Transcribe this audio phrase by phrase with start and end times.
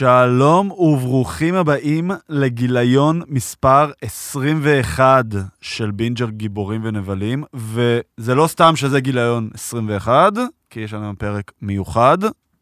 [0.00, 5.24] שלום וברוכים הבאים לגיליון מספר 21
[5.60, 10.32] של בינג'ר גיבורים ונבלים, וזה לא סתם שזה גיליון 21,
[10.70, 12.18] כי יש לנו פרק מיוחד.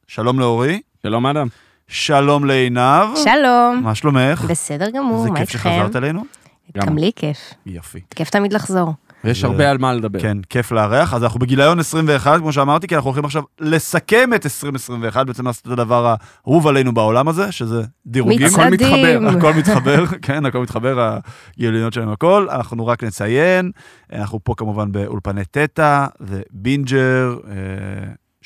[0.07, 0.81] שלום לאורי.
[1.03, 1.47] שלום אדם.
[1.89, 3.17] שלום לעינב.
[3.25, 3.81] שלום.
[3.83, 4.45] מה שלומך?
[4.49, 5.71] בסדר גמור, מה כיף איתכם?
[5.81, 6.25] שחזרת אלינו.
[6.77, 7.39] גם לי כיף.
[7.67, 8.01] יפי.
[8.17, 8.95] כיף תמיד לחזור.
[9.25, 10.21] ויש זה- הרבה על מה לדבר.
[10.21, 11.15] כן, כיף לארח.
[11.15, 15.67] אז אנחנו בגיליון 21, כמו שאמרתי, כי אנחנו הולכים עכשיו לסכם את 2021, בעצם לעשות
[15.67, 16.15] את הדבר
[16.45, 18.47] האהוב עלינו בעולם הזה, שזה דירוגים.
[18.47, 18.97] הכל מתחבר.
[19.21, 19.27] מצעדים.
[19.39, 21.19] הכל מתחבר, כן, הכל מתחבר,
[21.57, 22.47] הגיליונות שלהם הכל.
[22.51, 23.71] אנחנו רק נציין,
[24.13, 27.37] אנחנו פה כמובן באולפני תטא ובינג'ר,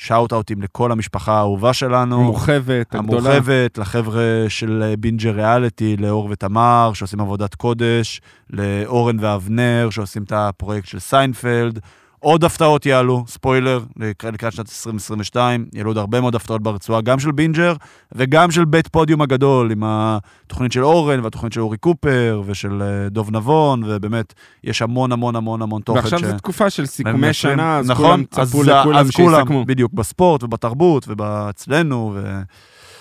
[0.03, 2.15] שאוט אאוטים לכל המשפחה האהובה שלנו.
[2.15, 3.29] המורחבת, הגדולה.
[3.29, 10.31] המורחבת, לחבר'ה של אה, בינג'ר ריאליטי, לאור ותמר, שעושים עבודת קודש, לאורן ואבנר, שעושים את
[10.31, 11.79] הפרויקט של סיינפלד.
[12.23, 17.31] עוד הפתעות יעלו, ספוילר, לקראת שנת 2022, יעלו עוד הרבה מאוד הפתעות ברצועה, גם של
[17.31, 17.73] בינג'ר
[18.11, 23.09] וגם של בית פודיום הגדול, עם התוכנית של אורן והתוכנית של אורי קופר ושל אה,
[23.09, 25.99] דוב נבון, ובאמת, יש המון המון המון המון תוכן.
[25.99, 29.11] ועכשיו ש- זו תקופה של סיכומי שנה, אז נכון, כולם אז צפו זה- לכולם אז
[29.11, 29.65] כולם, שיסכמו.
[29.65, 32.39] בדיוק, בספורט ובתרבות ואצלנו, ו...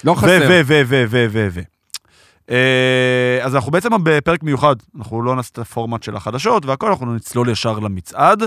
[0.04, 0.46] לא חסר.
[0.48, 1.60] ו, ו, ו, ו, ו, ו.
[2.50, 7.14] אה, אז אנחנו בעצם בפרק מיוחד, אנחנו לא נעשה את הפורמט של החדשות והכל, אנחנו
[7.14, 8.42] נצלול ישר למצעד.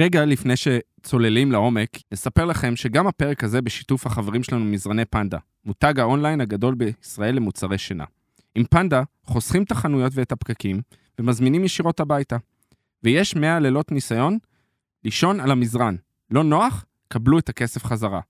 [0.00, 6.00] רגע לפני שצוללים לעומק, נספר לכם שגם הפרק הזה בשיתוף החברים שלנו מזרני פנדה, מותג
[6.00, 8.04] האונליין הגדול בישראל למוצרי שינה.
[8.54, 10.80] עם פנדה חוסכים את החנויות ואת הפקקים
[11.18, 12.36] ומזמינים ישירות הביתה.
[13.02, 14.38] ויש 100 לילות ניסיון
[15.04, 15.96] לישון על המזרן.
[16.30, 16.84] לא נוח?
[17.08, 18.20] קבלו את הכסף חזרה.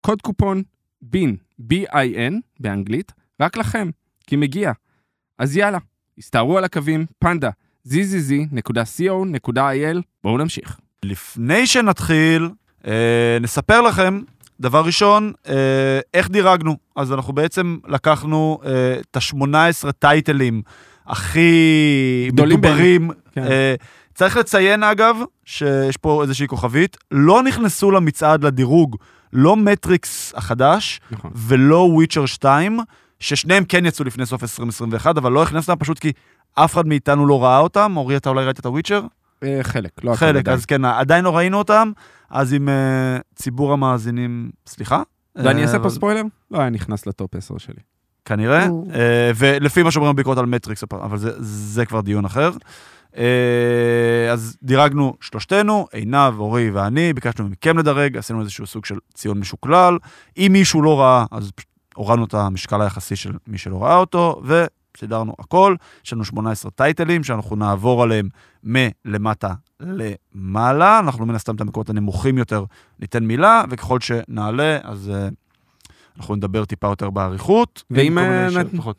[0.00, 0.62] קוד קופון
[1.02, 3.90] בין, B-I-N באנגלית, רק לכם,
[4.26, 4.72] כי מגיע.
[5.38, 5.78] אז יאללה,
[6.18, 7.50] הסתערו על הקווים, פנדה,
[7.88, 9.58] zzz.co.il,
[10.24, 10.78] בואו נמשיך.
[11.02, 12.50] לפני שנתחיל,
[12.86, 14.20] אה, נספר לכם,
[14.60, 16.76] דבר ראשון, אה, איך דירגנו.
[16.96, 20.62] אז אנחנו בעצם לקחנו אה, את ה-18 טייטלים
[21.06, 23.10] הכי מדוברים.
[23.32, 23.42] כן.
[23.42, 23.74] אה,
[24.14, 28.96] צריך לציין, אגב, שיש פה איזושהי כוכבית, לא נכנסו למצעד לדירוג,
[29.32, 31.30] לא מטריקס החדש, נכון.
[31.34, 32.80] ולא וויצ'ר 2,
[33.24, 36.12] ששניהם כן יצאו לפני סוף 2021, אבל לא הכנסנו אותם פשוט כי
[36.54, 37.92] אף אחד מאיתנו לא ראה אותם.
[37.96, 39.02] אורי, אתה אולי ראית את הוויצ'ר?
[39.42, 40.48] אה, חלק, לא הכל חלק.
[40.48, 41.92] אז כן, עדיין לא ראינו אותם,
[42.30, 42.74] אז עם אה,
[43.34, 45.02] ציבור המאזינים, סליחה?
[45.36, 46.22] ואני אה, אעשה פה אבל- ספוילר?
[46.50, 47.74] לא היה נכנס לטופ 10 שלי.
[48.24, 48.62] כנראה.
[48.94, 52.50] אה, ולפי מה שאומרים בביקורת על מטריקס, אבל זה, זה כבר דיון אחר.
[53.16, 53.24] אה,
[54.32, 59.98] אז דירגנו שלושתנו, עינב, אורי ואני, ביקשנו מכם לדרג, עשינו איזשהו סוג של ציון משוקלל.
[60.38, 64.42] אם מישהו לא ראה, אז פשוט הורדנו את המשקל היחסי של מי שלא ראה אותו,
[64.44, 65.74] וסידרנו הכל.
[66.04, 68.28] יש לנו 18 טייטלים שאנחנו נעבור עליהם
[68.64, 70.98] מלמטה למעלה.
[70.98, 72.64] אנחנו מן הסתם את המקומות הנמוכים יותר
[73.00, 75.28] ניתן מילה, וככל שנעלה, אז אה,
[76.16, 77.82] אנחנו נדבר טיפה יותר באריכות.
[77.90, 78.48] ואם אה.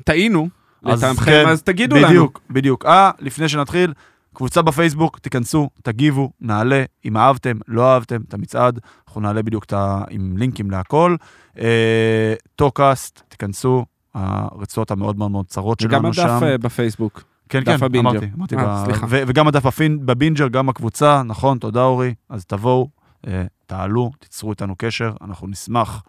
[0.03, 0.49] טעינו
[0.85, 2.07] אז לטעמכם, כן, אז תגידו לנו.
[2.07, 2.85] בדיוק, בדיוק.
[2.85, 3.93] אה, לפני שנתחיל,
[4.33, 8.79] קבוצה בפייסבוק, תיכנסו, תגיבו, נעלה, אם אהבתם, לא אהבתם את המצעד,
[9.15, 10.01] אנחנו נעלה בדיוק את ה...
[10.09, 11.15] עם לינקים להכל.
[11.59, 16.21] אה, טו קאסט, תיכנסו, הרצועות המאוד מאוד מאוד צרות וגם שלנו שם.
[16.35, 17.23] הדף אה, בפייסבוק.
[17.49, 18.09] כן, כן, הבינג'ר.
[18.09, 18.55] אמרתי, אמרתי.
[18.55, 19.05] אה, ב- סליחה.
[19.09, 22.13] ו- וגם הדף הפין- בבינג'ר, גם הקבוצה, נכון, תודה אורי.
[22.29, 22.87] אז תבואו,
[23.27, 26.03] אה, תעלו, תיצרו איתנו קשר, אנחנו נשמח.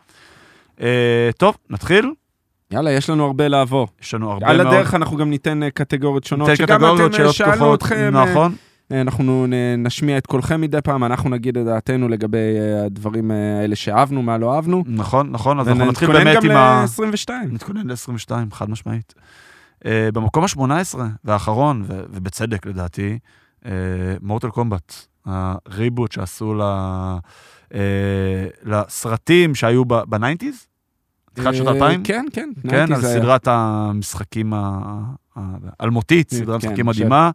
[0.81, 2.13] אה, טוב, נתחיל.
[2.71, 3.89] יאללה, יש לנו הרבה לעבור.
[4.03, 4.75] יש לנו הרבה על מאוד...
[4.75, 7.83] הדרך אנחנו גם ניתן אה, קטגוריות שונות, ניתן שגם קטגוריות, אתם שאלות שאלנו פתוחות.
[7.83, 8.55] אתכם, נכון.
[8.93, 9.47] אה, אנחנו
[9.79, 14.23] נשמיע את קולכם מדי פעם, אנחנו נגיד את דעתנו לגבי אה, הדברים אה, האלה שאהבנו,
[14.23, 14.85] מה לא אהבנו.
[14.87, 16.85] נכון, נכון, אז אנחנו נתחיל באמת גם עם ה...
[16.99, 17.31] ל-22.
[17.53, 19.15] נתכונן ל-22, חד משמעית.
[19.85, 23.19] Uh, במקום ה-18 והאחרון, ו- ובצדק לדעתי,
[24.23, 24.95] מורטל קומבט,
[25.27, 26.63] הריבוט שעשו ל...
[27.69, 27.75] uh,
[28.65, 30.67] לסרטים שהיו בניינטיז,
[31.35, 32.51] תחילת שנות 2000, כן, כן.
[32.69, 33.03] כן, 90s על.
[33.03, 34.53] סדרת המשחקים
[35.37, 37.31] האלמותית, סדרת כן, משחקים מדהימה.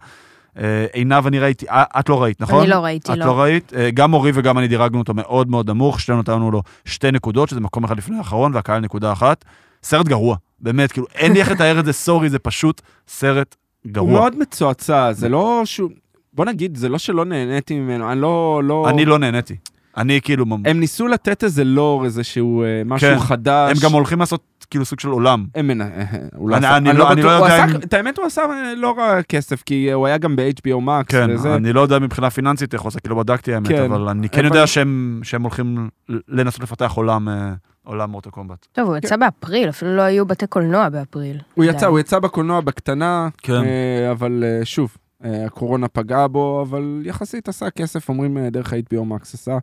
[0.57, 2.59] אה, עינב, אני ראיתי, אה, את לא ראית, נכון?
[2.61, 3.25] אני לא ראיתי, את לא.
[3.25, 3.73] לא ראית?
[3.75, 7.49] אה, גם אורי וגם אני דירגנו אותו מאוד מאוד נמוך, שנינו נתנו לו שתי נקודות,
[7.49, 9.45] שזה מקום אחד לפני האחרון, והקהל נקודה אחת.
[9.83, 13.91] סרט גרוע, באמת, כאילו, אין לי איך לתאר את זה, סורי, זה פשוט סרט הוא
[13.91, 14.11] גרוע.
[14.11, 15.89] מאוד מצועצע, זה לא שהוא...
[16.33, 18.61] בוא נגיד, זה לא שלא נהניתי ממנו, אני לא...
[18.63, 18.89] לא...
[18.89, 19.55] אני לא נהניתי.
[19.97, 23.19] אני כאילו, הם ניסו לתת איזה לור, איזשהו אה, משהו כן.
[23.19, 23.71] חדש.
[23.71, 25.45] הם גם הולכים לעשות כאילו סוג של עולם.
[25.55, 28.41] לא אני- לא- לא הוא יודע אם- את האמת, הוא עשה
[28.77, 31.55] לא רע כסף, כי הוא היה גם ב-HBO Max כן, וזה.
[31.55, 33.83] אני לא יודע מבחינה פיננסית איך הוא עושה, כי לא בדקתי האמת, כן.
[33.91, 35.89] אבל אני כן יודע שהם שהם הולכים
[36.27, 37.53] לנסות לפתח עולם, אה,
[37.83, 38.67] עולם מורטל קומבט.
[38.71, 41.37] טוב, הוא יצא באפריל, אפילו לא היו בתי קולנוע באפריל.
[41.53, 41.65] הוא.
[41.65, 43.53] יצא, הוא יצא בקולנוע בקטנה, כן.
[43.53, 44.97] אה, אבל אה, שוב,
[45.45, 49.57] הקורונה פגעה בו, אבל יחסית עשה כסף, אומרים דרך ה-HBO Max עשה.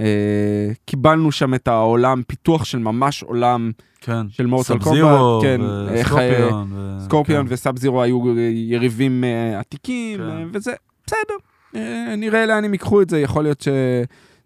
[0.00, 3.70] אה, קיבלנו שם את העולם, פיתוח של ממש עולם
[4.00, 4.28] כן.
[4.30, 5.60] של מורטל סאב-זירו, קומבט, כן,
[5.94, 6.72] איך, אה, וסקורפיון.
[6.74, 7.54] ו- סקורפיון כן.
[7.54, 10.24] וסאב זירו היו אה, יריבים אה, עתיקים, כן.
[10.24, 10.72] אה, וזה
[11.06, 11.34] בסדר.
[11.76, 13.68] אה, נראה לאן הם ייקחו את זה, יכול להיות ש...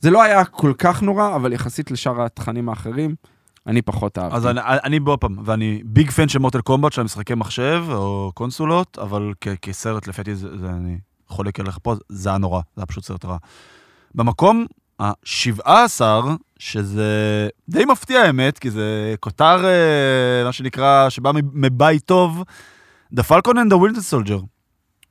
[0.01, 3.15] זה לא היה כל כך נורא, אבל יחסית לשאר התכנים האחרים,
[3.67, 4.37] אני פחות אהבתי.
[4.37, 8.31] אז אני, אני בוא פעם, ואני ביג פן של מוטל קומבט של משחקי מחשב או
[8.35, 10.99] קונסולות, אבל כ- כסרט לפי זה, זה אני
[11.29, 13.37] חולק עליך פה, זה היה נורא, זה היה פשוט סרט רע.
[14.15, 14.67] במקום
[14.99, 16.01] ה-17,
[16.59, 22.43] שזה די מפתיע האמת, כי זה כותר, אה, מה שנקרא, שבא מבית טוב,
[23.15, 24.43] The Falcon and the Winter Soldier.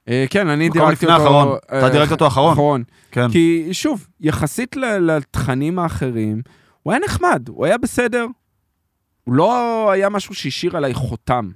[0.10, 1.16] אה, כן, אני דירקתי אותו...
[1.16, 1.58] האחרון.
[1.72, 2.54] אה, אתה דירקת אותו אחרון.
[2.54, 2.84] אחרון.
[3.12, 3.30] כן.
[3.30, 6.42] כי שוב, יחסית לתכנים האחרים,
[6.84, 8.26] הוא היה נחמד, הוא היה בסדר.
[9.24, 11.50] הוא לא היה משהו שהשאיר עליי חותם,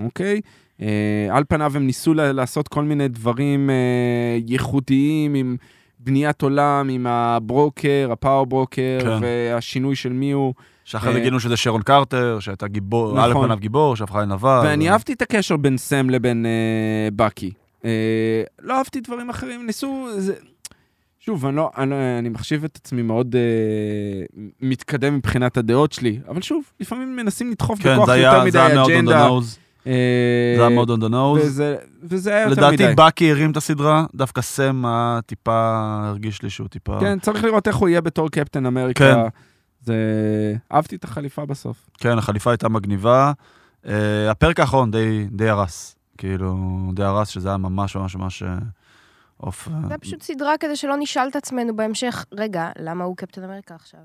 [0.00, 0.40] אוקיי?
[1.30, 3.70] על פניו הם ניסו לעשות כל מיני דברים
[4.46, 5.56] ייחודיים עם
[6.08, 9.18] בניית עולם, עם הברוקר, הפאוור ברוקר, כן.
[9.20, 10.54] והשינוי של מי הוא.
[10.84, 13.46] שאחרי זה אה, גילינו שזה שרון קרטר, שהייתה גיבור, על נכון.
[13.46, 14.60] פניו גיבור, שהפכה לנבל.
[14.64, 17.50] ואני ו- אהבתי את הקשר בין סם לבין אה, בקי.
[17.84, 20.08] אה, לא אהבתי דברים אחרים, ניסו...
[20.16, 20.34] זה...
[21.20, 26.42] שוב, אני, לא, אני, אני מחשיב את עצמי מאוד אה, מתקדם מבחינת הדעות שלי, אבל
[26.42, 29.28] שוב, לפעמים מנסים לדחוף כן, בכוח יותר היה מדי זה היה מאוד אג'נדה.
[29.88, 31.38] אה, זה היה מאוד on the nose.
[31.40, 32.94] וזה, וזה היה יותר לדעתי מדי.
[32.96, 36.98] בקי הרים את הסדרה, דווקא סם היה טיפה, הרגיש לי שהוא טיפה...
[37.00, 39.14] כן, צריך לראות איך הוא יהיה בתור קפטן אמריקה.
[39.14, 39.28] כן.
[39.80, 39.94] זה...
[40.72, 41.90] אהבתי את החליפה בסוף.
[41.98, 43.32] כן, החליפה הייתה מגניבה.
[43.84, 43.88] Uh,
[44.30, 46.56] הפרק האחרון די, די הרס, כאילו,
[46.94, 48.58] די הרס, שזה היה ממש ממש ממש אה,
[49.36, 49.68] עוף.
[49.68, 53.74] אה, זה פשוט סדרה כדי שלא נשאל את עצמנו בהמשך, רגע, למה הוא קפטן אמריקה
[53.74, 54.00] עכשיו?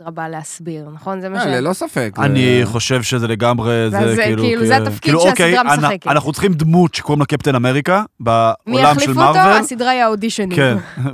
[0.00, 1.20] כאילו באה להסביר, נכון?
[1.20, 1.46] זה מה ש...
[1.46, 2.12] אה, ללא ספק.
[2.18, 4.42] אני חושב שזה לגמרי, זה כאילו...
[4.42, 6.06] כאילו, זה התפקיד כאילו, שהסדרה אוקיי, משחקת.
[6.06, 9.38] אנחנו צריכים דמות שקוראים לה קפטן אמריקה, מי בעולם של יחליף אותו?
[9.38, 10.56] הסדרה היא האודישנים.
[10.56, 10.76] כן.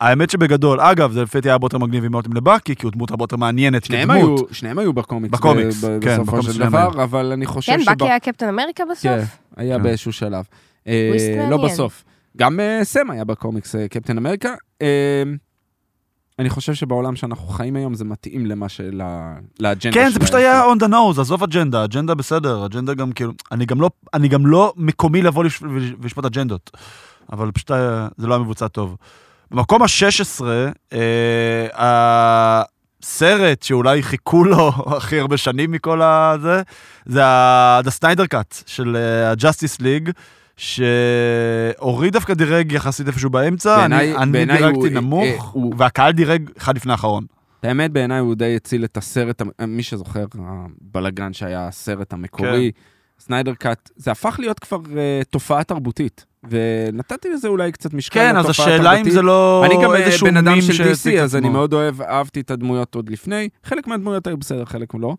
[0.00, 2.92] האמת שבגדול, אגב, זה לפי דעתי היה הרבה יותר מגניב אם נותנים לבקי, כי הוא
[2.92, 4.48] דמות הרבה יותר מעניינת כדמות.
[4.52, 5.38] שניהם היו בקומיקס.
[5.38, 8.84] בקומיקס, כן, בסופו בקומיקס של דבר, אבל אני חושב כן, שב- בקי היה קפטן אמריקה
[8.90, 9.02] בסוף?
[9.02, 9.20] כן,
[9.56, 9.82] היה כן.
[9.82, 10.44] באיזשהו שלב.
[10.86, 11.64] אה, לא.
[11.64, 12.04] בסוף.
[12.36, 14.54] גם אה, סם היה בקומיקס, קפטן אמריקה.
[16.40, 19.00] אה, אני חושב שבעולם שאנחנו חיים היום זה מתאים למה של...
[19.60, 20.34] לאג'נדה כן, זה פשוט.
[20.34, 24.28] היה on the nose, עזוב אג'נדה, אג'נדה בסדר, אג'נדה גם כאילו, אני גם לא, אני
[24.28, 25.62] גם לא מקומי לבוא לש-
[26.00, 26.70] ולשפוט אג'נדות,
[27.32, 28.96] אבל פשוט היה- זה לא היה מבוצע טוב.
[29.50, 30.42] במקום ה-16,
[30.92, 31.66] אה,
[33.02, 36.62] הסרט שאולי חיכו לו הכי הרבה שנים מכל הזה,
[37.06, 40.10] זה ה- The Snyder Cut של אה, ה-Justice League.
[40.60, 45.74] שאורי דווקא דירג יחסית איפשהו באמצע, בעיניי- אני, אני בעיניי דירגתי הוא- אה, נמוך, הוא-
[45.78, 47.24] והקהל דירג אחד לפני האחרון.
[47.62, 52.70] האמת, בעיניי הוא די הציל את הסרט, המ- מי שזוכר, הבלגן שהיה הסרט המקורי,
[53.18, 56.24] סניידר קאט, זה הפך להיות כבר אה, תופעה תרבותית.
[56.50, 59.10] ונתתי לזה אולי קצת משקל כן, אז השאלה אם.
[59.10, 61.48] זה לא אני גם אה, בן אדם של DC, אז אני.
[61.48, 63.48] מאוד אוהב, אהבתי את הדמויות עוד לפני.
[63.64, 65.14] חלק מהדמויות היו בסדר, חלק לא.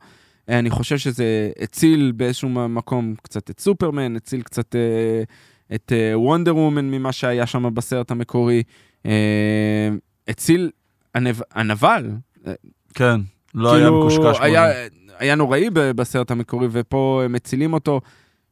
[0.50, 5.24] אה, אני חושב שזה הציל באיזשהו מקום קצת את סופרמן, הציל קצת אה,
[5.76, 8.64] את וונדר וומן ממה שהיה שם בסרט המקורי.
[9.06, 9.90] אה,
[10.28, 10.70] הציל
[11.16, 12.12] הנב- הנבל,
[12.48, 12.54] אה,
[12.94, 13.20] כן,
[13.56, 14.38] לא היה כאילו, מקושקש.
[14.38, 14.66] כמו היה.
[15.20, 18.02] היה נוראי בסרט המקורי, ופה הם מצילים אותו.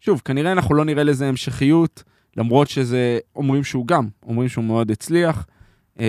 [0.01, 2.04] שוב, כנראה אנחנו לא נראה לזה המשכיות,
[2.37, 5.45] למרות שזה, אומרים שהוא גם, אומרים שהוא מאוד הצליח.
[5.99, 6.06] אה,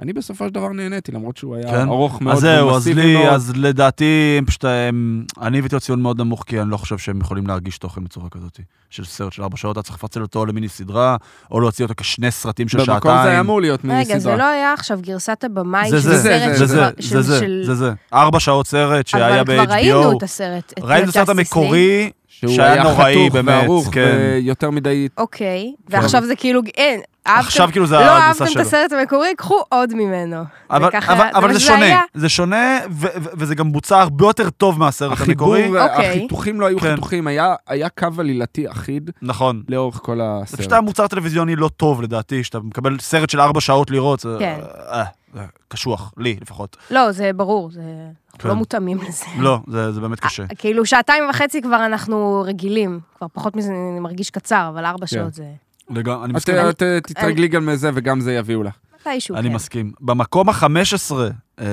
[0.00, 1.88] אני בסופו של דבר נהניתי, למרות שהוא היה כן?
[1.88, 3.26] ארוך מאוד אז זהו, אז לי, מאוד.
[3.28, 6.98] אז לדעתי, הם פשוט, הם, אני הבאתי לו ציון מאוד נמוך, כי אני לא חושב
[6.98, 8.60] שהם יכולים להרגיש תוכן בצורה כזאת.
[8.90, 11.16] של סרט של ארבע שעות, אתה צריך לפצל אותו למיני סדרה,
[11.50, 12.94] או להוציא אותו כשני סרטים של שעתיים.
[12.94, 14.36] במקום זה היה אמור להיות מיני רגע, זה סדרה.
[14.36, 17.38] לא היה עכשיו גרסת הבמאי זה של זה, סרט זה זה, שכבר- זה של- זה,
[17.40, 17.92] של- זה זה.
[18.14, 20.16] ארבע שעות סרט שהיה אבל כבר ראינו ב-HBO.
[20.18, 20.72] את הסרט.
[20.78, 21.28] את ראינו את הסרט.
[21.28, 24.16] המקורי, שהוא שהיה היה נוראי, חתוך באמת, וערוך, כן.
[24.42, 25.08] ויותר מדי...
[25.18, 28.62] אוקיי, ועכשיו זה כאילו, אין, עכשיו כאילו זה לא הגרסה אהבתם את שלו.
[28.62, 30.42] הסרט המקורי, קחו עוד ממנו.
[30.70, 32.02] אבל, זה אבל זה שונה, היה.
[32.14, 35.82] זה שונה, ו- ו- וזה גם בוצע הרבה יותר טוב מהסרט החיבור, המקורי.
[35.82, 36.08] אוקיי.
[36.10, 36.90] החיתוכים לא היו כן.
[36.94, 39.62] חיתוכים, היה היה קו עלילתי אחיד נכון.
[39.68, 40.60] לאורך כל זה הסרט.
[40.60, 44.36] פשוט היה מוצר טלוויזיוני לא טוב לדעתי, שאתה מקבל סרט של ארבע שעות לראות, זה
[44.38, 44.58] כן.
[44.92, 46.76] אה, זה קשוח, לי לפחות.
[46.90, 47.80] לא, זה ברור, זה...
[47.80, 48.48] אנחנו כן.
[48.48, 49.24] לא מותאמים לזה.
[49.38, 50.44] לא, זה זה באמת קשה.
[50.58, 53.00] כאילו, שעתיים וחצי כבר אנחנו רגילים.
[53.18, 55.16] כבר פחות מזה אני מרגיש קצר, אבל ארבע כן.
[55.16, 55.44] שעות זה...
[55.90, 56.54] לגמרי, אני את מסכים.
[56.70, 58.74] את- תתרגלי גם מזה וגם זה יביאו לך.
[59.00, 59.54] מתישהו, אני כן.
[59.54, 59.92] מסכים.
[60.00, 61.12] במקום ה-15,
[61.60, 61.64] אה,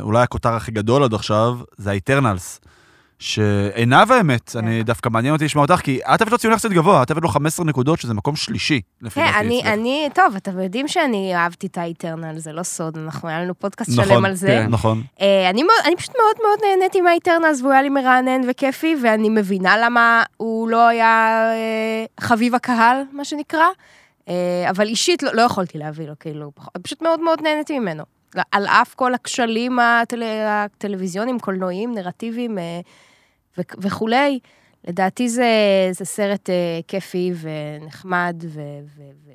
[0.00, 2.60] אולי הכותר הכי גדול עד עכשיו, זה האיטרנלס.
[3.18, 4.58] שעינב האמת, כן.
[4.58, 7.22] אני דווקא מעניין אותי לשמוע אותך, כי את הבאת לו ציון יחסית גבוה, את הבאת
[7.22, 9.38] לו 15 נקודות, שזה מקום שלישי, לפי כן, דעתי.
[9.38, 9.72] אני, אצלך.
[9.72, 13.90] אני, טוב, אתם יודעים שאני אהבתי את האיטרנל, זה לא סוד, אנחנו, היה לנו פודקאסט
[13.90, 14.46] נכון, שלם על זה.
[14.46, 14.66] כן.
[14.70, 15.02] נכון.
[15.20, 19.28] אה, אני, מאוד, אני פשוט מאוד מאוד נהניתי מהאיטרנלס, והוא היה לי מרענן וכיפי, ואני
[19.28, 23.66] מבינה למה הוא לא היה אה, חביב הקהל, מה שנקרא,
[24.28, 24.34] אה,
[24.70, 28.04] אבל אישית לא, לא יכולתי להביא לו, כאילו, פשוט מאוד מאוד נהניתי ממנו.
[28.52, 30.22] על אף כל הכשלים הטל...
[30.46, 32.80] הטלוויזיוניים, קולנועיים, נרטיביים אה,
[33.58, 33.62] ו...
[33.78, 34.38] וכולי,
[34.88, 35.50] לדעתי זה,
[35.90, 36.54] זה סרט אה,
[36.88, 38.60] כיפי ונחמד ו...
[38.96, 39.02] ו...
[39.26, 39.30] ו...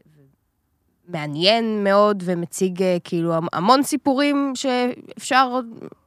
[1.08, 5.60] מעניין מאוד ומציג אה, כאילו המון סיפורים שאפשר,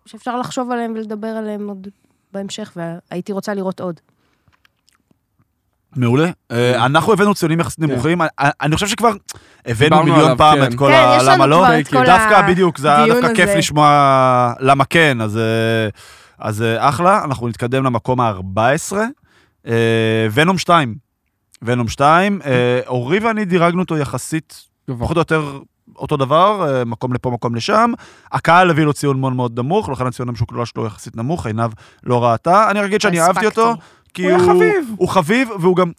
[0.07, 1.89] שאפשר לחשוב עליהם ולדבר עליהם עוד
[2.33, 4.01] בהמשך, והייתי רוצה לראות עוד.
[5.97, 6.31] מעולה.
[6.51, 8.29] אה, אנחנו הבאנו ציונים יחסית נמוכים, אני-
[8.61, 9.13] אני חושב שכבר
[9.67, 10.65] הבאנו מיליון פעם כן.
[10.65, 11.17] את כל כן, ה...
[11.17, 11.65] יש לנו למה לא?
[12.07, 13.51] דווקא בדיוק, זה היה דווקא כיף.
[13.57, 13.89] לשמוע
[14.61, 15.89] למה כן, אז אה,
[16.39, 18.97] אז אה, אחלה, אנחנו נתקדם למקום ה-14,
[20.33, 20.95] ונום 2.
[21.63, 24.67] ונום 2, אה, אורי ואני דירגנו אותו יחסית.
[24.99, 25.59] פחות או יותר
[25.97, 27.93] אותו דבר, אה, מקום לפה, מקום לשם.
[28.33, 31.71] הקהל הביא לו ציון מאוד מאוד נמוך, לכן הציון המשוקלל שלו יחסית נמוך, עינב
[32.05, 32.71] לא ראתה.
[32.71, 33.75] אני אגיד שאני אהבתי אותו.
[34.15, 34.95] כי הוא חביב.
[34.97, 35.91] הוא חביב, והוא גם,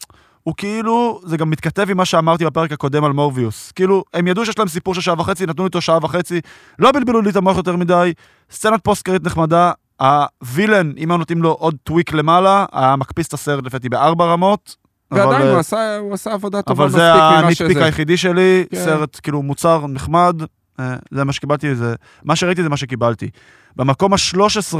[0.42, 3.72] הוא כאילו, זה גם מתכתב עם מה שאמרתי בפרק הקודם על מורביוס.
[3.72, 6.40] כאילו, הם ידעו שיש להם סיפור של שעה וחצי, נתנו לי אותו שעה וחצי,
[6.78, 8.12] לא בלבלו לי את המוח יותר מדי,
[8.50, 13.26] סצנת post credit נחמדה, ה villain, אם היו נותנים לו עוד tweak למעלה, היה מקפיץ
[13.26, 14.76] את הסרט לפי בארבע רמות.
[15.12, 17.70] אבל, ועדיין אה, הוא עשה- הוא עשה עבודה טובה אבל מספיק זה ממה ה nitpick
[17.70, 17.84] שזה.
[17.84, 18.84] היחידי שלי, כן.
[18.84, 20.42] סרט כאילו מוצר נחמד,
[20.80, 23.30] אה, זה מה שקיבלתי, זה, מה שראיתי זה מה שקיבלתי.
[23.76, 24.74] במקום ה-13,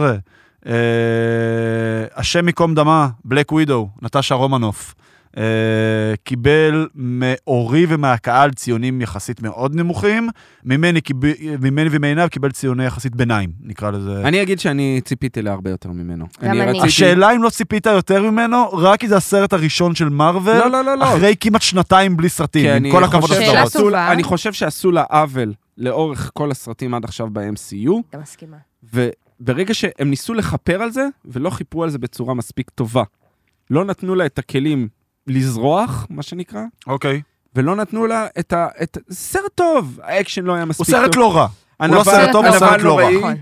[0.66, 0.72] אה,
[2.16, 4.94] השם ייקום דמה, Black Widow, נטשה רומנוף,
[5.38, 5.44] אה,
[6.24, 10.28] קיבל מאורי ומהקהל ציונים יחסית מאוד נמוכים,
[10.64, 11.16] ממני, קיב-
[11.60, 14.22] ממני ומעיניו קיבל ציוני יחסית ביניים, נקרא לזה.
[14.24, 16.26] אני אגיד שאני ציפיתי להרבה יותר ממנו.
[16.42, 16.60] גם אני.
[16.62, 20.70] רציתי- השאלה אם לא ציפית יותר ממנו, רק כי זה הסרט הראשון של מארוול, לא,
[20.70, 21.04] לא, לא, לא.
[21.14, 23.94] אחרי כמעט שנתיים בלי סרטים, עם אני כל הכבוד לסדרות.
[23.94, 28.56] אני חושב שעשו לה עוול לאורך כל הסרטים עד עכשיו ב-MCU, גם מסכימה.
[28.94, 33.02] וברגע שהם ניסו לכפר על זה, ולא חיפרו על זה בצורה מספיק טובה.
[33.70, 34.88] לא נתנו לה את הכלים
[35.28, 37.20] לזרוח, מה שנקרא, אוקיי.
[37.54, 38.66] ולא נתנו לה את ה...
[38.82, 38.98] את...
[39.10, 40.96] סרט טוב, האקשן לא היה הוא מספיק טוב.
[40.96, 41.42] סרט לא רע.
[41.42, 41.48] הוא
[41.88, 43.02] לא הנבל- סרט טוב, הוא הנבל סרט לא רע.
[43.02, 43.34] נוראי, נכון.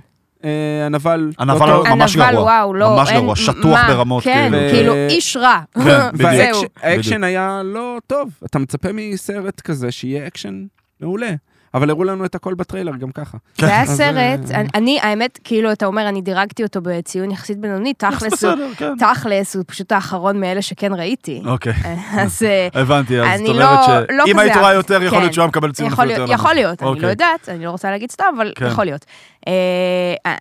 [0.45, 1.95] אה, הנבל לא הנבל.
[1.95, 2.43] ממש הנבל, גרוע.
[2.45, 4.71] וואו, לא, ממש גרוע, שטוח ברמות, כן, כאילו.
[4.73, 5.61] כאילו, איש רע.
[5.75, 5.81] כן.
[6.83, 8.31] והאקשן היה לא טוב.
[8.45, 10.65] אתה מצפה מסרט כזה שיהיה אקשן
[11.01, 11.31] מעולה.
[11.77, 13.39] אבל הראו לנו את הכל בטריילר גם ככה.
[13.61, 17.95] זה היה סרט, אה, אני- האמת, כאילו, אתה אומר, אני דירגתי אותו בציון יחסית בינוני,
[17.95, 18.93] תכלס הוא, כן.
[18.99, 21.43] תכלס הוא פשוט האחרון מאלה שכן ראיתי.
[21.47, 21.73] אוקיי,
[22.19, 24.75] אז אה, הבנתי, אז אני זאת לא- אומרת לא שאם כזה היית רואה.
[24.75, 25.33] יותר, יכול להיות כן.
[25.33, 26.47] שהוא היה מקבל ציון יכול יותר יכול נמוך.
[26.55, 27.03] להיות, אני אוקיי.
[27.03, 28.67] לא יודעת, אני לא רוצה להגיד סתם, אבל כן.
[28.67, 29.05] יכול להיות.
[29.49, 29.53] אה,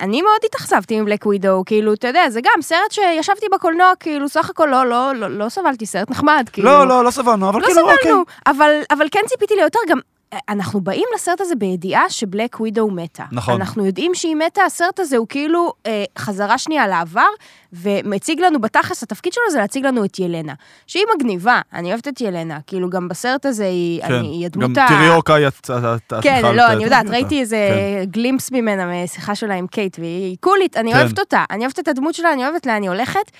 [0.00, 4.28] אני מאוד התאכזבתי עם בלק ווידו, כאילו, אתה יודע, זה גם סרט שישבתי בקולנוע, כאילו,
[4.28, 6.68] סך הכל לא, לא, לא, לא סבלתי, סרט נחמד, כאילו.
[6.70, 7.96] לא, לא, לא סבלנו, אבל לא כאילו, אוקיי.
[8.02, 10.02] סבלנו, אבל, אבל כן ציפיתי ליותר, גם אה,
[10.48, 13.24] אנחנו באים לסרט הזה בידיעה שבלק ווידו מתה.
[13.32, 13.54] נכון.
[13.60, 17.26] אנחנו יודעים שהיא מתה, הסרט הזה הוא כאילו אה, חזרה שנייה לעבר,
[17.72, 20.52] ומציג לנו בתכלס, התפקיד שלו זה להציג לנו את ילנה,
[20.86, 24.62] שהיא מגניבה, אני אוהבת את ילנה, כאילו גם בסרט הזה היא, כן, אני, היא גם
[24.62, 24.86] הדמות ה...
[24.88, 25.08] תראי
[25.48, 27.56] את את- את כן, לא, אני יודעת, את- ראיתי איזה
[28.04, 28.10] כן.
[28.10, 30.98] גלימפס ממנה, משיחה שלה עם קייט, והיא קולית, אני כן.
[30.98, 33.30] אוהבת אותה, אני אוהבת את הדמות שלה, אני אוהבת לאן היא הולכת.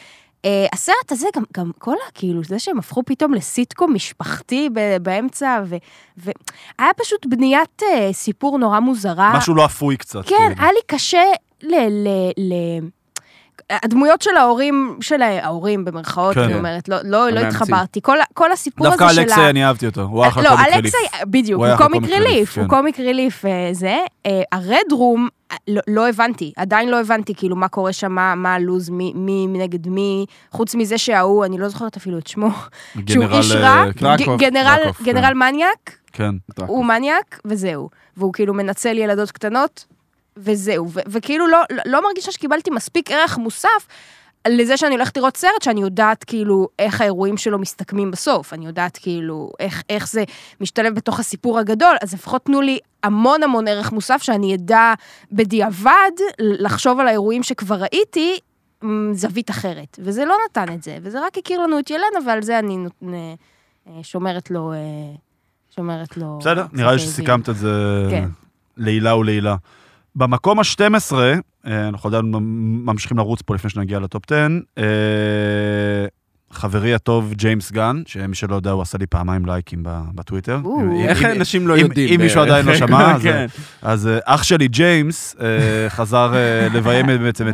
[0.45, 2.11] אה, הסרט הזה, גם, גם כל ה...
[2.15, 5.77] כאילו, זה שהם הפכו פתאום לסיטקום משפחתי ב- באמצע, ו-
[6.17, 9.33] והיה פשוט בניית אה, סיפור נורא מוזרה.
[9.37, 10.21] משהו לא אפוי קצת.
[10.27, 10.63] כן, כאילו.
[10.63, 11.25] היה לי קשה
[11.63, 11.75] ל...
[11.75, 12.53] ל, ל
[13.71, 16.41] הדמויות של ההורים, של ההורים במרכאות, כן.
[16.43, 17.41] אני אומרת, לא, לא, לא.
[17.41, 18.01] התחברתי.
[18.03, 19.23] כל, כל הסיפור הזה דווקא של ה...
[19.23, 20.95] אלכסי, אני אהבתי אותו, הוא אחלה לא, קומיק ריליף.
[20.95, 22.69] אלכסי, בדיוק, הוא אחלה קומיק ריליף, הוא כן.
[22.69, 23.97] קומיק ריליף אה, זה.
[24.27, 28.35] אה, הרד רום, אה, לא- לא הבנתי, עדיין לא הבנתי כאילו מה קורה שם, מה
[28.35, 32.49] מה הלו"ז, מי- מי נגד מי, חוץ מזה שההוא, אני לא זוכרת אפילו את שמו,
[33.11, 34.05] שהוא גנרל, איש אה, רע, כן.
[34.07, 34.17] גנרל-
[34.85, 35.13] דרקוב, כן.
[35.13, 36.31] גנרל מניאק, כן.
[36.67, 37.89] הוא מניאק, וזהו.
[38.17, 39.85] והוא כאילו מנצל ילדות קטנות,
[40.37, 40.89] וזהו.
[40.93, 43.87] ו- וכאילו לא, לא- מרגישה שקיבלתי מספיק ערך מוסף
[44.49, 48.53] לזה שאני הולכת לראות סרט שאני יודעת כאילו איך האירועים שלו מסתכמים בסוף.
[48.53, 50.25] אני יודעת כאילו איך, איך זה
[50.61, 54.95] משתלב בתוך הסיפור הגדול, אז לפחות תנו לי המון המון ערך מוסף שאני אדע
[55.33, 58.39] בדיעבד לחשוב על האירועים שכבר ראיתי.
[59.13, 62.59] זווית אחרת, וזה לא נתן את זה, וזה רק הכיר לנו את ילנה, ועל זה
[62.59, 63.35] אני אה,
[63.89, 64.79] אה, שומרת לו, אה,
[65.77, 66.39] שומרת לו...
[66.41, 66.99] בסדר, נראה לי.
[66.99, 68.29] שסיכמת את זה כן.
[68.77, 69.57] לעילא ולעילא.
[70.17, 71.13] במקום ה-12,
[71.67, 72.33] אנחנו עדיין
[72.85, 74.85] ממשיכים לרוץ פה לפני שנגיע ל top 10, אה,
[76.53, 79.83] חברי הטוב ג'יימס גן, שמי שלא יודע, הוא עשה לי פעמיים לייקים
[80.15, 80.61] בטוויטר.
[81.09, 82.09] איך אנשים לא יודעים?
[82.15, 82.75] אם מישהו עדיין לא?
[82.87, 83.47] שמע, אז- כן.
[83.87, 85.47] אה, אח שלי ג'יימס אה,
[85.91, 87.49] חזר אה, לביים בעצם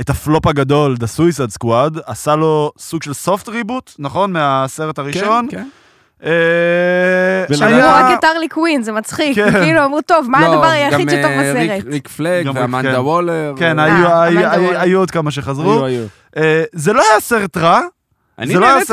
[0.00, 4.32] את הפלופ הגדול, The Suicide Squad, עשה לו סוג של soft reboot, נכון?
[4.32, 5.46] מהסרט הראשון.
[5.50, 5.68] כן, כן.
[6.24, 6.30] אה,
[7.56, 9.34] שהיה- רק את ארלי קווין, זה מצחיק.
[9.36, 9.50] כן.
[9.64, 11.92] כאילו, אמרו, טוב, מה לא, הדבר היחיד שטוב אה, ריק- בסרט?
[11.92, 13.00] ריק פלג ואמנדה כן.
[13.00, 13.54] וולר.
[13.56, 14.22] כן, אה,
[14.80, 15.86] היו- עוד כמה שחזרו.
[16.72, 17.80] זה לא היה סרט רע,
[18.44, 18.84] זה לא היה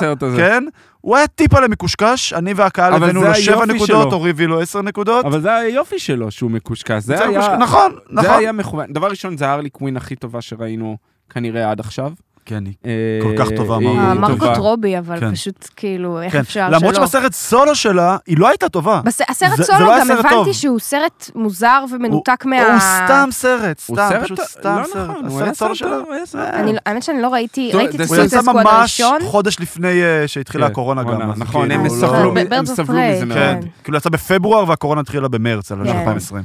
[0.00, 0.36] סרט רע.
[0.36, 0.64] כן?
[1.00, 4.12] הוא היה טיפה למקושקש, אני והקהל אבל הבאנו לו 7 היופי נקודות, שלו.
[4.12, 5.24] אורי הביא לו 10 נקודות.
[5.24, 7.02] אבל זה היופי שלו, שהוא מקושקש.
[7.02, 7.30] זה היה...
[7.38, 8.38] מקושקש, נכון, זה נכון.
[8.38, 8.92] היה מכוון.
[8.92, 10.96] דבר ראשון, זה הארלי קווין הכי טובה שראינו
[11.30, 12.12] כנראה עד עכשיו.
[12.46, 12.90] כן, היא- אה,
[13.22, 14.04] כל כך טובה, היא מרגוט.
[14.08, 14.46] אה, טובה.
[14.46, 15.32] מרקוט רובי, אבל כן.
[15.32, 16.38] פשוט כאילו, איך כן.
[16.38, 17.06] אפשר למרות שלא.
[17.06, 19.00] שבסרט סולו שלה, היא לא הייתה טובה.
[19.28, 20.54] הסרט סולו לא גם סרט הבנתי.
[20.54, 22.56] שהוא סרט מוזר ומנותק מה...
[22.72, 25.10] הוא סתם סרט, הוא סתם, סרט- פשוט לא סתם סרט.
[25.10, 25.96] נכון, הוא הסרט סולו סרט שלה.
[25.96, 29.00] הוא סרט לא- האמת שאני לא ראיתי, ראיתי את זה הוא יצא סויסד סקוואד ממש
[29.00, 29.18] הראשון.
[29.30, 31.30] חודש לפני אה, שהתחילה כן, הקורונה גם.
[31.36, 33.64] נכון, כאילו, הם לא- סבלו of סבלו מזה מאוד.
[33.84, 35.98] כאילו יצא בפברואר והקורונה התחילה במרץ, על כן.
[35.98, 36.42] 2020.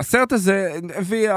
[0.00, 1.28] והסרט הזה הביא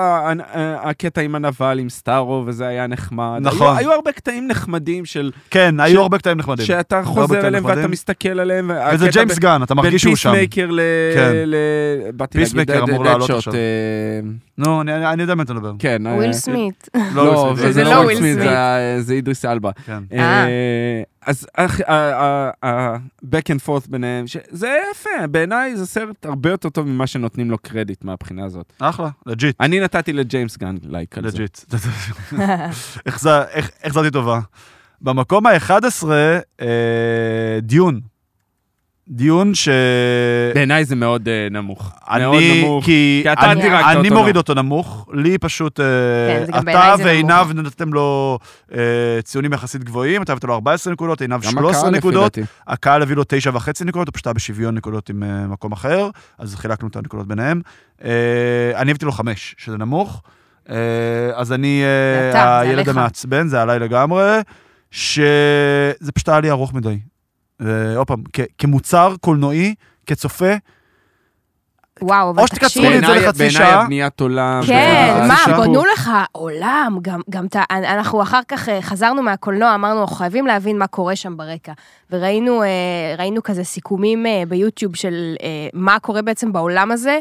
[0.81, 3.39] הקטע עם הנבל, עם סטארו, וזה היה נחמד.
[3.41, 3.67] נכון.
[3.67, 5.31] היו- היו הרבה קטעים נחמדים של...
[5.49, 6.65] כן, היו הרבה קטעים נחמדים.
[6.65, 7.87] שאתה חוזר אליהם ואתה.
[7.87, 8.71] מסתכל עליהם.
[8.93, 10.31] וזה ג'יימס ב- גן, אתה מרגיש שהוא שם.
[10.31, 10.79] בין פיסמייקר ל...
[11.15, 11.31] כן.
[11.45, 11.55] ל-
[12.13, 12.77] באתי להגיד
[13.37, 13.53] עכשיו.
[13.53, 13.59] אה,
[14.57, 15.71] נו, אני- אני אני יודע מה אתה מדבר.
[15.79, 16.07] כן.
[16.07, 16.89] אה, וויל סמית.
[17.13, 18.37] לא, לא, זה- זה לא לא וויל סמית.
[18.99, 19.69] זה אידריס אלבה.
[21.27, 21.65] אה.
[21.89, 27.07] אה, אז ה-back and forth ביניהם, זה יפה, בעיניי זה סרט הרבה יותר טוב ממה
[27.07, 28.73] שנותנים לו קרדיט מהבחינה הזאת.
[28.79, 31.37] אחלה, legit, אני נתתי לג'יימס גן לייק על זה.
[31.37, 31.59] legit.
[33.83, 34.39] החזרתי טובה.
[35.01, 36.03] במקום ה-11,
[37.61, 38.12] דיון.
[39.07, 39.69] דיון ש...
[40.55, 41.91] בעיניי זה מאוד אה, נמוך.
[42.19, 42.85] מאוד אני, נמוך.
[42.85, 44.49] כי כי אתה אני- דירקת אני אותו מוריד נמוך.
[44.49, 45.85] אותו נמוך, לי פשוט, אה,
[46.39, 48.39] כן, זה גם אתה בעיניי זה ועינב נתתם לו
[48.73, 48.77] אה,
[49.23, 52.37] ציונים יחסית גבוהים, אתה הבאת לו 14 נקודות, עינב גם 13 הקהל, לפי נקודות.
[52.67, 56.09] הקהל הביא לו תשע וחצי נקודות, הוא פשוט היה בשוויון נקודות עם אה, מקום אחר,
[56.39, 57.61] אז חילקנו את הנקודות ביניהם.
[58.03, 58.09] אה,
[58.75, 60.21] אני הבאתי לו חמש, שזה נמוך.
[60.69, 60.75] אה,
[61.35, 61.83] אז אני
[62.31, 62.89] זה הילד.
[62.89, 64.39] המעצבן, זה עליי לגמרי,
[64.91, 66.99] שזה פשוט היה לי ארוך מדי.
[67.67, 68.23] אה, עוד פעם,
[68.57, 70.53] כמוצר קולנועי, כצופה,
[72.01, 72.83] וואו, אבל או שתקצרו.
[72.83, 73.81] לי את זה בעיניי- לחצי בעיניי שעה.
[73.81, 74.61] הבניית עולם.
[74.67, 75.57] כן, מה.
[75.57, 80.47] בנו לך עולם, גם, גם אתה, אנחנו אחר כך אה, חזרנו מהקולנוע, אמרנו, אנחנו חייבים
[80.47, 81.71] להבין מה קורה שם ברקע.
[82.11, 82.67] וראינו אה,
[83.17, 85.35] ראינו כזה סיכומים אה, ביוטיוב של
[85.73, 87.19] מה קורה בעצם בעולם הזה.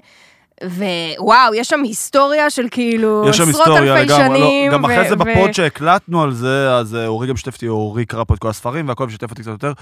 [0.65, 4.29] ווואו, יש שם היסטוריה של כאילו יש שם עשרות היסטוריה אלפי לגמרי.
[4.29, 4.73] לא, שנים.
[4.73, 8.05] גם אחרי זה ו- בפוד שהקלטנו על זה, אז אה, אורי גם שיתף אותי, אורי
[8.05, 9.73] קרא פה את כל הספרים, והכל שיתף אותי קצת יותר.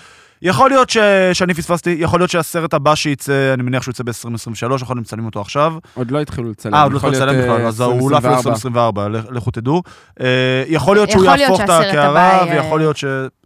[0.43, 0.99] יכול להיות ש...
[1.33, 5.27] שאני פספסתי, יכול להיות שהסרט הבא שייצא, אני מניח שהוא יצא ב-2023, יכול להיות מצלמים
[5.27, 5.75] אותו עכשיו.
[5.95, 6.75] עוד לא התחילו לצלם.
[6.75, 9.09] אה, עוד לא התחילו לצלם בכלל, אה, אז הוא אולף 2024.
[9.09, 9.83] ל-2024, לכו תדעו.
[10.21, 13.05] אה, יכול להיות שהוא יהפוך את הקערה, ויכול להיות ש...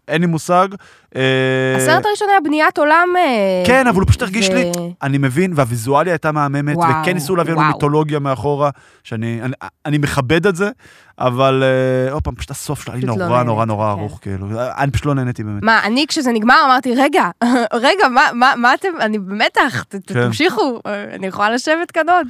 [0.08, 0.68] אין לי מושג.
[1.16, 3.08] אה, הסרט הראשון היה בניית עולם.
[3.16, 7.52] אה, כן, אבל הוא פשוט הרגיש לי, אני מבין, והוויזואליה הייתה מהממת, וכן ניסו להביא
[7.52, 7.62] לנו.
[7.62, 8.70] מיתולוגיה מאחורה,
[9.04, 9.54] שאני אני,
[9.86, 10.70] אני מכבד את זה,
[11.18, 14.00] אבל אה, עוד פעם, פשוט הסוף היה לי פשוט לא נורא נורא נורא כן.
[14.00, 14.46] ארוך, כאילו,
[14.78, 15.62] אני פשוט לא נהניתי באמת.
[15.62, 17.30] מה, אני כשזה נגמר אמרתי, רגע,
[17.86, 19.98] רגע, מה, אתם, אני במתח, כן.
[20.26, 20.80] תמשיכו,
[21.14, 22.26] אני יכולה לשבת כאן עוד.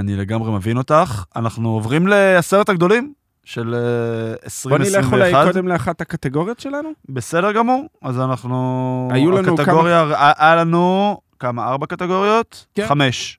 [0.00, 1.24] אני לגמרי מבין אותך.
[1.36, 3.12] אנחנו עוברים לעשרת הגדולים
[3.48, 3.80] של אה,
[4.70, 5.46] בוא נלך אולי 2021.
[5.46, 6.88] קודם לאחת הקטגוריות שלנו.
[7.08, 9.08] בסדר גמור, אז אנחנו...
[9.12, 11.68] היו לנו הקטגוריה, היה- היה לנו כמה?
[11.68, 12.66] ארבע קטגוריות?
[12.74, 12.86] כן.
[12.88, 13.38] חמש.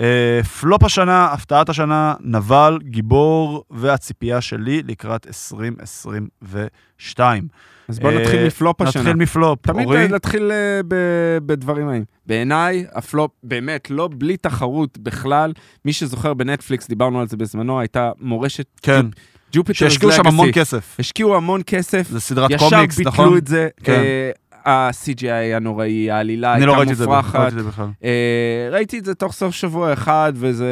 [0.00, 7.48] אה, פלופ השנה, הפתעת השנה, נבל, גיבור והציפייה שלי לקראת 2022.
[7.88, 9.02] אז בוא אה, נתחיל מפלופ השנה.
[9.02, 9.58] נתחיל מפלופ.
[9.62, 9.88] תמיד?
[9.88, 12.04] נתחיל אה, ב- בדברים האלה.
[12.26, 15.52] בעיניי, הפלופ, באמת, לא בלי תחרות בכלל.
[15.84, 19.06] מי שזוכר בנטפליקס, דיברנו על זה בזמנו, הייתה מורשת כן,
[19.52, 20.96] ג'ופיטרס שהשקיעו שם המון כסף.
[20.98, 23.36] השקיעו המון כסף, זה סדרת ישר קומיקס, ביטלו נכון?
[23.36, 23.68] את זה.
[23.84, 23.92] כן.
[23.92, 24.30] אה,
[24.72, 27.34] ה-CGI היה נוראי, העלילה אני לא הייתה את זה, לא מופרכת.
[27.38, 27.86] ראיתי את זה בכלל.
[28.04, 30.66] אה, ראיתי את זה תוך סוף שבוע אחד, וזה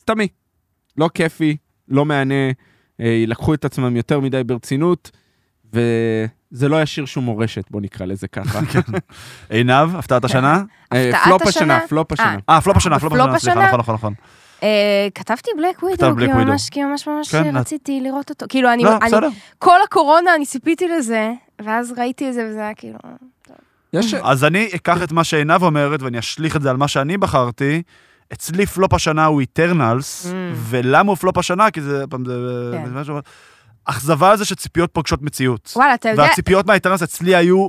[0.00, 0.28] סתמי.
[0.98, 1.56] לא כיפי,
[1.88, 2.50] לא מהנה, אה,
[2.98, 5.10] לקחו את עצמם יותר מדי ברצינות,
[5.72, 8.60] וזה לא ישאיר שום מורשת, בוא נקרא לזה ככה.
[9.50, 10.62] עינב, הפתעת השנה?
[10.92, 11.76] אה, הפתעת פלופ השנה?
[11.76, 12.36] השנה, פלופ השנה.
[12.48, 13.66] אה, פלופ השנה, פלופ השנה, סליחה, השנה?
[13.66, 14.14] נכון, נכון, נכון.
[14.62, 16.26] אה, כתבתי בלק ווידו, כי.
[16.26, 18.46] ממש, כי ממש ממש כן, רציתי לראות אותו.
[18.48, 19.28] כאילו, אני, לא.
[19.58, 21.32] כל הקורונה אני ציפיתי לזה,
[21.62, 22.98] ואז ראיתי את זה, וזה היה כאילו...
[23.92, 24.14] יש...
[24.14, 27.82] אז אני אקח את מה שעינב אומרת ואני אשליך את זה על מה שאני בחרתי.
[28.32, 30.28] אצלי פלופ השנה הוא איטרנלס, Mm.
[30.54, 31.70] ולמה הוא פלופ השנה?
[31.70, 32.32] כי זה, פעם, זה...
[32.72, 33.12] כן.
[33.84, 35.72] אכזבה על זה שציפיות פוגשות מציאות.
[35.76, 36.22] וואלה, אתה יודע...
[36.22, 37.68] והציפיות מהאיטרנלס אצלי היו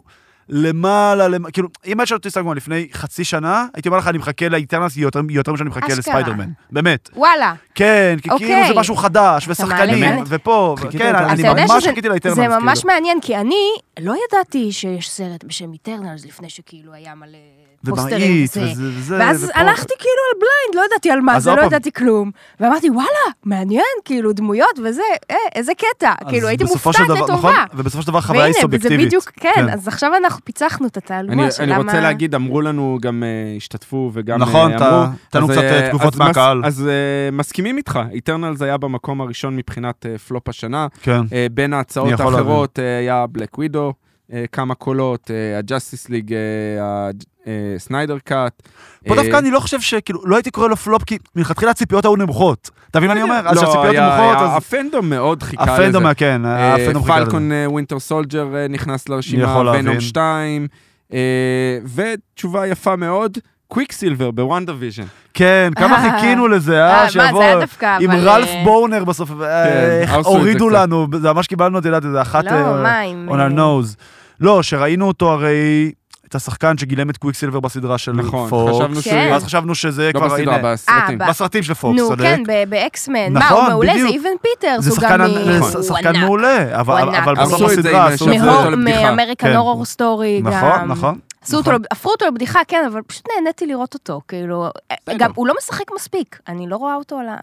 [0.50, 4.18] למעלה, למעלה, כאילו, אם היית שואל אותי סגמון לפני חצי שנה, הייתי אומר לך, אני
[4.18, 5.88] מחכה לאיטרנלס יותר ממה שאני מחכה.
[5.88, 6.50] לספיידרמן.
[6.72, 7.10] באמת.
[7.16, 8.48] וואלה, כן, כי אוקיי.
[8.48, 11.16] כאילו זה משהו חדש, ושחקנים, ופה, כן.
[11.16, 12.38] אני ממש חיכיתי לאיטרנלס.
[12.38, 12.94] זה ממש כאילו.
[12.94, 13.56] מעניין, כי אני,
[14.00, 17.38] לא ידעתי שיש סרט בשם איטרנלס לפני שכאילו היה מלא
[17.86, 18.62] פוסטרים וזה.
[18.62, 21.56] וזה, וזה, ואז ופה- הלכתי כאילו על blind, לא ידעתי על מה אז זה, לא
[21.56, 21.66] פעם.
[21.66, 22.32] ידעתי כלום.
[22.60, 23.08] ואמרתי, וואלה,
[23.46, 26.14] מעניין, כאילו, דמויות וזה, אה, איזה קטע.
[26.30, 27.34] כאילו, הייתי מופתעת לטובה.
[27.34, 29.08] נכון, ובסופו של דבר חוויה היא והנה, וזה סובייקטיבית.
[29.08, 29.70] בדיוק, כן, כן.
[29.70, 31.84] אז עכשיו אנחנו פיצחנו את אני, התעלומה של אני למה...
[31.84, 35.06] רוצה להגיד, אמרו לנו, גם אה, השתתפו וגם נכון, אה, אתה- אמרו.
[35.30, 36.62] תן לנו אז, קצת, אה, תגובות אז מהקהל.
[36.66, 36.90] אז
[37.32, 40.88] מסכימים איתך, איטרנלס היה במקום הראשון מבחינת פלופ השנה.
[41.02, 41.22] כן.
[41.52, 43.87] בין ההצעות אני האחרות היה בלק ווידו,
[44.52, 46.34] כמה קולות, הג'אסטיס ליג,
[47.78, 48.62] סניידר קאט.
[49.08, 52.16] פה דווקא אני לא חושב שכאילו, לא הייתי קורא לו פלופ, כי מלכתחילה הציפיות היו
[52.16, 52.70] נמוכות.
[52.92, 53.42] אתה מבין מה אני אומר?
[53.48, 54.58] אז כשהציפיות לא, היה- נמוכות, היה- אז...
[54.58, 55.74] ה fandom מאוד חיכה לזה.
[55.74, 57.26] ה fandom, כן, אה, ה fandom חיכה לזה.
[57.26, 59.58] פלקון ווינטר סולג'ר אה, נכנס לרשימה.
[59.74, 60.68] ונום 2,
[61.96, 63.38] ותשובה יפה מאוד,
[63.68, 65.04] קוויק סילבר בוואנדה ויז'ן.
[65.34, 66.12] כן, כמה אה.
[66.12, 67.04] חיכינו לזה, אה, אה?
[67.04, 70.70] מה, שיבוא זה היה דווקא, עם רלף אה, בורנר בסוף, אה, את זה הורידו.
[70.70, 72.46] לנו, זה ממש קיבלנו, את יודעת, איזה אחת...
[72.46, 73.30] לא, אה, מה, עם...
[73.30, 73.96] on our nose.
[74.40, 75.92] לא, שראינו אותו הרי,
[76.28, 78.76] את השחקן שגילם את קוויקסילבר בסדרה של נכון, פוקס.
[78.76, 79.14] חשבנו שהוא...
[79.14, 79.30] כן.
[79.32, 81.22] ואז חשבנו שזה לא כבר, בסדרה, הנה, בסרטים.
[81.22, 82.24] אה, בסרטים של פוקס, נו, צודק.
[82.24, 83.34] כן, ב- באקס מן.
[83.34, 84.08] מה, נכון, הוא מעולה, זה.
[84.08, 85.28] איבן פיטרס, זה הוא גם...
[85.28, 86.18] זה הוא שחקן ענק.
[86.18, 87.36] מעולה, אבל.
[87.36, 88.76] בסוף עשו את זה הסדרה עם עשו את זה.
[88.76, 89.56] מאמריקן כן.
[89.56, 90.48] הורור סטורי גם.
[90.48, 91.20] נכון, נכון.
[91.42, 91.84] עשו אותו, נכון.
[91.92, 95.16] הפכו אותו לבדיחה, כן, אבל פשוט נהניתי לראות אותו, כאילו, בסדר.
[95.18, 97.38] גם הוא לא משחק מספיק, אני לא רואה אותו על ה...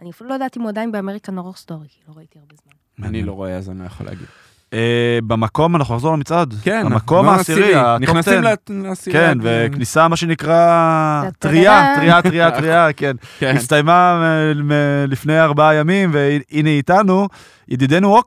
[0.00, 3.08] אני אפילו לא יודעת אם הוא עדיין באמריקן הורור סטורי, כי לא ראיתי הרבה זמן.
[3.08, 4.26] אני לא רואה, אז אני לא יכול להגיד.
[4.74, 4.78] אה,
[5.26, 6.54] במקום, אנחנו נחזור למצעד.
[6.62, 8.40] כן, המקום העשירי, נכנסים 10.
[8.40, 9.16] לת- לעשירי.
[9.18, 11.22] כן, אה, וכניסה, מה שנקרא.
[11.38, 13.16] טריה, טריה, טריה, טריה, כן.
[13.38, 13.56] כן.
[13.56, 14.20] הסתיימה
[14.54, 14.72] מ- מ-
[15.08, 17.28] לפני ארבעה ימים, והנה איתנו,
[17.68, 18.20] ידידנו.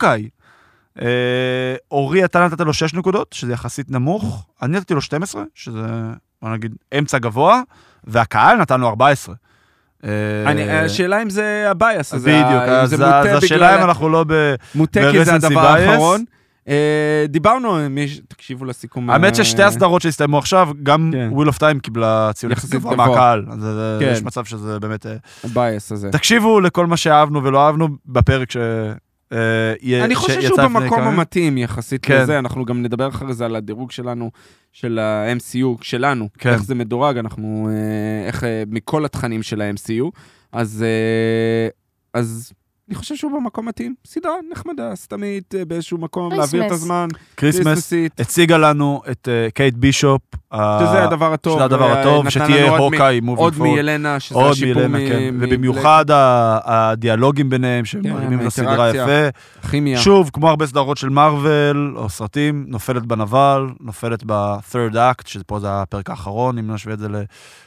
[1.01, 1.05] אה,
[1.91, 5.79] אורי, אתה נתת לו 6 נקודות, שזה יחסית נמוך, אני נתתי לו 12, שזה,
[6.41, 7.61] בוא נגיד, אמצע גבוה,
[8.03, 9.35] והקהל נתן לו 14.
[10.03, 10.09] אה,
[10.45, 12.93] אני- השאלה אם זה ה bias הזה, בדיוק, אז
[13.43, 13.83] השאלה אם.
[13.83, 14.55] אנחנו לא ב...
[14.75, 15.79] מוטה כי זה הדבר bias.
[15.79, 16.23] האחרון.
[16.67, 17.77] אה, דיברנו,
[18.27, 19.09] תקשיבו לסיכום.
[19.09, 21.11] האמת אה, ששתי הסדרות שהסתיימו עכשיו, גם.
[21.31, 22.95] וויל אוף טיים קיבלה ציון יחסית גבוה.
[22.95, 23.45] מהקהל.
[23.51, 24.11] אז זה- כן.
[24.13, 25.05] יש מצב שזה באמת...
[25.05, 26.11] אה, ה bias הזה.
[26.11, 28.57] תקשיבו לכל מה שאהבנו ולא אהבנו בפרק ש...
[29.33, 30.99] אה, אני חושב שהוא במקום.
[30.99, 32.21] המתאים יחסית כן.
[32.21, 34.31] לזה, אנחנו גם נדבר אחרי זה על הדירוג שלנו,
[34.73, 36.49] של ה-MCU, שלנו, כן.
[36.49, 40.03] איך זה מדורג, אנחנו, אה, איך, אה, מכל התכנים של ה-MCU,
[40.55, 40.61] אה,
[42.13, 42.51] אז
[42.89, 43.95] אני חושב שהוא במקום מתאים.
[44.07, 46.33] סדרה נחמדה, סתמית, אה, באיזשהו מקום.
[46.33, 47.07] להעביר את הזמן.
[47.37, 50.21] כריסמס הציגה לנו את אה, קייט בישופ.
[50.53, 51.55] שזה הדבר הטוב.
[51.55, 53.53] שזה הדבר אה, הטוב, שתהיה הוקאי מוביל עוד.
[53.59, 55.33] מילנה, שזה עוד השיפור מילנה, כן.
[55.35, 56.05] מ- ובמיוחד
[56.63, 58.89] הדיאלוגים ביניהם, שמרימים את הסדרה.
[58.89, 59.29] יפה.
[59.69, 59.99] כימיה.
[59.99, 65.67] שוב, כמו הרבה סדרות של מארוול, או סרטים, נופלת בנבל, נופלת ב-third act, שפה זה
[65.81, 67.07] הפרק האחרון, אם נשווה את זה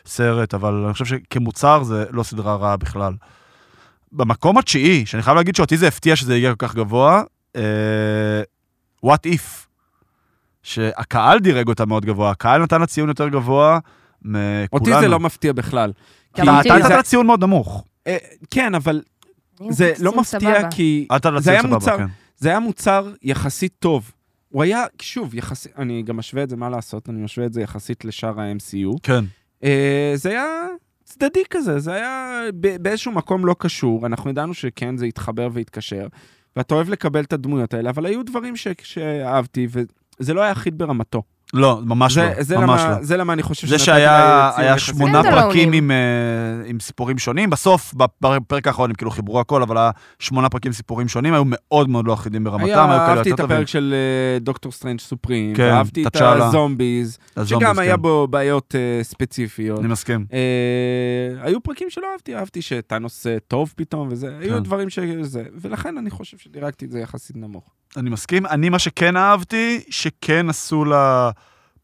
[0.07, 3.13] לסרט, אבל אני חושב שכמוצר זה לא סדרה רעה בכלל.
[4.13, 7.23] במקום התשיעי, שאני חייב להגיד שאותי זה הפתיע שזה הגיע כל כך גבוה,
[7.57, 8.43] אה,
[9.07, 9.67] what if,
[10.63, 13.79] שהקהל דירג אותה מאוד גבוה, הקהל נתן לה ציון יותר גבוה
[14.23, 14.67] מכולנו.
[14.73, 15.93] אותי זה לא מפתיע בכלל.
[16.37, 17.85] גם אתה נתת לה ציון מאוד נמוך.
[18.07, 18.17] אה,
[18.51, 19.03] כן, אבל
[19.71, 20.71] זה לא מפתיע סבבה.
[20.71, 22.07] כי אתה נתת לה זה היה סבבה, מוצר, כן.
[22.37, 24.13] זה היה מוצר יחסית טוב.
[24.49, 27.61] הוא היה, שוב, יחסית, אני גם משווה את זה, מה לעשות, אני משווה את זה
[27.61, 28.99] יחסית לשאר ה-MCU.
[29.03, 29.25] כן.
[29.65, 30.67] אה, זה היה
[31.11, 32.43] צדדי כזה, זה היה
[32.81, 36.07] באיזשהו מקום לא קשור, אנחנו ידענו שכן, זה התחבר והתקשר,
[36.57, 40.79] ואתה אוהב לקבל את הדמויות האלה, אבל היו דברים ש- שאהבתי, וזה לא היה אחיד
[40.79, 41.23] ברמתו.
[41.55, 43.03] לא, ממש זה, לא, זה, ממש למה, לא.
[43.03, 44.95] זה למה אני חושב זה שנתתי שהיה לה ציון היה יחסית.
[44.95, 45.43] שמונה standalone ים.
[45.49, 45.97] פרקים עם, אה,
[46.67, 50.73] עם סיפורים שונים, בסוף, בפרק האחרון הם כאילו חיברו הכל, אבל היה שמונה פרקים עם
[50.73, 53.41] סיפורים שונים, היו מאוד מאוד לא אחידים ברמתם, היו היה, כאלה אהבתי את.
[53.41, 56.17] הפרק של אה, דוקטור סטרנג' סופרים, כן, ואהבתי את.
[56.17, 58.03] הזומביז, הזומביז, שגם היה כן.
[58.03, 59.79] בו בעיות אה, ספציפיות.
[59.79, 60.27] אני מסכים.
[60.33, 60.39] אה,
[61.43, 64.63] היו פרקים שלא אהבתי, אהבתי שתאנוס טוב פתאום וזה, היו כן.
[64.63, 67.80] דברים שזה, ולכן אני חושב שדירגתי את זה יחסית נמוך.
[67.97, 68.47] אני מסכים.
[68.47, 71.31] אני, מה שכן אהבתי, שכן עשו לה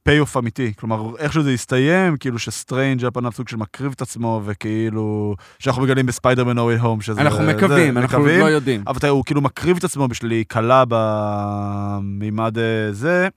[0.02, 0.72] payoff אמיתי.
[0.76, 5.82] כלומר, איכשהו זה הסתיים, כאילו שסטריינג' על פניו סוג של מקריב את עצמו, וכאילו, שאנחנו
[5.82, 7.20] מגלים בספיידרמן No Way Home, שזה...
[7.20, 8.40] אנחנו זה, מקווים, אנחנו מקווים.
[8.40, 8.82] לא יודעים.
[8.86, 13.28] אבל הוא כאילו מקריב את עצמו בשביל להיכלא במימד אה, זה,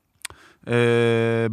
[0.67, 0.73] אה,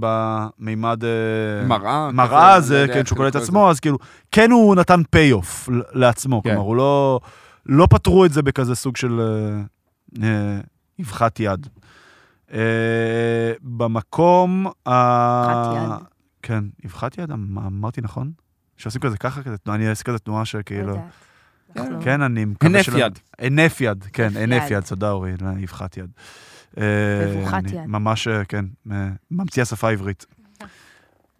[0.01, 1.05] במימד...
[1.05, 2.11] אה, מראה.
[2.13, 3.99] מראה כזה, לא זה, יודע כן, איך שהוא קולט את עצמו, אז כאילו,
[4.33, 6.51] כן הוא נתן payoff לעצמו, כן.
[6.51, 7.21] כלומר, הוא לא,
[7.67, 9.21] לא פתרו את זה בכזה סוג של
[10.23, 10.61] אה,
[11.01, 11.67] אבחת יד.
[12.53, 12.59] אה,
[13.63, 14.91] במקום ה...
[15.45, 16.07] אבחת יד.
[16.43, 18.33] כן, אבחת יד, אמ- אמרתי נכון?
[18.77, 20.89] שעושים כזה ככה, כזה תנועה, אני אעשה כזה תנועה לא שכאילו...
[20.89, 21.05] יודעת.
[21.77, 23.19] אנחנו- כן, אני מקווה הנף שלא- יד.
[23.39, 24.81] הנף יד, כן, הנף הנף יד.
[24.85, 26.11] תודה אורי, לא, אבחת יד.
[26.79, 26.85] אה,
[27.37, 27.87] מבוכת יד.
[27.87, 28.65] ממש, אה, כן,
[29.31, 30.27] ממציא השפה העברית.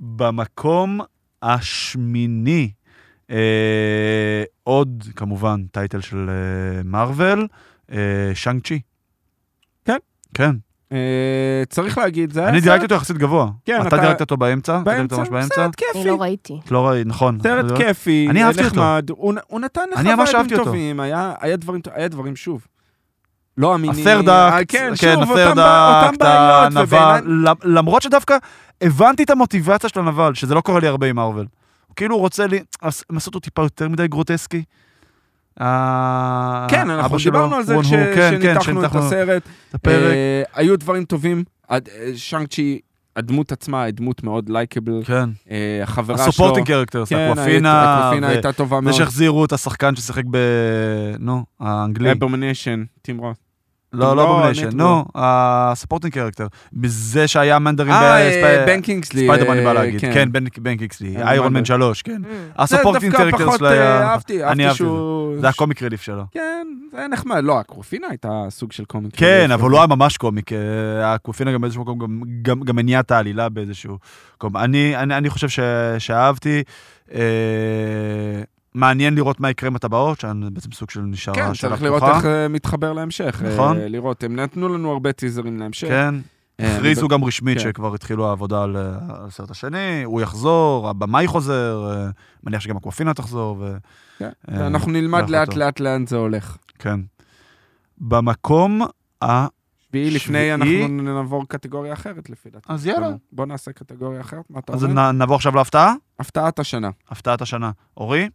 [0.01, 1.01] במקום
[1.43, 2.71] השמיני,
[4.63, 6.31] עוד כמובן טייטל של
[6.85, 7.49] מארוול,
[8.35, 8.81] שאנג צ'י.
[10.37, 10.51] כן.
[10.93, 13.47] אה, צריך להגיד, זה היה אני דירקתי אותו יחסית גבוה.
[13.65, 14.79] כן, אתה אתה- דירקת אותו באמצע?
[14.79, 15.25] באמצע?
[15.55, 15.99] סרט כיפי.
[16.01, 16.61] אני לא ראיתי.
[16.71, 17.39] לא ראי, נכון.
[17.43, 18.77] סרט כיפי, אני אהבתי אותו.
[18.77, 20.65] נחמד, הוא הוא נתן לך אני ממש וייבים אהבתי אותו.
[20.65, 22.67] טובים, היה היה דברים, היה דברים שוב.
[23.59, 24.07] לא אמינים.
[24.09, 25.27] ה-third אה, act, כן, כן, act,
[26.19, 27.21] בעיות, הנבל,
[27.65, 28.37] למרות שדווקא
[28.81, 31.47] הבנתי את המוטיבציה של הנבל, שזה לא קורה לי הרבה עם מארוול.
[31.87, 34.63] הוא כאילו רוצה לי, הם עשו אותו טיפה יותר מדי גרוטסקי.
[35.61, 39.43] ה- כן, אנחנו דיברנו על זה וון כש- הו, כן, כן, את הסרט.
[39.87, 41.45] אה, היו דברים טובים.
[41.71, 41.79] אה,
[42.17, 42.81] שאנג צ'י,
[43.17, 45.03] הדמות עצמה היא דמות מאוד likeable.
[45.05, 45.29] כן.
[45.51, 46.27] אה, החברה שלו...
[46.27, 48.95] ה supporting characters, כן, אקוופינה, אקוופינה הייתה טובה זה מאוד.
[48.95, 50.37] שהחזירו את השחקן ששיחק ב...
[51.19, 52.13] נו, האנגלי.
[52.13, 53.37] אברמניישן, טים רוס.
[53.97, 56.47] לא, לא, לא בומניישן, נו, הסופורטינג קרקטר.
[56.73, 59.27] בזה שהיה מנדרין אה, בן קינגסלי.
[59.27, 60.45] ספיידרמן אני בא אה, להגיד, כן, בן-
[61.15, 61.65] כן, איירון מן מנדל.
[61.67, 62.23] 3, כן.
[62.65, 62.77] זה
[63.11, 64.03] דווקא קרקטר שלו אה, היה...
[64.03, 65.41] אהבתי, אהבתי שהוא...
[65.41, 66.23] זה הקומיק רליף שלו.
[66.31, 67.45] כן, זה היה נחמד.
[67.45, 69.13] לא, הקרופינה הייתה סוג של קומיק.
[69.17, 69.51] כן, רליף.
[69.53, 70.59] אבל הוא לא היה ממש קומיק, אה,
[71.15, 73.99] הקופינה גם באיזשהו מקום גם- גם- גם הניע את העלילה באיזשהו
[74.37, 74.57] מקום.
[74.57, 75.49] אני חושב
[75.99, 76.63] שאהבתי.
[78.77, 81.83] אה, מעניין לראות מה יקרה עם הטבעות, שאני בעצם סוג של נשארה כן, שאלה צריך
[81.83, 82.03] לראות.
[82.03, 83.43] איך אה, מתחבר להמשך.
[83.45, 83.77] אה, נכון.
[83.81, 85.89] לראות, הם נתנו לנו הרבה טיזרים להמשך.
[85.89, 86.15] כן,
[86.61, 87.65] אה, הכריזו גם רשמית כן.
[87.65, 92.09] שכבר התחילו העבודה על אה, הסרט השני, הוא יחזור, הבמאי חוזר, אה,
[92.45, 93.65] מניח שגם אקוופינה תחזור,
[94.19, 95.55] כן, אה, ואנחנו נלמד לאט.
[95.55, 96.57] לאט לאן זה הולך.
[96.79, 97.01] כן.
[97.99, 98.83] במקום
[99.25, 99.47] ה...
[99.89, 100.55] שביעי לפני?
[100.55, 102.73] אנחנו נעבור קטגוריה אחרת לפי דעתי.
[102.73, 103.11] אז יאללה.
[103.33, 105.13] בוא נעשה קטגוריה אחרת, מה אתה אז אומר?
[105.13, 105.95] נ- נעבור עכשיו להפתעה?
[106.19, 106.91] הפתעת השנה.
[107.11, 107.71] הפתעת השנה.
[107.97, 108.29] אורי?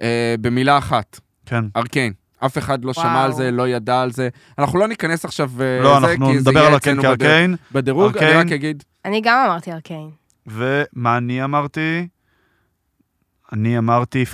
[0.00, 1.64] אה, במילה אחת, כן.
[1.76, 2.12] ארקיין.
[2.46, 3.06] אף אחד לא וואו.
[3.06, 4.28] שמע על זה, לא ידע על זה.
[4.58, 7.16] אנחנו לא ניכנס עכשיו אה, לא, זה, אנחנו כי זה נדבר יהיה על ארקיין אצלנו
[7.18, 8.16] כארקיין, בדירוג.
[8.16, 8.46] אני ארקיין.
[8.46, 10.10] רק אגיד, אני גם אמרתי ארקיין.
[10.46, 12.08] ומה אני אמרתי?
[13.52, 14.26] אני אמרתי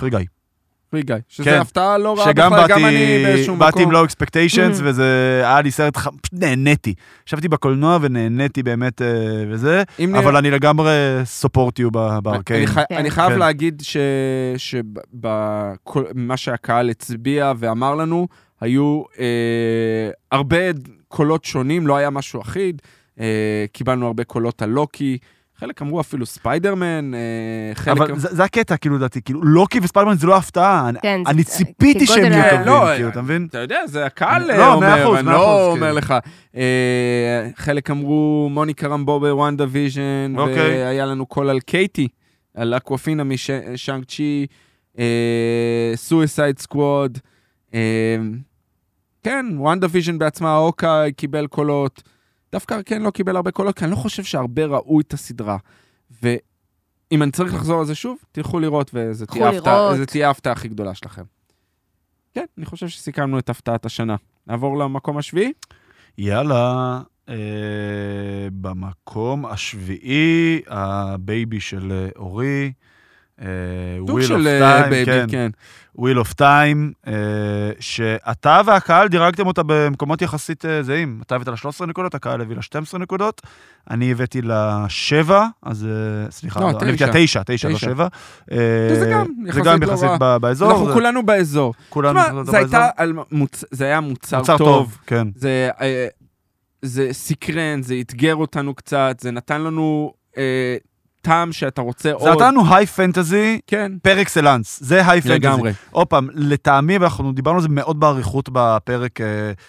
[0.89, 1.15] פרי גיא.
[1.15, 1.43] גיא, כן.
[1.43, 3.91] שזה הפתעה לא רעה בכלל, גם אני באיזשהו באתי עם מקום.
[3.93, 4.83] לואו אקספקטיישנס, Mm.
[4.85, 5.03] וזה
[5.45, 6.93] היה לי סרט, ח- פשוט נהניתי.
[7.27, 9.07] ישבתי בקולנוע ונהניתי באמת אה,
[9.49, 10.91] וזה, אם נראה- אבל אני לגמרי
[11.23, 12.59] סופורט יו בארקיין.
[12.63, 12.67] אני.
[12.89, 12.95] כן.
[12.95, 13.39] אני חייב כן.
[13.39, 13.81] להגיד
[14.57, 18.27] שמה שהקהל הצביע ואמר לנו,
[18.61, 19.25] היו אה,
[20.31, 20.57] הרבה
[21.07, 22.81] קולות שונים, לא היה משהו אחיד.
[23.19, 23.25] אה,
[23.71, 25.17] קיבלנו הרבה קולות על לוקי,
[25.59, 27.19] חלק אמרו אפילו ספיידרמן, אה,
[27.75, 27.97] חלק...
[27.97, 30.89] אבל זה זה הקטע, כאילו, לדעתי, כאילו, לוקי וספיידרמן זה לא הפתעה.
[30.89, 33.47] אני- כן, זה- אני זה- ציפיתי שהם יהיו טובים, לא, כאילו, אתה מבין?
[33.49, 35.97] אתה יודע, זה הקהל אה, לא, אומר, אני לא אומר כאילו.
[35.97, 36.13] לך.
[36.55, 40.55] אה, חלק אמרו מוניקה רמבו בוונדה ויז'ן, אוקיי.
[40.85, 42.07] והיה לנו קול על קייטי,
[42.55, 44.45] על אקוופינה משאנג צ'י,
[45.95, 47.17] סויסייד סקווד.
[49.23, 52.03] כן, וונדה ויז'ן בעצמה, אוקה קיבל קולות.
[52.55, 55.57] דווקא כן לא קיבל הרבה קולות, כי אני לא חושב שהרבה ראו את הסדרה.
[56.23, 59.47] ואם אני צריך לחזור על זה שוב, תלכו לראות, וזו תהיה
[60.27, 61.23] ההפתעה- הכי גדולה שלכם.
[62.33, 64.15] כן, אני חושב שסיכמנו את הפתעת השנה.
[64.47, 65.53] נעבור למקום השביעי?
[66.17, 67.35] יאללה, אה,
[68.61, 72.71] במקום השביעי, ה baby של אה, אורי.
[73.41, 73.47] אה,
[74.47, 75.25] אה, Time, baby, כן.
[75.29, 75.49] כן.
[75.95, 76.91] Wheel of Time,
[77.79, 81.19] שאתה והקהל דירגתם אותה במקומות יחסית אה, זהים.
[81.25, 83.41] אתה הבאת לה 13 נקודות, הקהל הביא לה 12 נקודות.
[83.89, 87.75] אני הבאתי לה 7, אז אה, סליחה, לא, לא, אני הבאתי לה 9, 9, לא
[87.75, 87.85] תשע.
[87.87, 88.07] 7.
[88.89, 90.17] שזה גם זה יחסית גם לא יחסית רע.
[90.19, 90.71] ב- באזור.
[90.71, 91.73] אנחנו זה- כולנו באזור.
[91.89, 92.43] כולנו תשמע.
[92.43, 94.67] זה הייתה על מוצ- זה היה מוצר מוצר טוב.
[94.67, 95.27] טוב, כן.
[95.35, 96.07] זה, אה,
[96.81, 100.77] זה סקרן, זה אתגר אותנו קצת, זה נתן לנו אה,
[101.25, 102.35] טעם שאתה רוצה זה עוד.
[102.35, 105.35] נתן לנו high fantasy כן, par excellence, זה high fantasy.
[105.39, 105.71] לגמרי.
[105.91, 109.25] עוד פעם, לטעמי, ואנחנו דיברנו על זה מאוד באריכות בפרק אה,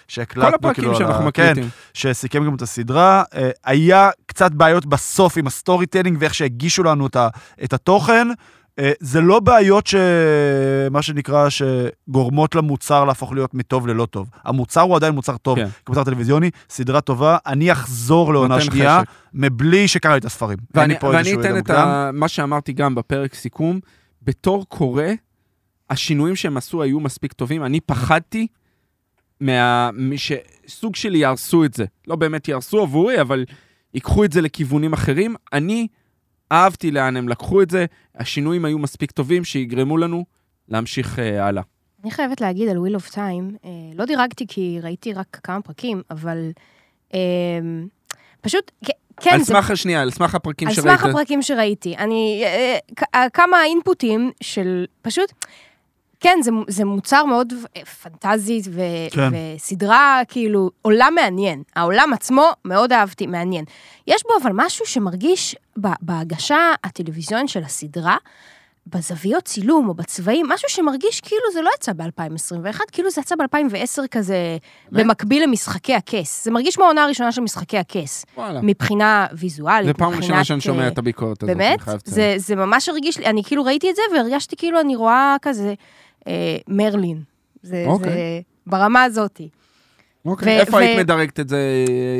[0.07, 0.49] שהקלטנו.
[0.49, 1.69] כל הפרקים כאילו, על שאנחנו כן, מקליטים.
[1.93, 3.23] שסיכם גם את הסדרה.
[3.35, 7.07] אה, היה קצת בעיות בסוף עם ה storytelling ואיך שהגישו לנו
[7.63, 8.27] את התוכן.
[8.79, 9.95] אה, זה לא בעיות ש...
[10.91, 14.29] מה שנקרא, שגורמות למוצר להפוך להיות מטוב ללא טוב.
[14.43, 15.67] המוצר הוא עדיין מוצר טוב, כן.
[15.85, 17.37] כמוצר טלוויזיוני, סדרה טובה.
[17.45, 19.09] אני אחזור לעונה שנייה, חשק.
[19.33, 20.57] מבלי שקרא לי את הספרים.
[20.73, 21.69] ואני, ואני אתן את.
[21.69, 23.79] ה, מה שאמרתי גם בפרק סיכום,
[24.21, 25.03] בתור קורא,
[25.89, 27.63] השינויים שהם עשו היו מספיק טובים.
[27.63, 28.47] אני פחדתי
[29.41, 29.89] מה...
[30.15, 31.85] שסוג של יהרסו את זה.
[32.07, 33.45] לא באמת יהרסו עבורי, אבל
[33.93, 35.35] ייקחו את זה לכיוונים אחרים.
[35.53, 35.87] אני
[36.51, 40.25] אהבתי לאן הם לקחו את זה, השינויים היו מספיק טובים שיגרמו לנו
[40.69, 41.63] להמשיך אה, הלאה.
[42.03, 43.55] אני חייבת להגיד על Wheel of Time,
[43.95, 46.51] לא דירגתי כי ראיתי רק כמה פרקים, אבל
[47.13, 47.19] אה,
[48.41, 48.71] פשוט,
[49.21, 50.99] כן, על זה סמך השנייה, על סמך הפרקים על שראית.
[50.99, 51.95] סמך הפרקים שראיתי.
[51.97, 52.43] אני,
[53.15, 55.33] אה, כמה אינפוטים של פשוט,
[56.19, 57.53] כן, זה, זה מוצר מאוד
[58.01, 59.29] פנטזי ו, כן.
[59.55, 61.63] וסדרה, כאילו, עולם מעניין.
[61.75, 63.65] העולם עצמו, מאוד אהבתי, מעניין.
[64.07, 68.17] יש בו אבל משהו שמרגיש בהגשה הטלוויזיונית של הסדרה,
[68.95, 74.07] בזוויות צילום או בצבעים, משהו שמרגיש כאילו זה לא יצא ב-2021, כאילו זה יצא ב-2010
[74.11, 74.57] כזה,
[74.91, 76.45] במקביל למשחקי הכס.
[76.45, 78.59] זה מרגיש כמו העונה הראשונה של משחקי הכס, וואלה.
[78.63, 81.79] מבחינה ויזואלית, זה פעם מבחינת, ראשונה שאני שומע אה, את הביקורת הזאת, באמת?
[82.05, 85.73] זה, זה ממש הרגיש לי, אני כאילו ראיתי את זה והרגשתי כאילו אני רואה כזה
[86.27, 86.33] אה,
[86.67, 87.21] מרלין.
[87.63, 88.09] זה, אוקיי.
[88.09, 88.17] זה
[88.67, 89.49] ברמה הזאתי.
[90.25, 90.57] אוקיי.
[90.57, 91.59] ו- איפה ו- היית מדרגת את זה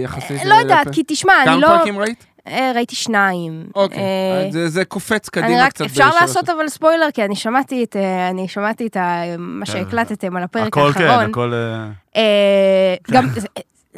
[0.04, 0.46] יחסית?
[0.46, 1.68] לא יודעת, לפ- כי תשמע, אני כמה לא...
[1.78, 2.26] פרקים ראית?
[2.48, 3.64] אה, ראיתי שניים.
[3.76, 4.00] אוקיי.
[4.00, 5.86] אה, זה- זה קופץ קדימה רק, קצת.
[5.86, 9.72] אפשר לעשות אבל ספוילר, כי אני שמעתי את, אה, אני שמעתי את ה- מה כן,
[9.72, 11.30] שהקלטתם על הפרק הכל כן, האחרון.
[11.30, 11.54] הכל...
[11.54, 13.48] אה, אה, גם, זה- זה-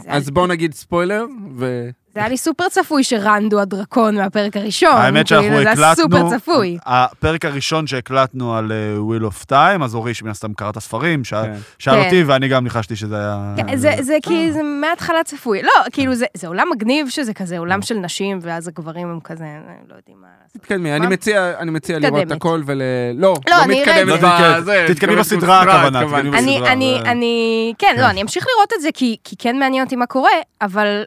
[0.07, 1.25] אז בואו נגיד ספוילר,
[1.57, 1.89] ו...
[2.13, 4.91] זה היה לי סופר צפוי שרנדו הדרקון מהפרק הראשון.
[4.95, 6.77] האמת שאנחנו כאילו, זה היה הקלטנו, סופר צפוי.
[6.85, 11.23] הפרק הראשון שהקלטנו על אה, Wheel of Time, אז אורי שמן הסתם קרא את הספרים,
[11.23, 11.53] שאל כן.
[11.79, 12.05] שאל כן.
[12.05, 13.53] אותי ואני גם ניחשתי שזה היה...
[13.57, 15.61] כן, זה, זה כי זה מההתחלה צפוי.
[15.61, 19.45] לא, כאילו, זה, זה עולם מגניב שזה כזה עולם של נשים, ואז הגברים הם כזה,
[19.89, 20.61] לא יודעים מה לעשות.
[20.61, 21.07] תתקדמי, אני?
[21.07, 22.31] מציע, אני מציע לראות את.
[22.31, 22.81] הכל ול...
[23.15, 24.85] לא, לא, לא אני מתקדמת לא תתקדמי, בזה.
[24.87, 26.59] תתקדמי מתקדמת בסדרה, הכוונה, אני, אני,
[27.03, 28.01] זה- אני, כן, כן.
[28.01, 31.03] לא, אני אמשיך לראות את זה כי, כי כן מעניין אותי מה קורה, אבל,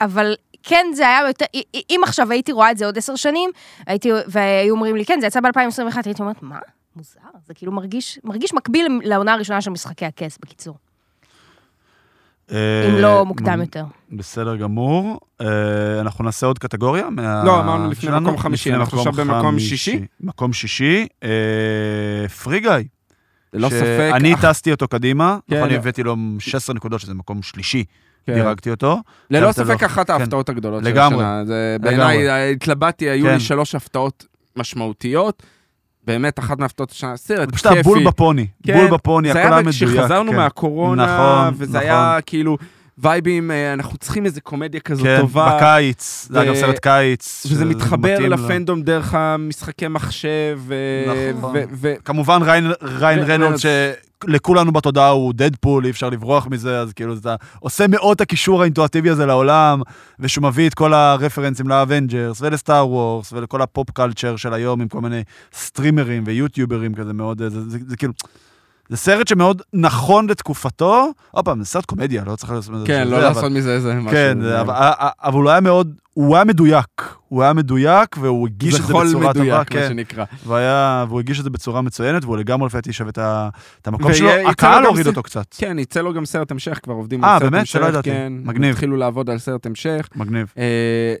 [0.00, 1.44] אבל כן, זה היה יותר,
[1.90, 3.50] אם עכשיו הייתי רואה את זה עוד עשר שנים,
[3.86, 6.58] הייתי, והיו אומרים לי, כן, זה יצא ב-2021, הייתי אומרת, מה?
[6.96, 10.76] מוזר, זה כאילו מרגיש, מרגיש מקביל לעונה הראשונה של משחקי הכס, בקיצור.
[12.52, 13.84] אה, אם לא מוקדם מ- יותר.
[14.12, 15.20] בסדר גמור.
[15.40, 15.46] אה,
[16.00, 17.10] אנחנו נעשה עוד קטגוריה.
[17.10, 18.20] מה- לא, אמרנו לפני?
[18.20, 19.68] מקום חמישי, אנחנו עכשיו במקום חמישי.
[19.76, 20.04] שישי?
[20.20, 21.06] מקום שישי.
[21.24, 22.70] אה, פרי גיא.
[23.52, 24.10] ללא ספק.
[24.14, 25.70] אני טסתי אותו קדימה, כן, נכון.
[25.70, 27.84] הבאתי לו 16 נקודות, שזה מקום שלישי,
[28.26, 28.34] כן.
[28.34, 28.98] דירגתי אותו.
[29.30, 30.12] ללא ספק לא- אחת כן.
[30.12, 31.24] ההפתעות הגדולות של לגמרי.
[31.24, 31.44] השנה.
[31.44, 31.96] זה לגמרי.
[31.96, 33.34] בעיניי, אה, התלבטתי, היו כן.
[33.34, 35.42] לי שלוש הפתעות משמעותיות.
[36.06, 37.80] באמת, אחת מהפתעות השנה, סרט זה פשוט כיפי.
[37.80, 39.74] הבול בפוני, כן, בול בפוני, זה הכל היה היה מדויק.
[40.00, 40.36] כשחזרנו כן.
[40.36, 41.88] מהקורונה, נכון, וזה נכון.
[41.90, 42.56] היה כאילו
[42.98, 45.56] וייבים, אה, אנחנו צריכים איזה קומדיה כזאת כן, טובה.
[45.56, 47.46] בקיץ, זה היה גם ו- סרט קיץ.
[47.50, 48.18] וזה מתחבר.
[48.18, 51.56] לפנדום דרך המשחקי מחשב, ו- נכון.
[51.56, 53.92] ו- ו- כמובן ריין, ריין ו- רנולד ו-
[54.24, 58.62] שלכולנו בתודעה הוא דדפול, אי אפשר לברוח מזה, אז כאילו אתה עושה מאוד את הקישור
[58.62, 59.82] האינטואטיבי הזה לעולם,
[60.20, 64.88] ושהוא מביא את כל הרפרנסים לאבנג'רס ולסטאר וורס ולכל ה pop culture של היום עם
[64.88, 65.22] כל מיני
[65.54, 68.12] סטרימרים ויוטיוברים כזה מאוד, זה, זה, זה, זה כאילו...
[68.88, 72.86] זה סרט שמאוד נכון לתקופתו, עוד פעם, זה סרט קומדיה, לא צריך לעשות מזה...
[72.86, 74.10] כן, לא לעשות מזה איזה משהו.
[74.10, 78.86] כן, אבל, הוא היה מאוד, הוא היה מדויק, הוא היה מדויק והוא הגיש זה את
[78.86, 80.24] זה חול בצורה טובה, מדויק, מה כן, שנקרא.
[80.46, 83.10] והיה, והוא הגיש את זה בצורה מצוינת, והוא לגמרי לפי שווה
[83.80, 87.24] את המקום שלו, הקהל הוריד אותו קצת, כן, יצא לו גם סרט המשך, כבר עובדים
[87.24, 87.60] אה, על סרט באמת?
[87.60, 87.72] המשך.
[87.72, 88.10] שלא ידעתי.
[88.10, 88.70] כן, מגניב.
[88.72, 90.08] התחילו לעבוד על סרט המשך.
[90.16, 90.52] מגניב.
[90.58, 91.14] אה,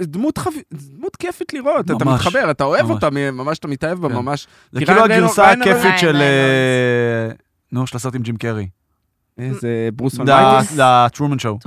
[0.00, 2.90] דמות חב- דמות כיפית לראות, אתה ממש, מתחבר, אתה אוהב ממש.
[2.90, 4.14] אותה, ממש אתה מתאהב בה, כן.
[4.14, 4.46] ממש.
[4.72, 6.16] זה כאילו הגרסה הכיפית של...
[6.16, 7.28] אה,
[7.72, 8.66] נו, של הסרט עם ג'ים קרי.
[9.38, 10.76] איזה ברוס אלמייטי.
[10.76, 11.58] לטרומן שואו.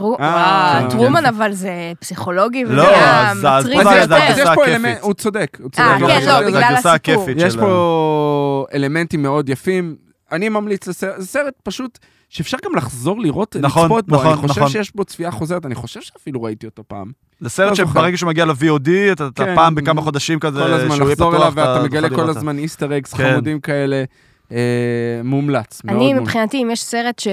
[0.89, 3.88] טרומן אבל זה פסיכולוגי לא, אז מטריד.
[4.67, 5.88] אלמנט, הוא צודק, הוא צודק.
[5.88, 6.47] אה, כן, לא.
[6.47, 7.27] בגלל הגרסה הסיפור.
[7.36, 9.95] יש פה אלמנטים מאוד יפים.
[10.31, 14.15] אני ממליץ לסרט, זה סרט פשוט שאפשר גם לחזור לראות, נכון, לצפות בו.
[14.15, 14.71] נכון, אני חושב נכון.
[14.71, 17.12] שיש בו צפייה חוזרת, אני חושב שאפילו ראיתי אותו פעם.
[17.39, 17.75] זה סרט לא.
[17.75, 19.55] שברגע שהוא מגיע ל-VOD, אתה אתה כן.
[19.55, 23.13] פעם בכמה חודשים כזה, כל הזמן לחזור אליו, ואתה אתה מגלה כל הזמן איסטר אגס
[23.13, 23.31] כן.
[23.31, 24.03] חמודים כאלה.
[24.51, 24.57] אה,
[25.23, 26.21] מומלץ, מאוד אני מומלץ.
[26.21, 27.27] מבחינתי, אם יש סרט ש...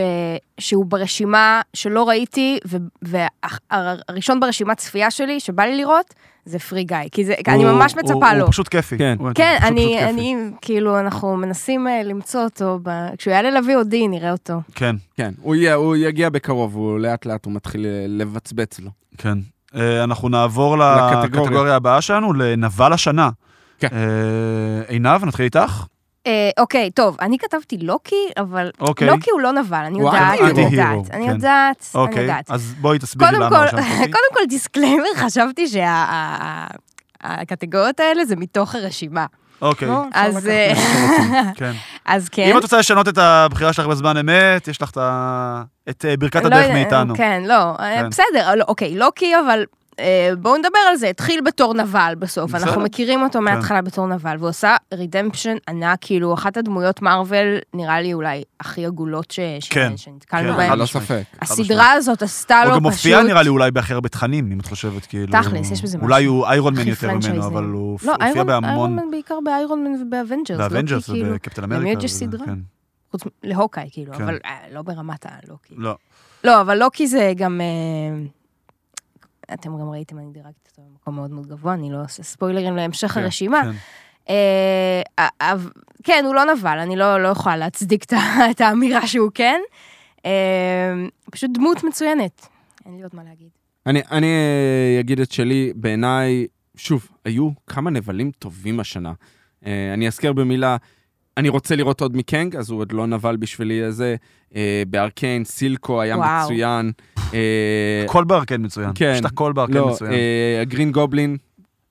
[0.61, 2.59] שהוא ברשימה שלא ראיתי,
[3.03, 6.97] והראשון ברשימת צפייה שלי, שבא לי לראות, זה פרי גיא.
[7.13, 8.45] כי זה, אני הוא- ממש הוא- מצפה לו.
[8.45, 8.99] הוא פשוט כיפי.
[8.99, 9.17] כן.
[9.19, 10.11] הוא כן, פשוט- פשוט אני, כיפי.
[10.11, 12.91] אני, כאילו, אנחנו מנסים אה, למצוא אותו, ב...
[13.19, 14.55] כשהוא יעלה ל-VOD, נראה אותו.
[14.75, 18.91] כן, כן, הוא יהיה- הוא יגיע בקרוב, הוא לאט לאט הוא מתחיל אה, לבצבץ לו.
[19.19, 19.39] כן.
[19.77, 21.25] אה, אנחנו נעבור לקטגוריה.
[21.25, 23.31] לקטגוריה הבאה שלנו, לנבל השנה.
[23.79, 23.89] כן.
[24.89, 25.85] עינב, נתחיל איתך.
[26.29, 29.09] אה, אוקיי, טוב, אני כתבתי לוקי, אבל אוקיי.
[29.09, 31.31] לוקי הוא לא נבל, אני יודעת, אני יודעת, אני כן.
[31.31, 32.51] יודעת, אני אוקיי, יודעת.
[32.51, 33.77] אז בואי תסבירי למה אותי.
[34.15, 35.67] קודם כל disclaimer, חשבתי
[37.23, 39.27] שהקטגוריות האלה זה מתוך הרשימה.
[39.63, 40.73] אוקיי, לא, אז, אה.
[41.57, 41.73] כן.
[42.07, 42.43] אז כן.
[42.43, 46.47] אם את רוצה לשנות את הבחירה שלך בזמן אמת, יש לך את אה, ברכת לא
[46.47, 47.15] הדרך מאיתנו.
[47.17, 48.09] כן, לא, כן.
[48.11, 49.65] בסדר, לא, אוקיי, לוקי, אבל
[50.39, 51.09] בואו נדבר על זה.
[51.09, 52.67] התחיל בתור נבל בסוף, בסדר.
[52.69, 53.45] אנחנו מכירים אותו כן.
[53.45, 58.87] מההתחלה בתור נבל, והוא עושה redemption ענק, כאילו, אחת הדמויות מארוול, נראה לי אולי הכי
[58.87, 60.79] עגולות ש- כן, שנתקלנו כן, בהן.
[60.81, 61.07] משמעית.
[61.07, 61.23] ספק.
[61.43, 62.83] הסדרה הזאת עשתה לו הוא פשוט...
[62.83, 65.33] גם מופיע נראה לי אולי בהכי הרבה תכנים, אם את חושבת, כאילו...
[65.43, 66.35] תכלס, יש בזה אולי משהו.
[66.35, 67.47] הוא איירון מן יותר ממנו.
[67.47, 68.71] אבל הוא לא, הופיע איירון בהמון...
[68.71, 70.59] איירון מן בעיקר באיירון מן ובאבנג'רס.
[70.59, 72.05] באבנג'רס כאילו, ובקפטן אמריקה.
[72.05, 72.47] יש סדרה?
[72.47, 72.59] כן.
[73.11, 74.23] חוץ להוקאי, כאילו, כן.
[74.25, 75.75] אבל אה, לא ברמת הלוקי.
[75.77, 75.97] לא.
[76.45, 77.61] לא, אבל לוקי זה גם...
[79.51, 82.77] אה, אתם גם ראיתם, אני דירגתי אותו במקום מאוד מאוד גבוה, אני לא עושה ספוילרים
[82.77, 83.63] להמשך כן, הרשימה.
[83.63, 83.71] כן.
[84.29, 85.55] אה, אה,
[86.03, 88.05] כן, הוא לא נבל, אני לא לא יכולה להצדיק
[88.51, 89.61] את האמירה שהוא כן.
[90.27, 90.95] אה,
[91.31, 92.49] פשוט דמות מצוינת.
[92.87, 93.49] אין לי עוד מה להגיד.
[93.87, 96.47] אני, אני אה, אגיד את שלי, בעיניי,
[96.77, 99.13] שוב, היו כמה נבלים טובים השנה.
[99.67, 100.77] אה, אני אזכיר במילה,
[101.37, 104.17] אני רוצה לראות עוד מקנג, אז הוא עוד לא נבל בשבילי איזה.
[104.57, 106.45] אה, בארקיין, סילקו היה וואו.
[106.45, 106.93] מצוין.
[107.35, 108.91] אה, הכל בארקן מצוין.
[108.95, 109.13] כן.
[109.15, 110.13] יש את הכל בארקן לא, מצוין.
[110.13, 111.37] אה, הגרין גובלין,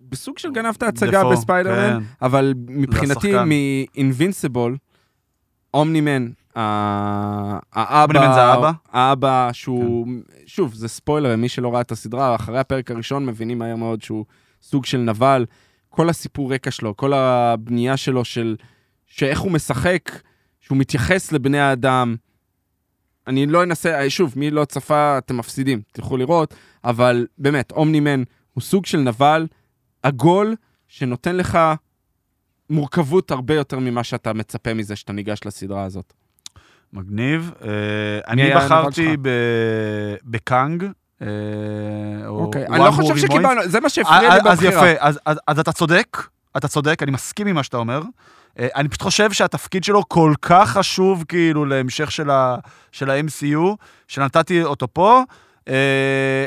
[0.10, 2.06] בסוג של גנב את ההצגה בספיידרמן, כן.
[2.22, 3.34] אבל מבחינתי.
[3.34, 4.78] מ-Invincible,
[5.74, 8.72] אומנימן, האבא, האבא?
[8.92, 10.42] האבא שהוא, כן.
[10.46, 14.26] שוב, זה ספוילר, מי שלא ראה את הסדרה, אחרי הפרק הראשון מבינים מהר מאוד שהוא
[14.62, 15.46] סוג של נבל.
[15.90, 18.56] כל הסיפור רקע שלו, כל הבנייה שלו של,
[19.06, 20.12] שאיך הוא משחק,
[20.60, 22.16] שהוא מתייחס לבני האדם.
[23.28, 26.54] אני לא אנסה, שוב, מי לא צפה, אתם מפסידים, תלכו לראות,
[26.84, 28.24] אבל באמת, אומנימן
[28.54, 29.48] הוא סוג של נבל
[30.04, 30.56] עגול
[30.88, 31.60] שנותן לך
[32.70, 36.14] מורכבות הרבה יותר ממה שאתה מצפה מזה שאתה ניגש לסדרה הזאת.
[36.94, 37.52] מגניב.
[37.62, 39.18] אה, מי אני בחרתי
[40.24, 40.84] בקאנג.
[41.22, 41.28] אה,
[42.28, 43.18] או אוקיי, אני לא חושב.
[43.18, 44.90] שקיבלנו, זה מה שהפריע לי אה, אז בבחירה.
[44.90, 46.18] יפה, אז, אז, אז אתה צודק,
[46.58, 48.02] אתה צודק, אני מסכים עם מה שאתה אומר.
[48.60, 52.56] אה, אני פשוט חושב שהתפקיד שלו כל כך חשוב כאילו להמשך של, ה,
[52.92, 53.60] של ה-MCU,
[54.08, 55.22] שנתתי אותו פה.
[55.68, 55.74] אה,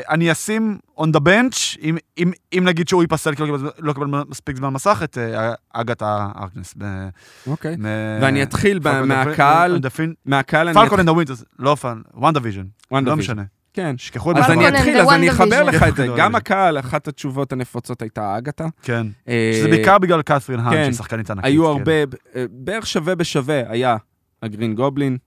[0.09, 3.93] אני אשים on the bench, אם, אם, אם נגיד שהוא ייפסל כי לא קיבל- לא
[3.93, 6.73] קיבל מספיק זמן מסך, את אה, אגתה ארקנס.
[6.77, 7.09] ב-
[7.47, 7.75] אוקיי.
[8.21, 9.79] ואני אתחיל מהקהל,
[10.25, 13.33] מהקהל אני פלקון and the Winter's, לא פה, וונדה ויז'ן, וונדה לא ויז'ן.
[13.33, 13.43] משנה.
[13.73, 13.97] כן.
[13.97, 14.53] שכחו את אז זה.
[14.53, 15.63] אני פלקון and אתחיל, the אז אני אחבר.
[15.63, 16.07] לך את זה.
[16.07, 16.13] כן.
[16.21, 18.65] גם הקהל, אחת התשובות הנפוצות הייתה אגתה.
[18.81, 19.07] כן.
[19.27, 20.83] אה, שזה בעיקר בגלל קת'רין האן, כן.
[20.83, 21.45] שהיא שחקנית ענקית.
[21.45, 21.69] היו כן.
[21.69, 21.91] הרבה,
[22.35, 23.97] אה, בערך שווה בשווה היה
[24.43, 25.17] הגרין גובלין.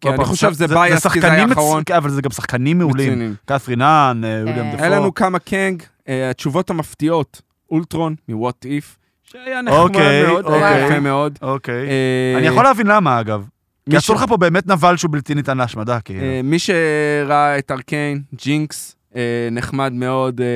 [0.00, 1.82] כי עוד אני חושב שזה זה bias, כי זה היה האחרון.
[1.86, 3.34] כן, אבל זה גם שחקנים מעולים.
[3.44, 4.72] קת'רין האן, אה, וויליאם אה.
[4.74, 4.82] דפו.
[4.82, 5.82] היה לנו כמה קנג,
[6.30, 10.86] התשובות המפתיעות, אולטרון מ-What If, שהיה נחמד אוקיי, מאוד, היה אוקיי.
[10.86, 11.38] יפה מאוד.
[11.42, 11.88] אוקיי.
[12.36, 13.46] אני יכול להבין למה, אגב.
[13.90, 16.20] כי עשו ש- לך פה באמת נבל שהוא בלתי ניתן להשמדה, כאילו.
[16.22, 19.20] אה, מי שראה את ארקיין, ג'ינקס, אה,
[19.52, 20.46] נחמד מאוד, אה,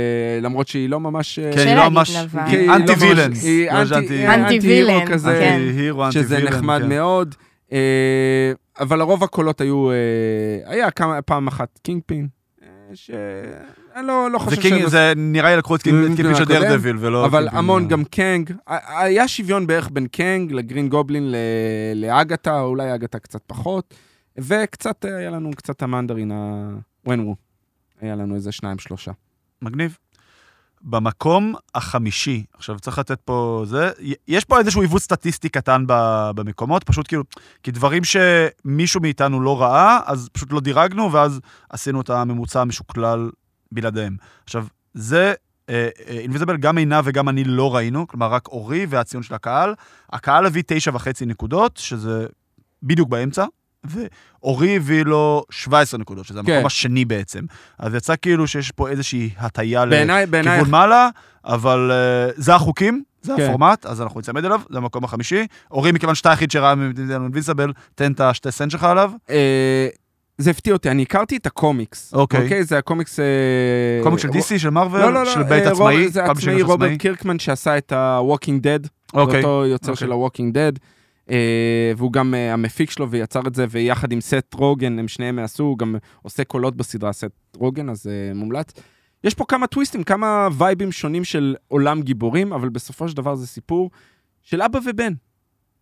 [0.41, 1.39] למרות שהיא לא ממש...
[1.55, 2.16] כן, היא לא ממש...
[2.47, 3.32] היא אנטי לא villain.
[3.33, 3.81] היא לא
[5.03, 5.55] anti- כזה.
[5.76, 6.89] hero, anti שזה נחמד כן.
[6.89, 7.35] מאוד.
[8.81, 9.89] אבל לרוב הקולות היו,
[10.64, 12.29] היה כמה, פעם אחת קינג פין,
[12.62, 13.16] אה,
[13.95, 16.97] שאני לא, לא חושב שהם- זה נראה לי לקחו את קינג פין של הקודם, דרדוויל,
[17.01, 17.26] ולא...
[17.26, 18.53] אבל המון גם קנג,
[18.99, 21.34] היה שוויון בערך בין קנג לגרין גובלין
[21.95, 23.95] לאגתה, או אולי אגתה קצת פחות,
[24.38, 26.32] וקצת אה, היה לנו קצת המנדרין,
[27.07, 27.36] הוונרו,
[28.01, 29.12] היה לנו איזה שניים שלושה.
[29.62, 29.99] מגניב.
[30.86, 33.90] במקום החמישי, עכשיו צריך לתת פה זה,
[34.28, 35.84] יש פה איזשהו עיוות סטטיסטי קטן
[36.34, 37.22] במקומות, פשוט כאילו,
[37.62, 41.40] כי דברים שמישהו מאיתנו לא ראה, אז פשוט לא דירגנו, ואז
[41.70, 43.30] עשינו את הממוצע המשוקלל
[43.73, 44.17] בלעדיהם.
[44.45, 45.35] עכשיו, זה,
[46.09, 49.75] אינביזיבל, גם עינה וגם אני לא ראינו, כלומר רק אורי והציון של הקהל.
[50.12, 52.27] הקהל הביא תשע וחצי נקודות, שזה
[52.83, 53.45] בדיוק באמצע,
[53.85, 56.67] ואורי הביא לו 17 נקודות, שזה המקום כן.
[56.67, 57.45] השני בעצם.
[57.79, 61.09] אז יצא כאילו שיש פה איזושהי הטיה בעיניי, לכיוון מעלה,
[61.45, 63.43] אבל uh, זה החוקים, זה כן.
[63.43, 65.47] הפורמט, אז אנחנו נצמד אליו, זה המקום החמישי.
[65.71, 66.75] אורי, מכיוון שאתה היחיד שראה
[67.11, 69.12] אינביזיבל, תן את השתי סנט שלך עליו.
[70.39, 72.14] זה הפתיע אותי, אני הכרתי את הקומיקס.
[72.14, 72.43] אוקיי.
[72.43, 73.20] אוקיי, זה הקומיקס...
[73.20, 73.24] אה,
[74.03, 76.62] קומיקס של DC, של מארוול, לא, לא, לא, של בית אה, עצמאי, רוב- זה עצמאי
[76.62, 76.99] רוברט עצמאי.
[76.99, 78.89] קירקמן שעשה את ה-Walking Dead.
[79.14, 79.39] אוקיי.
[79.45, 80.07] אותו יוצר אוקיי.
[80.07, 80.78] של ה-Walking Dead,
[81.30, 85.39] אה, והוא גם אה, המפיק שלו ויצר את זה, ויחד עם סט רוגן, הם שניהם
[85.39, 87.26] עשו, הוא גם עושה קולות בסדרה סט
[87.57, 88.72] רוגן, אז אה, מומלץ.
[89.24, 93.47] יש פה כמה טוויסטים, כמה וייבים שונים של עולם גיבורים, אבל בסופו של דבר זה
[93.47, 93.91] סיפור
[94.43, 95.12] של אבא ובן.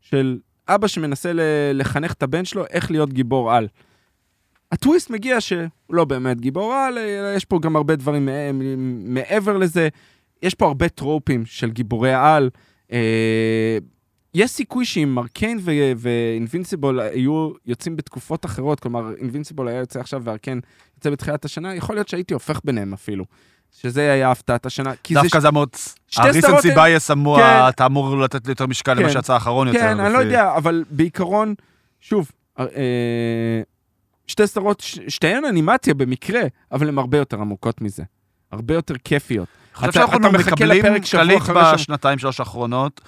[0.00, 0.38] של
[0.68, 1.32] אבא שמנסה
[1.74, 3.68] לחנך את הבן שלו איך להיות גיבור על.
[4.72, 8.28] הטוויסט מגיע שהוא לא באמת גיבור על, אה, יש פה גם הרבה דברים
[9.04, 9.88] מעבר לזה.
[10.42, 12.50] יש פה הרבה טרופים של גיבורי על.
[12.92, 13.78] אה,
[14.34, 20.22] יש סיכוי שאם ארקיין ו- ואינבינסיבול היו יוצאים בתקופות אחרות, כלומר, אינבינסיבול היה יוצא עכשיו
[20.24, 20.60] וארקיין
[20.96, 23.24] יוצא בתחילת השנה, יכול להיות שהייתי הופך ביניהם אפילו.
[23.80, 24.92] שזה היה הפתעת השנה.
[25.12, 25.66] דווקא זה אמור...
[26.16, 27.68] הריסנסי בייס אמור, כן.
[27.68, 29.12] אתה אמור לתת יותר משקל למה כן.
[29.12, 29.78] שיצא האחרון יותר.
[29.78, 31.54] כן, אני לא יודע, אבל בעיקרון,
[32.00, 32.66] שוב, אה,
[34.26, 36.40] שתי סדרות, ש- שתיהן אנימציה במקרה,
[36.72, 38.02] אבל הן הרבה יותר עמוקות מזה.
[38.52, 39.48] הרבה יותר כיפיות.
[39.84, 41.54] אתה- שאנחנו אתה מחכה לפרק שבוע אחרי.
[41.74, 43.00] בשנתיים, שלוש האחרונות,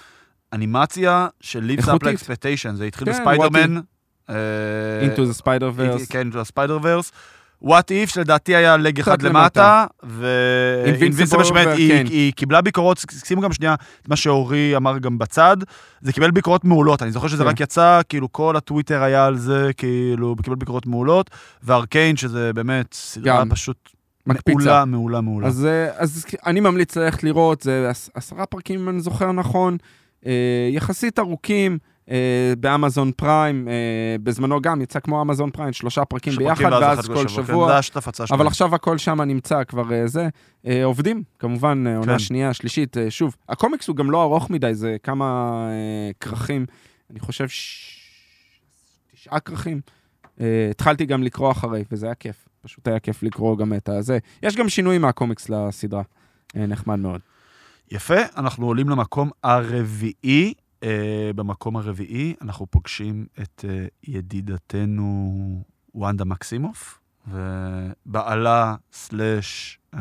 [0.52, 2.02] אנימציה של אפ איכותית.
[2.02, 3.80] לאקספקטיישן, זה התחיל כן, בספיידרמן.
[4.30, 4.34] אה,
[5.06, 6.06] Into the Spider-Verse.
[6.10, 7.10] כן, into the Spider-Verse.
[7.64, 12.04] What If, שלדעתי היה לג אחד למטה, ואינבינסיבל שבאמת, היא- כן.
[12.06, 15.56] היא קיבלה ביקורות, שימו גם שנייה את מה שאורי אמר גם בצד,
[16.00, 17.48] זה קיבל ביקורות מעולות, אני זוכר שזה כן.
[17.48, 21.30] רק יצא, כאילו כל הטוויטר היה על זה, כאילו, קיבל ביקורות מעולות,
[21.62, 23.42] וארקיין, שזה באמת סדרה.
[23.50, 23.90] פשוט
[24.26, 24.58] מקפיצה.
[24.58, 25.46] מעולה, מעולה, מעולה.
[25.46, 29.76] אז, אה, אז אני ממליץ ללכת לראות, זה עש- עשרה פרקים אם אני זוכר נכון,
[30.26, 30.32] אה,
[30.70, 31.78] יחסית ארוכים,
[32.58, 37.28] באמזון פריים, אה, בזמנו גם יצא כמו אמזון פריים, שלושה פרקים ביחד, ואז כל כן,
[37.28, 37.68] שבוע.
[37.68, 38.40] זה השת הפצה שלהם.
[38.40, 40.28] אבל עכשיו הכל שם נמצא כבר אה, זה.
[40.66, 42.18] אה, עובדים, כמובן, אה, עונה כן.
[42.18, 43.36] שנייה, שלישית, אה, שוב.
[43.48, 45.24] הקומיקס הוא גם לא ארוך מדי, זה כמה
[45.70, 46.66] אה, כרכים,
[47.10, 47.46] אני חושב.
[49.14, 49.80] תשעה כרכים.
[50.40, 52.48] אה, התחלתי גם לקרוא אחרי, וזה היה כיף.
[52.60, 54.18] פשוט היה כיף לקרוא גם את הזה.
[54.42, 56.02] יש גם שינוי מהקומיקס לסדרה.
[56.56, 57.20] אה, נחמד מאוד.
[57.90, 60.54] יפה, אנחנו עולים למקום הרביעי.
[60.84, 60.86] Uh,
[61.34, 65.62] במקום הרביעי אנחנו פוגשים את uh, ידידתנו
[65.94, 69.98] וונדה מקסימוף, ובעלה סלאש, uh,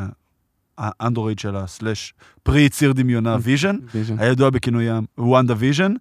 [0.78, 4.18] האנדרואיד שלה סלאש פרי יציר דמיונה ויז'ן, ויז'ן.
[4.18, 5.94] הידוע בכינוים וונדה ויז'ן.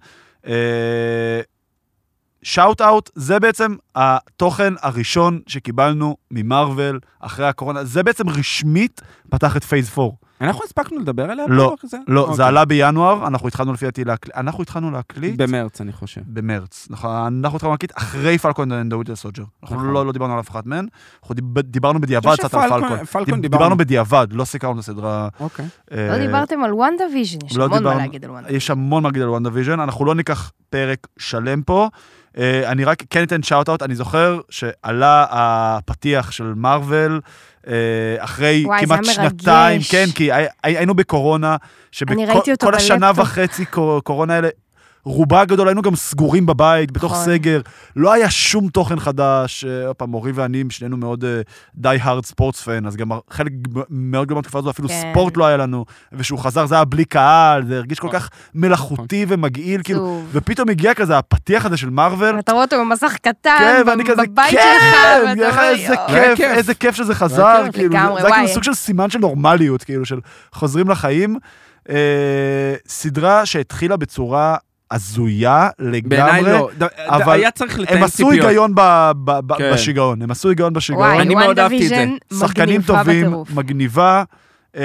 [2.44, 9.64] shout out, זה בעצם התוכן הראשון שקיבלנו ממרוויל אחרי הקורונה, זה בעצם רשמית פתח את
[9.64, 10.23] Phase 4.
[10.42, 11.46] אנחנו הספקנו לדבר עליה?
[11.50, 11.98] לא, פה?
[12.08, 12.36] לא, אוקיי.
[12.36, 16.22] זה עלה בינואר, אנחנו התחלנו לפי דעתי להקליט, אנחנו התחלנו להקליט במרץ, אני חושב.
[16.28, 17.12] במרץ, נכון,
[17.44, 19.44] אנחנו התחלנו להקליט אחרי פלקון ווינטר סולג'ר.
[19.64, 19.92] אנחנו נכון.
[19.94, 20.86] לא לא דיברנו על אף אחת מהן,
[21.22, 23.06] אנחנו דיב- דיברנו בדיעבד קצת על פלקון.
[23.06, 23.42] פלקון דיב- דיברנו.
[23.60, 25.28] דיברנו בדיעבד, לא סיכרנו את הסדרה.
[25.40, 25.66] אוקיי.
[25.92, 28.52] לא אה, דיברתם על וונדה ויז'ן, יש לא המון מה דיברנו- להגיד על וונדה.
[28.52, 31.90] יש המון מה להגיד על וונדה ויז'ן, אנחנו לא ניקח פרק שלם פה.
[32.38, 37.22] אה, אני רק כן אתן shout-out, אני זוכר שעלה הפתיח של מארוול
[38.20, 39.82] אחרי וואי, כמעט שנתיים.
[39.89, 41.55] כן, כי הי- הי- היינו בקורונה,
[41.91, 42.14] שבכל
[42.76, 43.11] השנה.
[43.16, 44.49] וחצי קו- קורונה האלה,
[45.06, 47.26] רובה הגדול היינו גם סגורים בבית, בתוך נכון.
[47.26, 47.62] סגר,
[47.95, 51.26] לא היה שום תוכן חדש, אה, עוד פעם, מורי ואני, שנינו מאוד
[51.76, 53.51] די הארד ספורטס פן, אז גם חלק
[53.89, 55.01] מאוד גדול מהתקופה הזו, אפילו כן.
[55.12, 58.20] ספורט לא היה לנו, ושהוא חזר זה היה בלי קהל, זה הרגיש כל נכון.
[58.20, 60.22] כך מלאכותי ומגעיל, כאילו.
[60.32, 64.22] ופתאום הגיע כזה הפתיח הזה של מארוול, ואתה רואה אותו במסך קטן, כן, ואני כזה,
[64.22, 65.95] בבית כן, שלך, ואתה איך- אומר, איזה.
[66.08, 66.51] כיף, כיף.
[66.58, 67.74] איזה כיף שזה זה חזר, כיף.
[67.76, 68.47] כאילו, לגמרי, זה היה כאילו.
[68.54, 70.20] סוג של סימן של נורמליות, כאילו, של
[70.54, 71.38] חוזרים לחיים.
[71.89, 71.95] אה,
[72.88, 74.56] סדרה שהתחילה בצורה
[74.94, 76.02] הזויה בעיניי
[76.41, 76.52] לגמרי.
[76.54, 76.70] לא.
[76.78, 78.46] ד- ד- אבל היה צריך לתאם הם עשו ציפיות.
[78.48, 79.72] היגיון ב- ב- ב- כן.
[79.74, 81.04] בשיגעון, הם עשו היגיון בשיגעון.
[81.08, 82.06] וואי, אני מאוד אהבתי את זה.
[82.39, 83.52] שחקנים טובים, בטירוף.
[83.52, 84.24] מגניבה.
[84.78, 84.82] אה,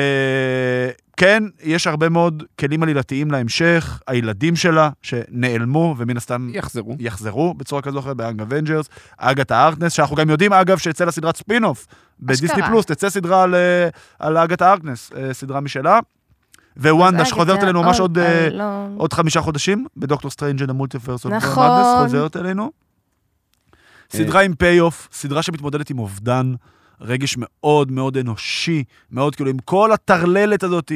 [1.17, 6.97] כן, יש הרבה מאוד כלים עלילתיים להמשך, הילדים שלה שנעלמו, ומן הסתם יחזרו.
[6.99, 8.89] יחזרו בצורה כזו או אחרת באנג אבנג'רס,
[9.19, 11.87] אגתה ארקנס, שאנחנו גם יודעים, אגב, שיצא לה סדרת ספין-אוף.
[12.21, 12.63] בדיסני.
[12.67, 13.89] פלוס תצא סדרה על, אה,
[14.19, 15.99] על אגתה ארקנס, אה, סדרה משלה.
[16.79, 18.65] ווונדה, שחוזרת אלינו ממש עוד, אה, אה, לא.
[18.97, 22.03] עוד חמישה חודשים, בדוקטור סטרנג' and המולטיברס אוף נכון.
[22.03, 22.71] חוזרת אלינו.
[24.11, 26.55] סדרה עם payoff, סדרה שמתמודדת עם אובדן,
[27.01, 30.93] רגש מאוד מאוד אנושי, מאוד כאילו עם כל הטרללת הזאת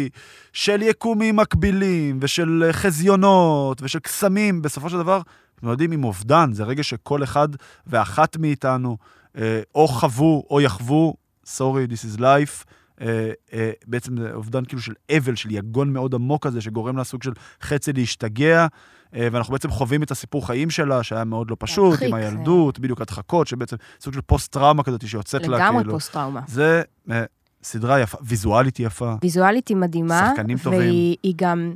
[0.52, 5.20] של יקומים מקבילים, ושל אה, חזיונות, ושל קסמים, בסופו של דבר,
[5.58, 7.48] מתמודדים עם אובדן, זה רגש שכל אחד
[7.86, 8.96] ואחת מאיתנו
[9.38, 11.14] אה, או חוו או יחוו,
[11.46, 12.64] sorry, this is life.
[13.00, 17.04] אה, אה, בעצם זה אובדן כאילו של אבל, של יגון מאוד עמוק כזה, שגורם לה
[17.04, 17.32] סוג של
[17.62, 18.66] חצי להשתגע,
[19.14, 23.00] אה, ואנחנו בעצם חווים את הסיפור חיים שלה, שהיה מאוד לא פשוט, עם הילדות, בדיוק
[23.00, 25.92] הדחקות, שבעצם סוג של פוסט-טראומה כזאת שיוצאת לה, לגמרי כאילו.
[25.92, 26.40] פוסט-טראומה.
[26.46, 27.24] זה אה,
[27.62, 29.14] סדרה יפה, ויזואלית יפה.
[29.22, 30.30] ויזואלית היא מדהימה.
[30.30, 30.80] שחקנים טובים.
[30.80, 31.74] והיא היא גם,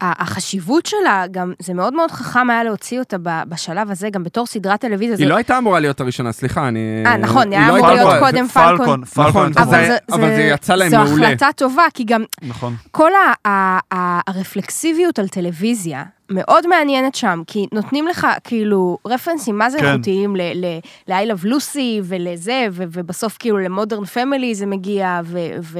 [0.00, 4.46] החשיבות שלה, גם, זה מאוד מאוד חכם היה להוציא אותה ב- בשלב הזה, גם בתור
[4.46, 5.16] סדרת טלוויזיה.
[5.16, 7.02] זה- היא לא הייתה אמורה להיות הראשונה, סליחה, אני...
[7.06, 9.04] אה, נכון, היא היה לא אמור הייתה להיות אמורה- קודם פלקון, פלקון.
[9.04, 9.28] פלקון.
[9.28, 11.26] נכון, אבל זה- אבל זה יצא להם זו מעולה.
[11.26, 12.74] החלטה טובה, כי גם נכון.
[12.90, 19.58] כל ה- ה- ה- הרפלקסיביות על טלוויזיה מאוד מעניינת שם, כי נותנים לך כאילו רפרנסים
[19.58, 19.84] מה זה כן.
[19.86, 20.78] איכותיים ל- ל-
[21.08, 25.38] ל-I love Lucy ולזה, ו- ובסוף כאילו למודרן פמילי זה מגיע, ו...
[25.62, 25.78] ו-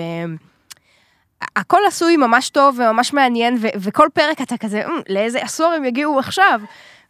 [1.56, 5.84] הכל עשוי ממש טוב וממש מעניין, ו- וכל פרק אתה כזה, "אמ, לאיזה עשור הם
[5.84, 6.60] יגיעו עכשיו?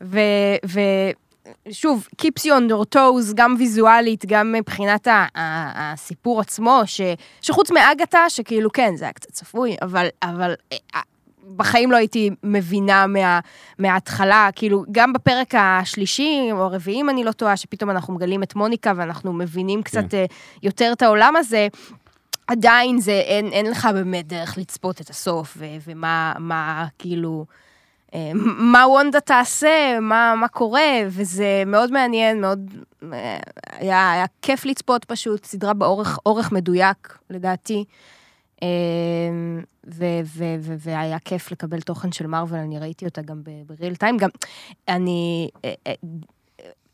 [0.02, 0.20] ו...
[0.66, 1.10] ו-
[1.70, 7.00] שוב, keeps you on your toes, גם ויזואלית, גם מבחינת ה- ה- הסיפור עצמו, ש,
[7.42, 11.00] שחוץ מאגתה, שכאילו כן, זה היה קצת צפוי, אבל, אבל אה,
[11.56, 13.40] בחיים לא הייתי מבינה מה,
[13.78, 18.54] מההתחלה, כאילו, גם בפרק השלישי, או הרביעי, אם אני לא טועה, שפתאום אנחנו מגלים את
[18.54, 20.24] מוניקה ואנחנו מבינים קצת אה,
[20.62, 21.68] יותר את העולם הזה,
[22.48, 27.46] עדיין זה, אין, אין לך באמת דרך לצפות את הסוף, ו, ומה, מה, כאילו,
[28.14, 28.30] אה,
[28.74, 32.70] מה וונדה תעשה, מה, מה קורה, וזה מאוד מעניין, מאוד,
[33.12, 33.38] אה,
[33.72, 37.84] היה, היה כיף לצפות פשוט, סדרה באורך אורך מדויק, לדעתי.
[38.62, 38.68] אה,
[39.86, 44.16] ו- ו- ו- והיה כיף לקבל תוכן של מארוול, אני ראיתי אותה גם בריל טיים,
[44.16, 44.30] גם
[44.88, 45.48] אני...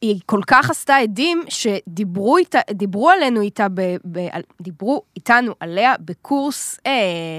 [0.04, 3.80] אה, אה, היא כל כך עשתה עדים, שדיברו איתה, דיברו עלינו איתה, ב,
[4.12, 4.18] ב,
[4.60, 6.92] דיברו איתנו עליה בקורס אה,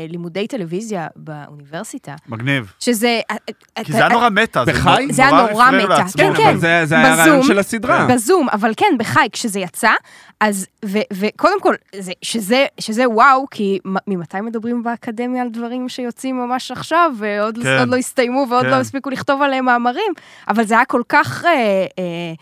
[0.10, 2.16] לימודי טלוויזיה באוניברסיטה.
[2.28, 2.74] מגניב.
[2.80, 3.22] שזה...
[3.32, 3.36] אה,
[3.84, 4.64] כי זה היה נורא מטא.
[4.66, 5.08] בחי?
[5.12, 5.88] זה היה נורא מטא.
[5.88, 6.24] לעצמו.
[6.24, 7.14] כן, כן, זה זה היה.
[7.14, 8.08] הרעיון של הסדרה.
[8.14, 9.92] בזום, אבל כן, בחי, כשזה יצא,
[10.40, 16.38] אז, ו, וקודם כל, זה, שזה, שזה וואו, כי ממתי מדברים באקדמיה על דברים שיוצאים
[16.38, 17.90] ממש עכשיו, ועוד כן.
[17.90, 18.70] לא הסתיימו ועוד כן.
[18.70, 20.14] לא הספיקו לכתוב עליהם מאמרים,
[20.48, 21.46] אבל זה היה כל כך...
[21.46, 21.56] אה, אה,
[22.00, 22.34] אה,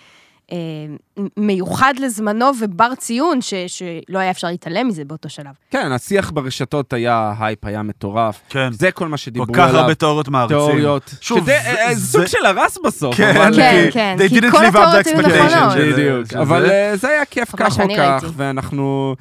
[1.37, 5.53] מיוחד לזמנו ובר ציון, ש, שלא היה אפשר להתעלם מזה באותו שלב.
[5.71, 8.39] כן, השיח ברשתות היה, הייפ היה מטורף.
[8.49, 8.71] כן.
[8.71, 9.79] זה כל מה כל שדיברו כך עליו.
[9.81, 10.57] הרבה תיאוריות מעריצים.
[10.57, 11.13] תיאוריות.
[11.21, 13.15] שוב, שזה זה- אה, זה- סוג של הרס בסוף.
[13.15, 16.31] כן, אבל- כן, כן, they כי didn't כל live up התיאוריות the היו expectations בדיוק,
[16.31, 16.71] של אבל זה.
[16.91, 18.25] אה, זה היה כיף כך או כך, ראיתי.
[18.37, 19.15] ואנחנו...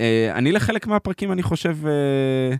[0.00, 1.76] אה, אני לחלק מהפרקים, אני חושב...
[1.86, 2.56] אה, אה,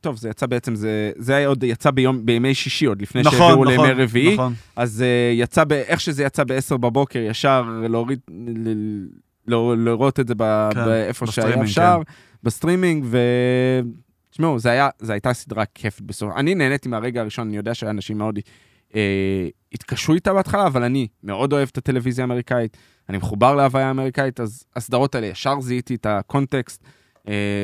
[0.00, 3.38] טוב, זה יצא בעצם, זה זה היה עוד יצא ביום, בימי שישי, עוד לפני נכון,
[3.38, 4.34] שהעבירו נכון, לימי רביעי.
[4.34, 4.54] נכון.
[4.76, 8.72] אז אה, יצא, ב- איך שזה יצא ב-10 בבוקר, ישר להוריד, ל-
[9.46, 12.00] ל- לראות את זה ב- כן, באיפה שהיה אפשר,
[12.42, 13.18] בסטרימינג, ו...
[14.30, 14.70] תשמעו, זו
[15.08, 16.32] הייתה סדרה כיפת בסוף.
[16.36, 18.38] אני נהניתי מהרגע הראשון, אני יודע שאנשים מאוד
[18.94, 22.76] אה, התקשו איתה בהתחלה, אבל אני מאוד אוהב את הטלוויזיה האמריקאית,
[23.08, 26.84] אני מחובר להוויה האמריקאית, אז הסדרות האלה, ישר זיהיתי את הקונטקסט,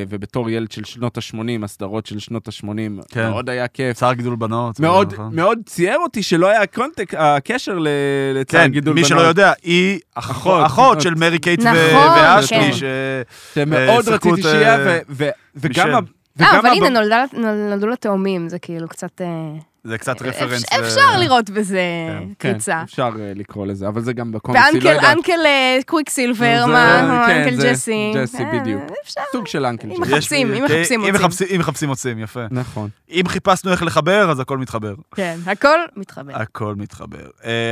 [0.09, 1.35] ובתור ילד של שנות ה-80,
[1.65, 2.67] הסדרות של שנות ה-80,
[3.09, 3.31] כן.
[3.31, 3.97] מאוד היה כיף.
[3.97, 4.81] צער גידול בנות.
[4.81, 5.35] מאוד, נכון.
[5.37, 7.89] מאוד ציער אותי שלא היה קונטק, הקשר ל-
[8.35, 9.09] לצער כן, גידול מי בנות.
[9.09, 11.19] שלא יודע, היא אח- אחות, אחות של אחות.
[11.21, 11.77] מרי קייט נכון,
[12.17, 12.73] ואשלי, כן.
[12.73, 12.83] ש...
[13.55, 15.89] שמאוד אה, רציתי שיהיה, אה, ו- ו- וגם...
[15.91, 15.99] ה- אה,
[16.37, 17.25] וגם אבל הנה,
[17.71, 19.21] נולדו לה תאומים, זה כאילו קצת...
[19.85, 20.65] זה קצת reference.
[20.73, 21.81] אפשר- לראות בזה
[22.19, 22.83] כן, קריצה.
[22.83, 25.17] אפשר אה, לקרוא לזה, אבל זה גם בקומיקסי, לא ואנקל יודעת.
[25.17, 28.13] אנקל אה, קוויקסילבר, זה- מה, כן, אנקל ג'סי.
[28.15, 28.83] ג'סי, אה, בדיוק.
[29.05, 29.21] אפשר.
[29.33, 30.01] סוג של אנקל אם ג'ק.
[30.01, 31.51] מחפשים, אם מחפשים, אם מוצאים.
[31.55, 32.41] אם מחפשים מוצאים, יפה.
[32.51, 32.89] נכון.
[33.11, 34.95] אם חיפשנו איך לחבר, אז הכל מתחבר.
[35.15, 36.37] כן, הכל מתחבר.
[36.37, 37.27] הכל מתחבר.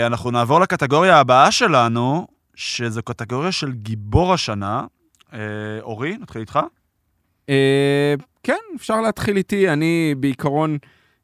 [0.06, 4.84] אנחנו נעבור לקטגוריה הבאה שלנו, שזו קטגוריה של גיבור השנה.
[5.82, 6.58] אורי, נתחיל איתך.
[8.42, 9.68] כן, אפשר להתחיל איתי.
[9.68, 10.78] אני בעיקרון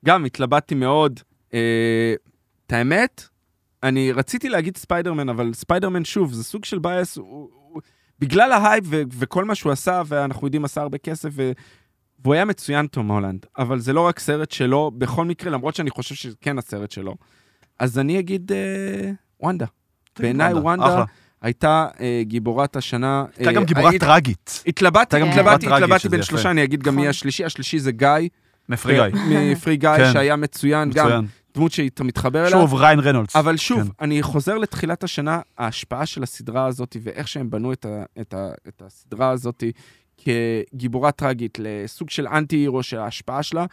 [0.04, 1.20] גם התלבטתי מאוד.
[1.54, 2.14] אה,
[2.66, 3.22] את האמת,
[3.82, 7.80] אני רציתי להגיד ספיידרמן, אבל ספיידרמן, שוב, זה סוג של bias, הוא- הוא-
[8.18, 11.52] בגלל ההייפ ו- וכל מה שהוא עשה, ואנחנו יודעים, עשה הרבה כסף, ו-
[12.24, 13.46] והוא היה מצוין, תום הולנד.
[13.58, 17.14] אבל זה לא רק סרט שלו, בכל מקרה, למרות שאני חושב שזה כן הסרט שלו.
[17.78, 19.66] אז אני אגיד אה, וונדה.
[20.18, 21.04] בעיניי וונדה אחלה.
[21.42, 23.24] הייתה אה, גיבורת השנה.
[23.36, 24.62] הייתה אה, גם גיבורה הת- טראגית.
[24.66, 26.22] התלבטתי, התלבטתי, התלבטתי בין.
[26.22, 27.10] שלושה, אני אגיד גם מי נכון.
[27.10, 27.44] השלישי.
[27.44, 28.08] השלישי זה גיא.
[28.68, 29.20] מפרי גיא.
[29.52, 30.12] מפרי גיא, כן.
[30.12, 31.26] שהיה מצוין, גם מצוין.
[31.54, 32.50] דמות שאתה מתחבר אליה.
[32.50, 33.36] שוב, ריין רנולדס.
[33.36, 33.88] אבל שוב, כן.
[34.00, 38.50] אני חוזר לתחילת השנה, ההשפעה של הסדרה הזאת ואיך שהם בנו את, ה, את, ה,
[38.68, 39.64] את הסדרה הזאת
[40.18, 43.66] כגיבורה טראגית לסוג של אנטי-הירו שההשפעה שלה,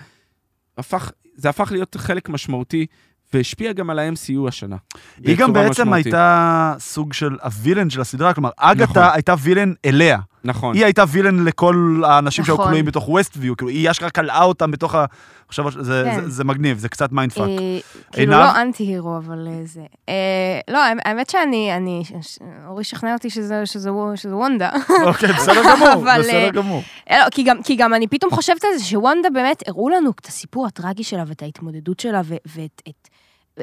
[0.78, 2.86] הפך, זה הפך להיות חלק משמעותי
[3.34, 4.76] והשפיע גם על ה-MCU השנה.
[5.24, 6.06] היא גם בעצם משמעותית.
[6.06, 8.70] הייתה סוג של הווילן של הסדרה, כלומר, נכון.
[8.70, 10.20] אגתה הייתה וילן אליה.
[10.44, 10.76] נכון.
[10.76, 12.68] היא הייתה וילן לכל האנשים שהיו נכון.
[12.68, 15.06] כלואים בתוך ווסטוויו, כאילו, היא אשכרה קלעה אותם בתוך ה...
[15.48, 16.22] עכשיו, זה- כן.
[16.22, 17.48] זה- זה מגניב, זה קצת mindfuck.
[17.50, 17.80] אה,
[18.12, 18.32] כאילו?
[18.32, 19.82] לא anti-hero, אבל אה, זה.
[20.10, 20.14] אה,
[20.68, 22.04] לא, האמת שאני, אני,
[22.68, 24.70] אורי שכנע אותי שזה- שזה שזה וונדה.
[25.06, 26.84] אוקיי, בסדר גמור, אבל, בסדר גמור.
[27.10, 30.10] אה, לא, כי גם, כי גם אני פתאום חושבת על זה שוונדה באמת הראו לנו
[30.22, 32.82] את הסיפור הטרגי שלה ואת ההתמודדות שלה ו- ואת...
[32.90, 33.08] את,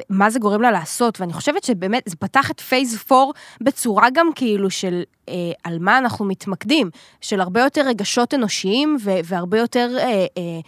[0.09, 3.31] מה זה גורם לה לעשות, ואני חושבת שבאמת זה פתח את phase 4
[3.61, 5.33] בצורה גם כאילו של אה,
[5.63, 6.89] על מה אנחנו מתמקדים,
[7.21, 10.59] של הרבה יותר רגשות אנושיים ו- והרבה יותר אה, אה,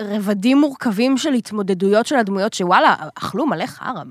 [0.00, 4.02] רבדים מורכבים של התמודדויות של הדמויות שוואלה, אכלו מלא חרא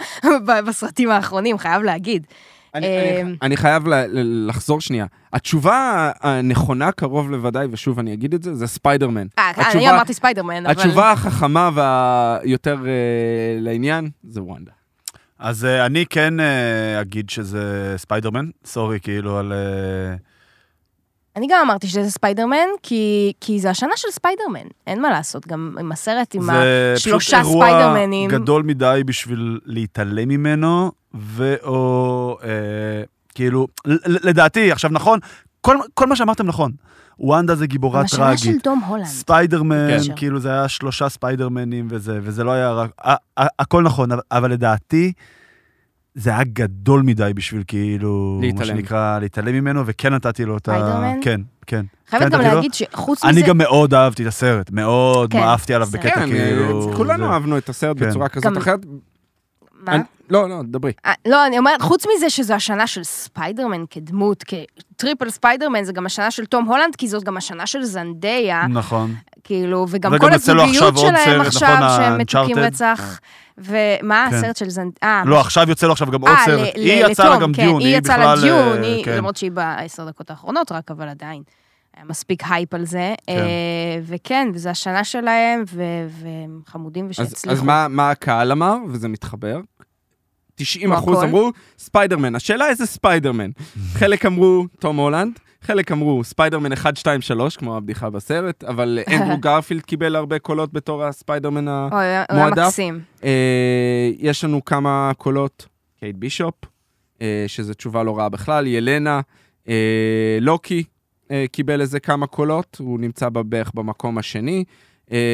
[0.66, 2.26] בסרטים האחרונים, חייב להגיד.
[2.74, 5.06] אני, אה, אני, אני חייב ל, ל, לחזור שנייה.
[5.32, 9.26] התשובה הנכונה קרוב לוודאי, ושוב אני אגיד את זה, זה ספיידרמן.
[9.38, 10.70] אה, אני אמרתי ספיידרמן, אבל...
[10.70, 14.72] התשובה החכמה והיותר אה, לעניין זה וונדה.
[15.38, 16.34] אז אני כן
[17.00, 19.52] אגיד שזה ספיידרמן, sorry, כאילו, על...
[21.36, 25.76] אני גם אמרתי שזה ספיידרמן, כי, כי זה השנה של ספיידרמן, אין מה לעשות, גם
[25.80, 28.30] עם הסרט, עם זה פשוט השלושה אירוע ספיידרמנים.
[28.30, 32.48] גדול מדי בשביל להתעלם ממנו, ואו אה,
[33.34, 33.66] כאילו,
[34.06, 35.18] לדעתי, עכשיו נכון,
[35.60, 36.72] כל, כל מה שאמרתם נכון.
[37.20, 38.64] וונדה זה גיבורה השנה של טראגית.
[38.64, 39.06] תום הולנד.
[39.06, 40.16] ספיידרמן, כן.
[40.16, 42.90] כאילו זה היה שלושה ספיידרמנים וזה, וזה לא היה רק...
[43.36, 45.12] הכל נכון, אבל- אבל לדעתי,
[46.14, 48.66] זה היה גדול מדי בשביל כאילו, מה להתעלם.
[48.66, 50.72] שנקרא, להתעלם ממנו, וכן נתתי לו את ה...
[50.72, 51.18] ספיידרמן?
[51.22, 51.84] כן, כן.
[52.10, 52.40] חייבת כן, גם?
[52.54, 53.32] להגיד שחוץ מזה...
[53.32, 56.00] אני גם מאוד אהבתי את הסרט, מאוד כן, מאהבתי עליו בסדר.
[56.00, 56.90] בקטע כן, כאילו...
[56.90, 58.08] אה, כולנו זה- אהבנו את הסרט כן.
[58.08, 58.80] בצורה כזאת גם- אחרת.
[59.86, 59.94] מה?
[59.94, 60.92] אני- לא, לא, דברי.
[61.06, 65.92] אה, לא, אני אומרת, חוץ מזה שזו השנה של ספיידרמן כדמות, כ triple ספיידרמן, זה
[65.92, 69.14] גם השנה של תום הולנד, כי זאת גם השנה של זנדיה, נכון.
[69.44, 72.58] כאילו, וגם כל הזוגיות שלהם עכשיו, נכון, שהם מתוקים.
[72.58, 73.20] רצח.
[73.58, 74.36] ומה, כן.
[74.36, 74.92] הסרט של זנד...
[75.02, 76.68] אה, לא, עכשיו יוצא לו עכשיו גם עוד אה, סרט.
[76.74, 79.16] היא יצאה לה גם Dune, היא יצאה בכלל, לה Dune, אה, היא- כן.
[79.16, 81.42] למרות שהיא בעשר דקות האחרונות רק, אבל עדיין.
[81.96, 83.14] היה מספיק הייפ על זה.
[83.26, 83.32] כן.
[83.32, 83.42] אה,
[84.06, 85.64] וכן, וזו השנה שלהם,
[86.08, 87.56] והם חמודים אז, ושהצליחו.
[87.56, 89.60] אז מה, מה הקהל אמר, וזה מתחבר?
[90.56, 91.22] 90 כמו אחוז.
[91.22, 92.34] אמרו ספיידרמן.
[92.34, 93.50] השאלה איזה ספיידרמן.
[93.98, 99.38] חלק אמרו תום הולנד, חלק אמרו ספיידרמן 1, 2, 3, כמו הבדיחה בסרט, אבל אנדרו
[99.38, 101.88] גרפילד קיבל הרבה קולות בתור הספיידרמן ה...
[101.92, 102.50] אוי, הוא היה-?
[102.50, 103.00] מקסים.
[103.24, 105.66] אה, יש לנו כמה קולות,
[106.00, 106.54] קייט בישופ,
[107.22, 109.20] אה, שזו תשובה לא רעה בכלל, ילנה,
[109.68, 110.84] אה, לוקי
[111.52, 114.64] קיבל איזה כמה קולות, הוא נמצא בערך במקום השני,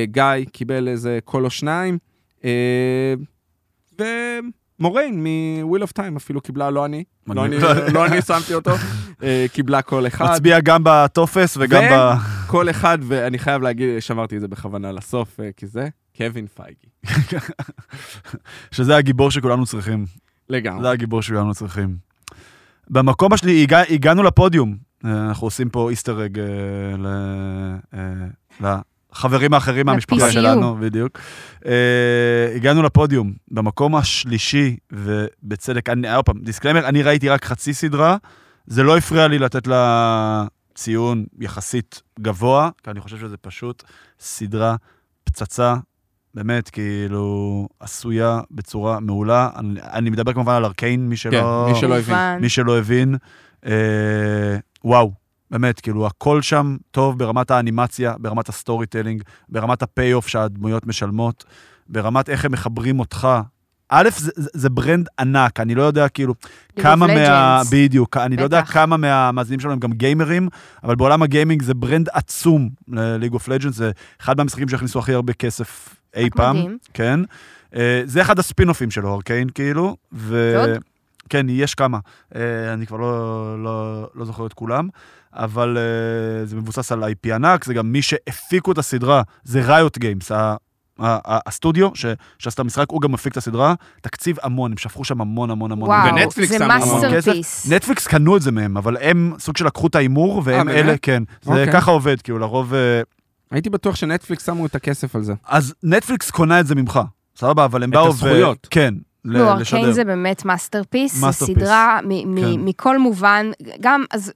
[0.05, 1.99] גיא קיבל איזה קול או שניים,
[2.45, 3.15] אה,
[4.83, 7.57] ומוריין מ-Wheel of Time אפילו קיבלה, לא אני, לא אני.
[7.95, 8.71] לא אני שמתי אותו,
[9.23, 10.33] אה, קיבלה קול אחד.
[10.33, 12.15] מצביע גם בטופס וגם ב...
[12.47, 16.89] כל אחד, ואני חייב להגיד, שמרתי את זה בכוונה לסוף, אה, כי זה קווין פייגי.
[18.75, 20.05] שזה הגיבור שכולנו צריכים.
[20.49, 20.83] לגמרי.
[20.83, 21.97] זה הגיבור שכולנו צריכים.
[22.91, 24.77] במקום השני, הגע, הגענו לפודיום.
[25.05, 26.39] אה, אנחנו עושים פה איסטר אג
[29.13, 30.31] אה, אה, לחברים האחרים מהמשפחה.
[30.33, 31.19] שלנו, בדיוק.
[31.67, 33.33] אה, הגענו לפודיום.
[33.51, 38.17] במקום השלישי, ובצדק, אני, עוד פעם, דיסקלמר, אני ראיתי רק חצי סדרה,
[38.67, 43.83] זה לא הפריע לי לתת לה ציון יחסית גבוה, כי אני חושב שזה פשוט
[44.21, 44.77] סדרה
[45.25, 45.75] פצצה,
[46.35, 49.51] באמת, כאילו, עשויה בצורה מעולה.
[49.57, 51.65] אני, אני מדבר כמובן על ארקיין, מי שלא...
[51.67, 52.41] כן, מי שלא הבין.
[52.41, 53.17] מי שלא הבין,
[53.67, 55.13] אה, וואו,
[55.53, 61.45] באמת, כאילו, הכל שם טוב ברמת האנימציה, ברמת ה storytelling, ברמת ה payoff שהדמויות משלמות,
[61.89, 63.29] ברמת איך הם מחברים אותך.
[63.89, 66.35] א', זה, זה, brand ענק, אני לא יודע כאילו
[66.79, 67.63] כמה מה...
[67.73, 68.73] בדיוק, אני לא יודע בטח.
[68.73, 70.49] כמה מהמאזינים שלנו הם גם גיימרים,
[70.85, 73.91] אבל בעולם הגיימינג זה brand עצום ל-League of Legends, זה
[74.21, 76.57] אחד מהמשחקים שהכניסו הכי הרבה כסף אי פעם.
[76.57, 76.79] מדהים.
[76.95, 77.21] כן.
[77.77, 79.97] אה, זה אחד הספינופים שלו, ארקיין, כאילו.
[80.13, 80.53] ו...
[80.57, 80.83] ועוד?
[81.29, 81.99] כן, יש כמה.
[82.35, 84.89] אה, אני כבר לא, לא, לא זוכר את כולם,
[85.35, 89.99] אבל אה, זה מבוסס על IP ענק, זה גם מי שהפיקו את הסדרה, זה ריוט
[89.99, 90.33] גיימס,
[90.99, 92.07] הסטודיו ש-
[92.39, 95.89] שעשתה משחק, הוא גם מפיק את הסדרה, תקציב המון, הם שפכו שם המון המון המון.
[95.89, 96.15] וואו.
[96.15, 97.71] ונטפליקס זה masterpiece.
[97.73, 100.85] נטפליקס קנו את זה מהם, אבל הם סוג של לקחו את ההימור, והם אה, באמת?
[100.89, 101.23] אלה, כן.
[101.43, 101.73] זה אוקיי.
[101.73, 102.75] ככה עובד, כאילו, לרוב...
[102.75, 103.01] אה,
[103.51, 105.35] הייתי בטוח שנטפליקס שמו את הכסף על זה.
[105.49, 107.01] אז נטפליקס קונה את זה ממך,
[107.37, 107.65] סבבה?
[107.65, 108.09] אבל הם את באו ו...
[108.09, 108.67] הזכויות.
[108.71, 109.79] כן, ל- לא, לשדר.
[109.79, 111.57] ארקיין זה באמת masterpiece, זו masterpiece.
[111.59, 112.61] סדרה מ- מ- כן.
[112.65, 113.47] מכל מובן,
[113.81, 114.33] גם, אז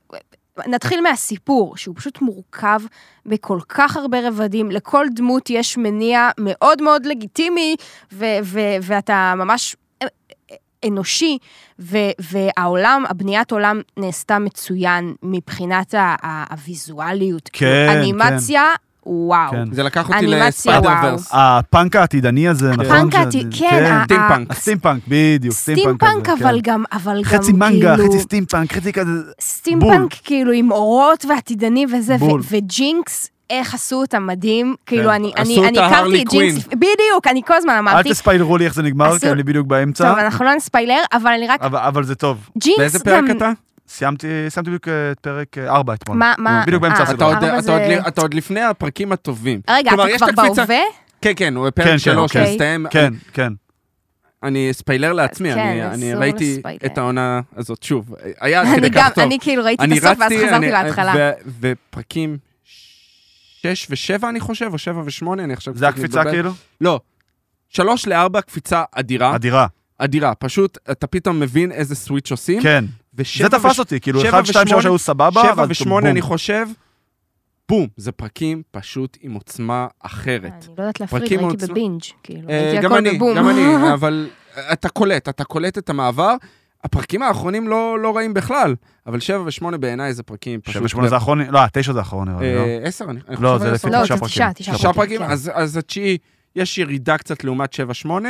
[0.67, 2.81] נתחיל מהסיפור, שהוא פשוט מורכב
[3.27, 7.77] בכל כך הרבה רבדים, לכל דמות יש מניע מאוד מאוד לגיטימי,
[8.13, 9.77] ו- ו- ואתה ממש
[10.87, 11.39] אנושי,
[11.79, 17.51] ו- והעולם, הבניית עולם נעשתה מצוין מבחינת ה- ה- הוויזואליות.
[17.53, 18.65] כן, כאילו, אנימציה,
[19.09, 19.51] וואו.
[19.51, 19.65] כן.
[19.73, 21.13] זה לקח אותי אנימציה, לספיידר וואו.
[21.13, 21.29] ורס.
[21.33, 22.85] הפאנק העתידני הזה, נכון?
[22.87, 24.51] הפאנק זה- העתיד- זה- כן, ה- steampunk.
[24.51, 26.73] ה steampunk, בדיוק, סטימפאנק, כזה, אבל כן.
[26.73, 28.09] גם, אבל גם חצי מנגה, כאילו...
[28.13, 29.11] חצי סטימפאנק, חצי כזה...
[29.41, 32.17] סטימפאנק כאילו עם אורות ועתידני וזה.
[32.51, 35.09] וג'ינקס, איך עשו אותם מדהים, כאילו כן.
[35.11, 36.67] אני, עשו אני, אני אותה הכרתי את ג'ינקס.
[36.67, 39.67] בדיוק, אני כל הזמן אל אמרתי, תספיילרו לי איך זה נגמר, עשו- כי אני בדיוק
[39.67, 42.49] באמצע, טוב, אנחנו לא נספיילר, אבל אני רק, אבל אבל זה טוב.
[42.59, 43.51] ג'ינקס באיזה גם, פרק אתה?
[43.89, 46.17] סיימתי סיימתי בדיוק אה, את פרק 4 אתמול.
[46.19, 47.39] מה, מה, בדיוק באמצע אה, אתה הסדרה.
[47.39, 49.61] אתה עוד זה- לי- אתה עוד לפני הפרקים הטובים.
[49.71, 50.81] רגע, כלומר, אתה יש כבר את הקפיצה- בהווה?
[51.23, 52.53] כן, כן, הוא כן, בפרק כן, שלוש, אוקיי.
[52.53, 52.87] מסתיים.
[52.91, 53.53] כן, כן.
[54.43, 56.79] אני ספיילר לעצמי, כן, אני- אני ראיתי לספיילר.
[56.87, 58.15] את העונה הזאת שוב.
[58.41, 59.25] היה עד אני כדי גם, כך טוב.
[59.25, 61.13] אני כאילו ראיתי את אני הסוף ואז רצתי, חזרתי אני- להתחלה.
[61.17, 61.31] ו-
[61.61, 62.39] ופרקים
[63.63, 66.25] שש ושבע, אני חושב, או שבע ושמונה, אני עכשיו זה הקפיצה.
[66.25, 66.51] כאילו?
[66.81, 67.01] לא.
[67.69, 69.35] שלוש לארבע, קפיצה אדירה.
[69.35, 69.67] אדירה.
[69.99, 70.35] אדירה.
[70.35, 72.63] פשוט, אתה פתאום מבין איזה סוויץ' עושים.
[72.63, 72.85] כן.
[73.17, 75.67] ושבע זה תפס וש- אותי, כאילו שבע 1, 2, 3 ושמונה- היו סבבה, שבע אבל
[75.69, 76.11] ושמונה, בום.
[76.11, 76.67] אני חושב,
[77.69, 77.87] בום.
[77.97, 80.43] זה פרקים פשוט עם עוצמה אחרת.
[80.53, 83.37] אני לא יודעת להפריד, פרקים ראיתי עוצמה- בבינג', כאילו, אה, גם הכל אני, בבום.
[83.37, 83.65] גם אני,
[83.95, 84.29] אבל
[84.73, 86.35] אתה קולט, אתה קולט את המעבר.
[86.85, 88.75] הפרקים האחרונים לא, לא רעים בכלל,
[89.07, 90.75] אבל שבע ושמונה בעיניי זה פרקים פשוט...
[90.75, 92.61] 7, 8 זה האחרון, לא, 9 זה האחרון נראה לי, לא?
[92.61, 93.99] אה, עשר, אני אני לא, חושב זה על לפי עשר.
[93.99, 94.35] לא, תשעה זה פרקים.
[94.35, 95.33] תשעה, תשעה תשעה פרקים, פרקים, כן.
[95.33, 96.19] אז, אז התשיעי,
[96.57, 98.29] יש ירידה קצת לעומת שבע שמונה,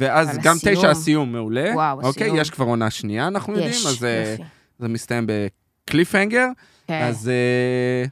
[0.00, 1.70] ואז גם הסיום- תשע הסיום מעולה.
[1.74, 2.36] וואו, אוקיי, הסיום.
[2.40, 4.42] יש כבר עונה שנייה, אנחנו יודעים, יש, אז אה, יופי.
[4.78, 6.46] זה מסתיים בקליפהנגר,
[6.88, 7.02] כן.
[7.08, 8.04] אז אה,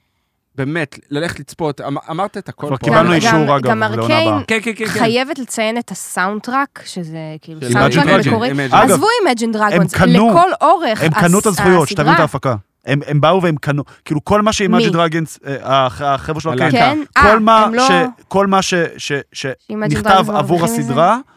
[0.54, 2.84] באמת, ללכת לצפות, אמ- אמרת את הכל כבר פה.
[2.84, 4.42] קיבלנו גם- אישור, גם- אגב, גם לעונה ארקיין הבאה.
[4.46, 4.90] כן, כן, כן, כן.
[5.00, 8.50] חייבת לציין את הסאונדטראק, שזה כאילו סאונדטראק Imagine מקורי.
[8.72, 12.22] עזבו Imagine Dragons, קנו- לכל אורך הם קנו את הזכויות, שתבינו את הסדרה.
[12.22, 12.54] ההפקה.
[12.86, 14.76] הם, הם באו והם קנו, כאילו כל מה שעם מי?
[14.78, 15.56] מג'י דרגנס, אה,
[15.86, 16.52] הח- החבר'ה שלו.
[16.58, 16.98] כן, כן?
[17.22, 17.88] כל מה לא...
[17.88, 20.64] ש- כל מה ש- ש- Imagine שנכתב עבור?
[20.64, 21.33] הסדרה, זה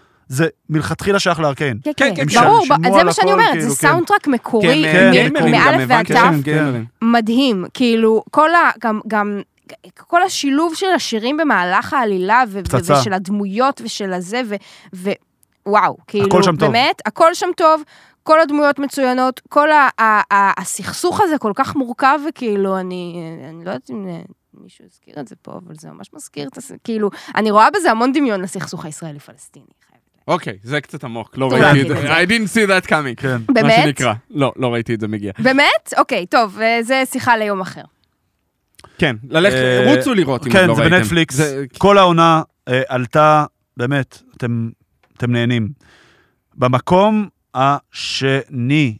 [0.70, 1.80] מלכתחילה שייך לארקיין.
[1.84, 3.88] כן, כן, כן, כן, ברור, שילמו ב- זה מה שאני אומרת, כאילו, זה כן.
[3.88, 6.06] סאונדטראק מקורי, כן, כן, מאלף ועד
[6.42, 6.86] גיימרים.
[7.02, 8.70] מדהים, כאילו, כל ה...
[9.08, 9.42] גם-
[9.98, 12.94] כל השילוב של השירים במהלך העלילה, ו- ו- פצצה.
[13.02, 14.42] ושל הדמויות ושל הזה,
[14.94, 15.12] ו-
[15.68, 16.72] ווואו, כאילו, הכל שם טוב.
[16.72, 17.82] באמת, הכל שם טוב,
[18.24, 20.04] כל הדמויות מצוינות, כל ה- ה-
[20.36, 23.16] ה- הסכסוך הזה כל כך מורכב, וכאילו, אני,
[23.50, 24.20] אני לא יודעת אם אה,
[24.54, 26.72] מישהו הזכיר את זה פה, אבל זה ממש מזכיר את הס...
[26.84, 29.66] כאילו, אני רואה בזה המון דמיון לסכסוך הישראלי-פלסטיני.
[30.28, 32.18] אוקיי, זה קצת עמוק, לא ראיתי את זה.
[32.24, 33.16] I didn't see that coming.
[33.22, 33.32] כן.
[33.48, 33.74] מה באמת?
[33.84, 34.14] שנקרא.
[34.32, 35.32] לא, לא ראיתי את זה מגיע.
[35.40, 35.94] באמת?
[35.98, 37.82] אוקיי, טוב, אה, זה שיחה ליום אחר.
[38.98, 40.96] כן, ללכת, אה, רוצו לראות אם כן, לא זה ראיתם.
[40.98, 41.36] בנטפליקס.
[41.36, 43.46] זה- כל העונה אה, עלתה,
[43.78, 44.70] באמת, אתם
[45.18, 45.70] אתם נהנים.
[46.56, 48.98] במקום השני,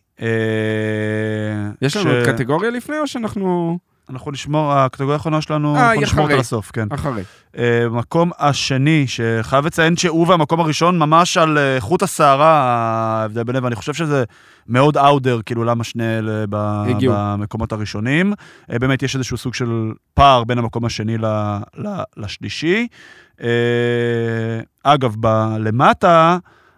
[1.82, 3.80] יש לנו עוד קטגוריה לפני, או שאנחנו
[4.10, 6.36] אנחנו נשמור, הקטגוריה האחרונה שלנו, אה, אנחנו נשמור אותה.
[6.36, 6.88] לסוף, כן.
[6.92, 7.24] אחרי?
[7.58, 12.52] אה, במקום השני, שחייב לציין שהוא והמקום הראשון ממש על אה, חוט השערה,
[13.22, 14.24] ההבדל ביניהם, ואני חושב שזה
[14.68, 16.84] מאוד אאודר, כאילו למה שני אלה ב-.
[17.10, 18.34] במקומות הראשונים.
[18.72, 19.70] אה, באמת יש איזשהו סוג של
[20.14, 21.26] פער בין המקום השני ל-
[21.78, 22.88] ל- לשלישי.
[23.42, 23.48] אה,
[24.84, 26.38] אגב, בלמטה,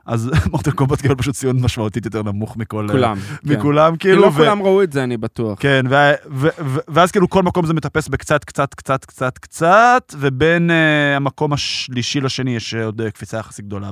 [0.10, 2.88] אז מורטל קומבט קיבל פשוט ציון משמעותית יותר נמוך מכל...
[2.90, 3.18] אה, כולם.
[3.48, 3.54] כן.
[3.54, 4.22] מכולם, כי כאילו.
[4.22, 5.60] לא ו- כולם ראו את זה, אני בטוח.
[5.62, 10.14] כן, ו- ו- ו- ואז כאילו כל מקום זה מטפס בקצת, קצת, קצת, קצת, קצת,
[10.20, 10.74] ובין uh,
[11.18, 13.90] המקום השלישי לשני יש אה, עוד uh, קפיצה יחסית גדולה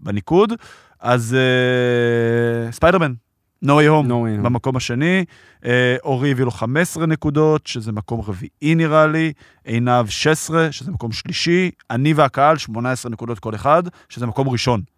[0.00, 0.52] בניקוד.
[1.00, 1.36] אז
[2.68, 3.12] uh, ספיידרמן,
[3.64, 4.44] No Way Home, No way.
[4.44, 5.24] במקום השני.
[5.62, 5.66] Uh,
[6.04, 9.32] אורי הביא לו 15 נקודות, שזה מקום רביעי נראה לי.
[9.64, 11.70] עינב 16, שזה מקום שלישי.
[11.90, 14.93] אני והקהל 18 נקודות כל אחד, שזה מקום ראשון.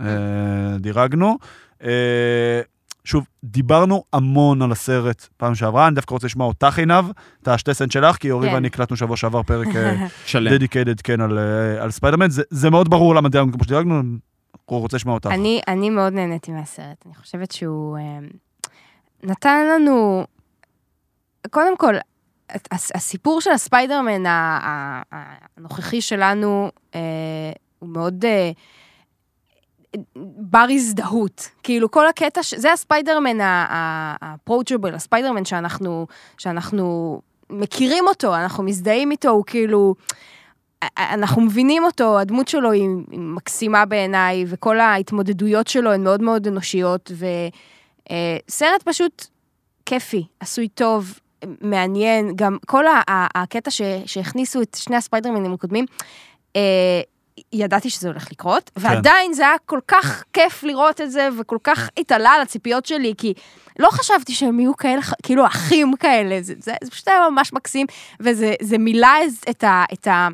[0.00, 0.04] Uh,
[0.78, 1.38] דירגנו.
[1.80, 1.84] Uh,
[3.04, 7.04] שוב, דיברנו המון על הסרט פעם שעברה, אני דווקא רוצה לשמוע אותך עינב,
[7.42, 8.54] את השתי cent שלך, כי אורי כן.
[8.54, 9.68] ואני הקלטנו שבוע שעבר פרק
[10.26, 10.54] שלם.
[10.54, 12.30] dedicated, כן, על, אה, על ספיידרמן.
[12.30, 14.18] זה, זה מאוד ברור למה דירגנו כמו שדירגנו, אני
[14.68, 15.26] רוצה לשמוע אותך.
[15.26, 18.18] אני, אני מאוד נהניתי מהסרט, אני חושבת שהוא אה,
[19.22, 20.24] נתן לנו,
[21.50, 21.94] קודם כל,
[22.72, 24.22] הסיפור של הספיידרמן
[25.56, 27.00] הנוכחי שלנו אה,
[27.78, 28.50] הוא מאוד אה,
[30.36, 31.48] בר הזדהות.
[31.62, 36.06] כאילו כל הקטע, ש- זה הספיידרמן ה-approachable, הספיידרמן שאנחנו,
[36.38, 37.20] שאנחנו
[37.50, 39.94] מכירים אותו, אנחנו מזדהים איתו, הוא כאילו...
[40.98, 47.12] אנחנו מבינים אותו, הדמות שלו היא מקסימה בעיניי, וכל ההתמודדויות שלו הן מאוד מאוד אנושיות,
[47.12, 49.26] וסרט פשוט
[49.86, 51.18] כיפי, עשוי טוב,
[51.60, 53.70] מעניין, גם כל הקטע
[54.06, 55.84] שהכניסו את שני הספיידרמנים הקודמים,
[56.56, 57.00] אה,
[57.52, 61.90] ידעתי שזה הולך לקרות, ועדיין זה היה כל כך כיף לראות את זה, וכל כך
[61.98, 63.34] התעלה על הציפיות שלי, כי
[63.78, 67.86] לא חשבתי שהם יהיו כאלה, כאילו אחים כאלה, זה, זה, זה פשוט היה ממש מקסים,
[68.20, 69.08] וזה זה מילא
[69.50, 69.84] את ה...
[69.92, 70.28] את ה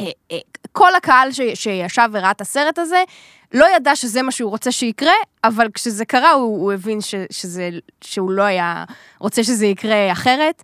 [0.00, 0.38] אה, אה,
[0.72, 3.02] כל הקהל ש, שישב וראה את הסרט הזה,
[3.54, 5.12] לא ידע שזה מה שהוא רוצה שיקרה,
[5.44, 7.70] אבל כשזה קרה הוא, הוא הבין ש, שזה,
[8.00, 8.84] שהוא לא היה
[9.18, 10.62] רוצה שזה יקרה אחרת.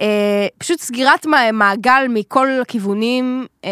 [0.00, 3.70] אה, פשוט סגירת מע- מעגל מכל הכיוונים, אה,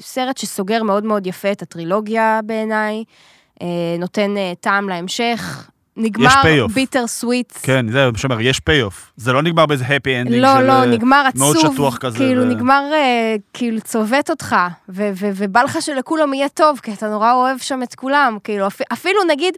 [0.00, 3.04] סרט שסוגר מאוד מאוד יפה את הטרילוגיה בעיניי,
[3.62, 3.66] אה,
[3.98, 6.66] נותן טעם להמשך, נגמר.
[6.74, 7.52] bitter sweet.
[7.62, 9.12] כן, זה שאומר, יש pay-off.
[9.16, 10.62] זה לא נגמר באיזה happy ending לא, של...
[10.66, 11.74] לא, אה, נגמר מאוד עצוב.
[11.74, 14.56] שטוח כזה, כאילו, ו- נגמר, אה, כאילו, צובט אותך,
[14.88, 18.38] ו- ו- ובא לך שלכולם יהיה טוב, כי אתה נורא אוהב שם את כולם.
[18.44, 19.54] כאילו, אפ- אפילו נגיד,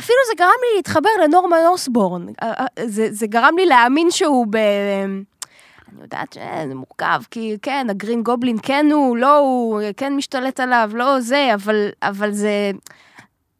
[0.00, 2.26] אפילו זה גרם לי להתחבר לנורמן אוסבורן.
[2.42, 2.52] אה,
[2.86, 4.56] זה, זה גרם לי להאמין שהוא ב...
[4.56, 10.90] אני יודעת שזה מורכב, כי כן, הגרין גובלין כן הוא, לא הוא, כן משתלט עליו,
[10.94, 12.70] לא זה, אבל, אבל זה...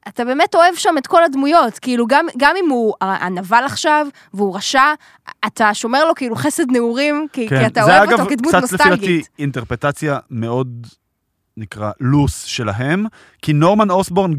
[0.09, 4.57] אתה באמת אוהב שם את כל הדמויות, כאילו גם, גם אם הוא הנבל עכשיו, והוא
[4.57, 4.95] רשע,
[5.47, 8.67] אתה שומר לו כאילו חסד נעורים, כי, כי אתה אוהב אותו כדמות כן, זה אגב,
[8.67, 9.29] קצת לפי דעתי נוסטלגית.
[9.39, 10.87] אינטרפטציה מאוד,
[11.57, 13.07] נקרא, לוס שלהם,
[13.43, 14.33] כי נורמן אוסבורן,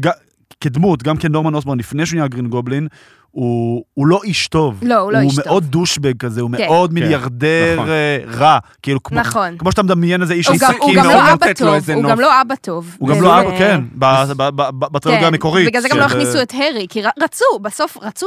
[0.60, 2.88] כדמות, גם כנורמן אוסבורן, לפני שהוא נהיה גרין גובלין,
[3.30, 4.78] הוא, הוא לא איש טוב.
[4.82, 5.52] לא, הוא לא איש הוא טוב.
[5.52, 6.64] מאוד דושבג כזה, הוא כן.
[6.68, 7.88] מאוד כן, מיליארדר נכון.
[7.88, 8.58] אה, רע.
[8.82, 9.58] כאילו, כמו, נכון.
[9.58, 12.10] כמו שאתה מדמיין איזה איש הוא עסקים הוא גם לא אבא טוב, הוא.
[12.10, 12.96] גם לא אבא טוב.
[12.98, 14.04] הוא גם לא אבא, כן, ב-
[14.36, 15.66] ב- ב- ב- בטרילוגיה כן, המקורית.
[15.66, 18.26] בגלל זה גם לא הכניסו את הארי, כי רצו, בסוף רצו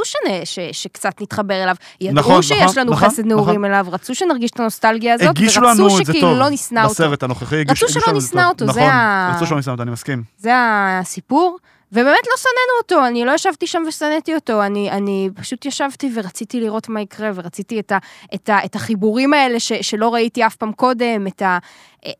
[0.72, 1.74] שקצת נתחבר אליו.
[2.00, 5.90] ידעו נכון, שיש נכון, לנו נכון, חסד נעורים אליו, רצו שנרגיש את הנוסטלגיה הזאת, ורצו
[6.04, 6.90] שכאילו לא נשנא אותו.
[6.90, 7.60] בסרט הנוכחי.
[7.60, 8.50] הגישו- שלא לנו את זה נשנא טוב.
[8.50, 10.22] אותו, זה נכון, ה- רצו שלא נשנא אותו, אני מסכים.
[10.38, 11.56] זה הסיפור.
[11.92, 16.60] ובאמת לא שנאנו אותו, אני לא ישבתי שם ושנאתי אותו, אני, אני פשוט ישבתי ורציתי
[16.60, 17.98] לראות מה יקרה, ורציתי את, ה,
[18.34, 21.58] את, ה, את החיבורים האלה ש, שלא ראיתי אף פעם קודם, את, ה,
[22.06, 22.12] אה,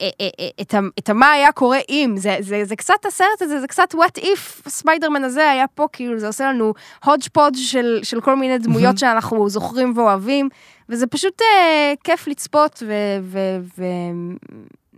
[0.60, 3.94] את, ה, את המה היה קורה אם, זה, זה, זה קצת הסרט הזה, זה קצת
[3.94, 8.36] what if ספיידרמן הזה היה פה, כאילו זה עושה לנו הודג' פודג' של, של כל
[8.36, 10.48] מיני דמויות שאנחנו זוכרים ואוהבים,
[10.88, 12.82] וזה פשוט אה, כיף לצפות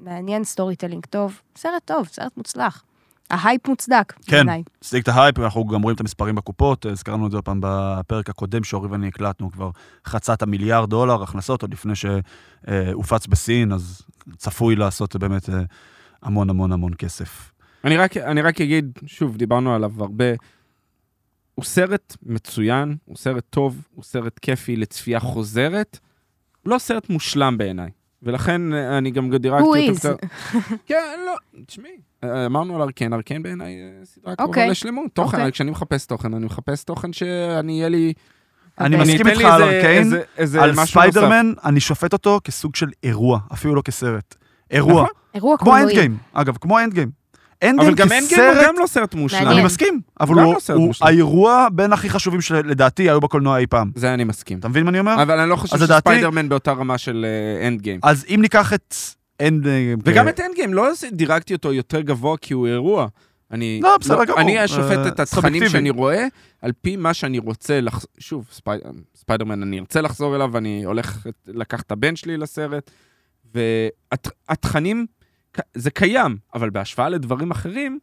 [0.00, 2.84] ומעניין story telling טוב, סרט טוב, סרט מוצלח.
[3.32, 4.62] ה-hype מוצדק, כן, בעיניי.
[4.80, 8.30] הצדיק את ה-hype, אנחנו גם רואים את המספרים בקופות, הזכרנו את זה עוד פעם בפרק
[8.30, 9.70] הקודם שאורי ואני הקלטנו, כבר
[10.06, 14.02] חצה את המיליארד דולר הכנסות, עוד לפני שהופץ בסין, אז
[14.36, 15.62] צפוי לעשות באמת אה,
[16.22, 17.52] המון המון המון כסף.
[17.84, 20.24] אני רק, אני רק אגיד, שוב, דיברנו עליו הרבה,
[21.54, 25.98] הוא סרט מצוין, הוא סרט טוב, הוא סרט כיפי לצפייה חוזרת,
[26.66, 27.90] לא סרט מושלם בעיניי.
[28.22, 29.96] ולכן אה, אני גם דירקתי אותו is?
[29.96, 30.16] קצת...
[30.86, 34.70] כן, לא, תשמעי, אה, אמרנו על ארקן, ארקן בעיניי אה, סדרה קרובה אוקיי.
[34.70, 35.06] לשלמות.
[35.12, 35.52] תוכן, אוקיי.
[35.52, 38.12] כשאני מחפש תוכן, אני מחפש תוכן שאני, יהיה לי...
[38.80, 38.96] אני.
[38.96, 40.74] מסכים איתך על ארקיין, איזה על.
[40.74, 44.34] ספיידרמן, אני שופט אותו כסוג של אירוע, אפילו לא כסרט.
[44.70, 45.02] אירוע.
[45.02, 45.06] נכון.
[45.34, 45.76] אירוע כמו.
[45.76, 47.21] אנד גיים, אגב, כמו אנד גיים.
[47.62, 49.48] אבל גם אנד גיים הוא גם לא סרט מושלם.
[49.48, 51.06] אני מסכים, אבל הוא לא סרט הוא מושלם.
[51.06, 53.90] האירוע בין הכי חשובים שלדעתי היו בקולנוע אי פעם.
[53.94, 54.58] זה אני מסכים.
[54.58, 55.22] אתה מבין מה אני אומר?
[55.22, 57.26] אבל אני לא חושב שספיידרמן באותה רמה של
[57.66, 58.00] אנד גיים.
[58.02, 58.94] אז אם ניקח את
[59.40, 59.66] אנד.
[60.04, 63.06] וגם את אנד גיים, לא דירגתי אותו יותר גבוה כי הוא אירוע.
[63.52, 64.40] אני, לא, בסדר גמור.
[64.40, 65.68] אני שופט אה, את התכנים.
[65.68, 66.26] שאני רואה,
[66.62, 68.04] על פי מה שאני רוצה, לח...
[68.18, 68.70] שוב, ספי...
[69.16, 72.90] ספיידרמן, אני ארצה לחזור אליו, ואני הולך לקחת את הבן שלי לסרט,
[73.54, 75.06] והתכנים,
[75.74, 77.98] זה קיים, אבל בהשוואה לדברים אחרים,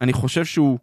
[0.00, 0.78] אני חושב שהוא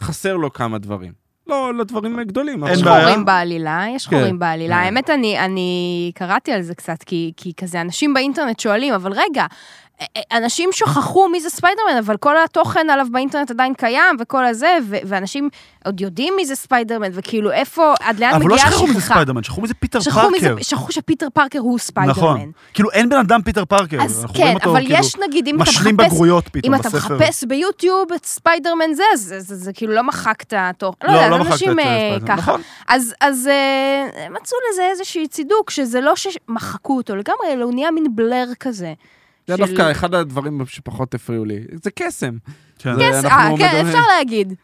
[0.00, 1.12] חסר לו כמה דברים.
[1.46, 2.82] לא, לא דברים גדולים, יש.
[2.82, 4.18] חורים בעלילה, יש כן.
[4.18, 4.74] חורים בעלילה.
[4.74, 4.82] כן.
[4.82, 9.46] האמת, אני, אני קראתי על זה קצת, כי, כי כזה אנשים באינטרנט שואלים, אבל רגע,
[10.32, 14.96] אנשים שכחו מי זה ספיידרמן, אבל כל התוכן עליו באינטרנט עדיין קיים, וכל הזה, ו-
[15.04, 15.48] ואנשים
[15.84, 19.14] עוד יודעים מי זה ספיידרמן, וכאילו איפה, עד לאן אבל לא מגיעה שכחו מזה השכחה.
[19.14, 20.62] ספיידרמן, שכחו מזה פיטר שכחו מזה, פארקר.
[20.62, 22.18] שכחו שפיטר פארקר הוא ספיידרמן.
[22.18, 22.52] נכון.
[22.74, 24.02] כאילו אין בן אדם פיטר פארקר.
[24.02, 26.88] אז כן, אותו אבל כאילו יש נגיד, אם אתה משלים מחפש בגרויות אם פתאום אתה
[26.88, 27.14] בספר.
[27.16, 30.94] מחפש ביוטיוב את ספיידרמן זה, אז זה, זה, זה כאילו לא מחקת תוך...
[31.04, 32.26] לא, לא, יודע, לא מחקת אנשים את אה, ספיידרמן.
[32.26, 32.36] ככה.
[32.36, 32.60] נכון.
[32.88, 37.90] אז, אז אה, מצאו לזה איזושהי צידוק, שזה לא שמחקו אותו לגמרי, אלא הוא נהיה
[37.90, 38.92] מין blur כזה.
[39.48, 41.60] זה של- דווקא אחד הדברים שפחות הפריעו לי.
[41.82, 42.36] זה קסם.
[42.78, 42.96] כן.
[42.96, 44.54] זה- אה, כן, אפשר להגיד.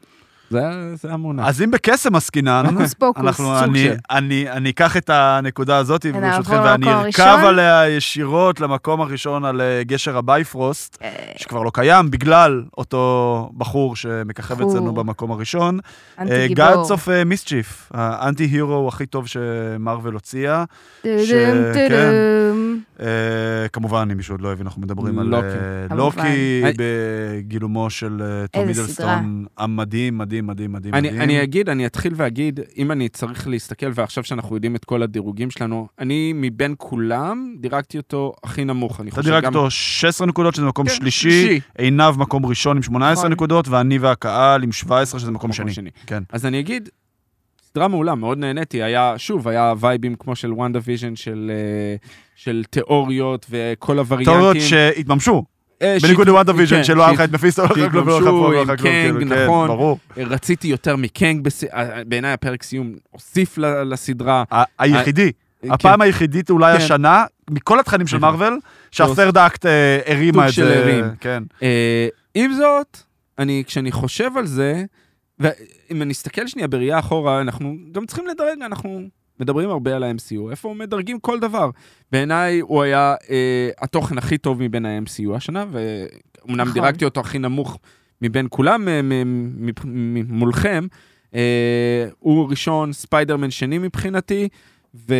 [0.51, 0.61] זה,
[0.95, 1.47] זה המונח.
[1.49, 2.65] אז אם בקסם עסקינן.
[3.17, 3.95] אנחנו, אני, של.
[4.11, 7.39] אני, אני אקח את הנקודה הזאת, ברשותכם, ואני ארכב.
[7.45, 13.97] עליה ישירות למקום הראשון על אה, גשר הבייפרוסט, אה, שכבר לא קיים, בגלל אותו בחור
[13.97, 14.63] שמככב.
[14.63, 15.79] אצלנו במקום הראשון.
[16.19, 16.65] אנטי אה, גיבור.
[16.67, 20.65] God of Mischief, ה-anti hero הכי טוב שמרוויל הוציאה.
[23.73, 25.35] כמובן, אם מישהו עוד לא הבין, אנחנו מדברים על
[25.91, 26.63] לוקי.
[26.77, 30.95] בגילומו של תום הידלסטון, המדהים, מדהים, מדהים, מדהים.
[30.95, 31.23] אני, מדהים.
[31.23, 35.51] אני אגיד, אני אתחיל ואגיד, אם אני צריך להסתכל, ועכשיו שאנחנו יודעים את כל הדירוגים
[35.51, 39.01] שלנו, אני מבין כולם, דירגתי אותו הכי נמוך.
[39.01, 39.55] אני אתה חושב דירגת גם...
[39.55, 41.61] אותו 16 נקודות, שזה מקום כן, שלישי, שלישי.
[41.79, 43.33] עינב מקום ראשון עם 18 נכון.
[43.33, 45.73] נקודות, ואני והקהל עם 17, שזה מקום מקום שני.
[45.73, 45.91] שני.
[46.07, 46.23] כן.
[46.29, 46.89] אז אני אגיד,
[47.75, 48.83] סדרה מעולה, מאוד נהניתי.
[48.83, 51.97] היה, שוב, היה vibe-ים כמו של וונדה-ויז'ן, של, אה,
[52.37, 54.35] של תיאוריות וכל הווריאנטים.
[54.35, 55.45] תיאוריות שהתממשו,
[55.81, 58.53] בניגוד שהת- לוואטה ויז'ן, כן, שלא היה לך את מפיסטו, לא היה לך כלום, לא
[58.53, 59.69] היה לך לא כלום, כאילו, כן, נכון.
[59.69, 59.99] ברור.
[60.17, 61.49] רציתי יותר מקנג.
[61.73, 64.45] אה, בעיניי הפרק סיום הוסיף לסדרה.
[64.79, 65.73] היחידי, כן.
[65.73, 66.85] הפעם היחידית אולי כן.
[66.85, 68.21] השנה, מכל התכנים של כן.
[68.23, 68.59] מארוול,
[68.91, 71.01] שהפרד אקט אה, הרימה את זה.
[71.21, 71.43] כן.
[71.63, 72.99] אה, עם זאת,
[73.39, 74.85] אני, כשאני חושב על זה,
[75.39, 79.01] ואם אני אסתכל שנייה בראייה אחורה, אנחנו גם צריכים לדרג, אנחנו
[79.41, 81.71] מדברים הרבה על ה-MCU, איפה מדרגים כל דבר.
[82.13, 86.73] בעיניי הוא היה אה, התוכן הכי טוב מבין ה-MCU השנה, ואומנם נכון.
[86.73, 87.79] דירגתי אותו הכי נמוך
[88.23, 89.01] מבין כולם אה,
[90.29, 90.87] מכולכם.
[91.35, 94.49] אה, הוא ראשון, ספיידרמן שני מבחינתי,
[94.95, 95.15] ו...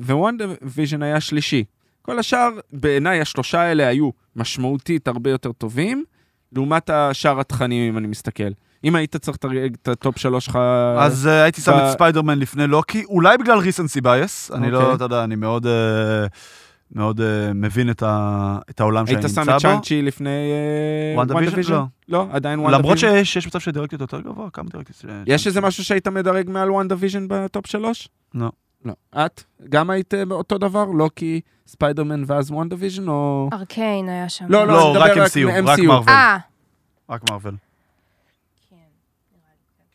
[0.00, 1.64] וונדה ויז'ן היה שלישי.
[2.02, 6.04] כל השאר, בעיניי השלושה האלה היו משמעותית הרבה יותר טובים,
[6.52, 8.50] לעומת השאר התכנים, אם אני מסתכל.
[8.86, 9.36] אם היית צריך
[9.82, 10.56] את ה-top שלוש שלך...
[10.98, 14.94] אז אה, הייתי שם את ספיידרמן לפני לוקי, אולי בגלל recency bias, אני לא, אוקיי.
[14.94, 15.66] אתה יודע, אני מאוד...
[15.66, 16.26] אה,
[16.92, 19.56] מאוד אה, מבין את ה- את העולם שאני היית נמצא שם בו.
[19.56, 21.56] את שאנג-צ'י לפני אה, וונדה ויז'ן?
[21.56, 21.72] ויז'ן?
[21.72, 21.84] לא.
[22.08, 23.16] לא, עדיין וונדה למרות ויז'ן?
[23.16, 24.92] שיש שיש מצב שדירגתי אותו יותר גבוה, כמה דירגתי?
[25.26, 28.08] יש איזה משהו שהיית מדרג מעל וונדה ויז'ן ב-top שלוש?
[28.34, 28.50] לא.
[28.84, 28.92] לא.
[29.26, 29.42] את?
[29.68, 30.84] גם היית אותו דבר?
[30.84, 33.48] לוקי, ספיידרמן ואז וונדה ויז'ן, או...
[33.52, 34.44] ארקיין היה שם.
[34.48, 36.08] לא, לא, אני רק MCU, רק.
[36.08, 36.36] אה,
[37.10, 37.54] רק מארוול.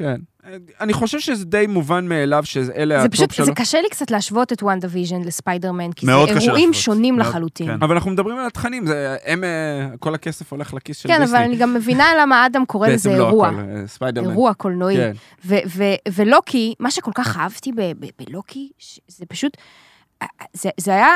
[0.02, 0.22] כן.
[0.82, 3.46] אני חושב שזה די מובן מאליו שאלה זה ה top פשוט, שלו.
[3.46, 6.36] זה קשה לי קצת להשוות את וונדה ויז'ן לספיידרמן, כי זה אירועים
[6.70, 6.74] להשוות.
[6.76, 7.68] שונים מאוד, לחלוטין.
[7.68, 7.84] כן.
[7.84, 9.50] אבל אנחנו מדברים על התכנים, זה, הם, אה,
[10.00, 11.38] כל הכסף הולך לכיס של כן, דיסני.
[11.38, 13.48] אבל אני גם מבינה למה אדם קורא לזה בעצם לא אירוע.
[13.48, 14.30] הכל, אה, ספיידרמן.
[14.30, 14.96] אירוע קולנועי.
[14.98, 15.12] כן.
[15.46, 19.58] ו- ו- ולוקי, מה שכל כך אהבתי ב- ב- בלוקי, ש- זה פשוט,
[20.54, 21.08] זה, זה היה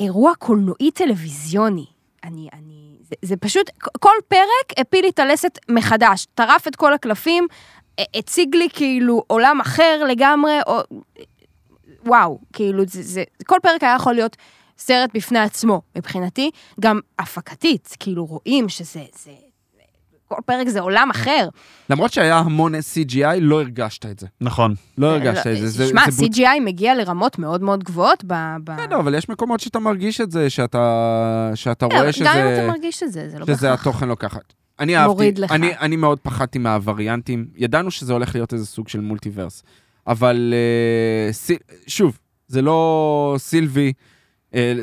[0.00, 1.86] אירוע קולנועי טלוויזיוני.
[2.24, 2.83] אני, אני,
[3.22, 7.46] זה, פשוט, כל פרק הפיל לי את הלסת מחדש, טרף את כל הקלפים,
[8.14, 10.80] הציג לי כאילו עולם אחר לגמרי, או,
[12.06, 14.36] וואו, כאילו, זה, זה, כל פרק היה יכול להיות
[14.78, 16.50] סרט בפני עצמו, מבחינתי,
[16.80, 19.30] גם הפקתית, כאילו רואים שזה, זה,
[20.34, 21.48] כל פרק זה עולם אחר.
[21.90, 24.26] למרות שהיה המון CGI, לא הרגשת את זה.
[24.40, 24.74] נכון.
[24.98, 25.86] לא הרגשת את זה.
[25.88, 28.32] שמע, CGI מגיע לרמות מאוד מאוד גבוהות ב...
[28.64, 32.56] ב- בסדר, אבל יש מקומות שאתה מרגיש את זה, שאתה, כן, רואה גם אם אתה
[32.56, 33.80] שזה, מרגיש את זה, זה לא שזה בהכרח.
[33.86, 34.52] התוכן לוקחת.
[34.80, 35.52] אני אהבתי, מוריד לך.
[35.52, 39.62] אני, אני מאוד פחדתי מהווריאנטים, ידענו שזה הולך להיות איזה סוג של מולטיברס,
[40.06, 41.56] אבל אה, סי,
[41.86, 42.18] שוב,
[42.48, 43.92] זה לא סילבי,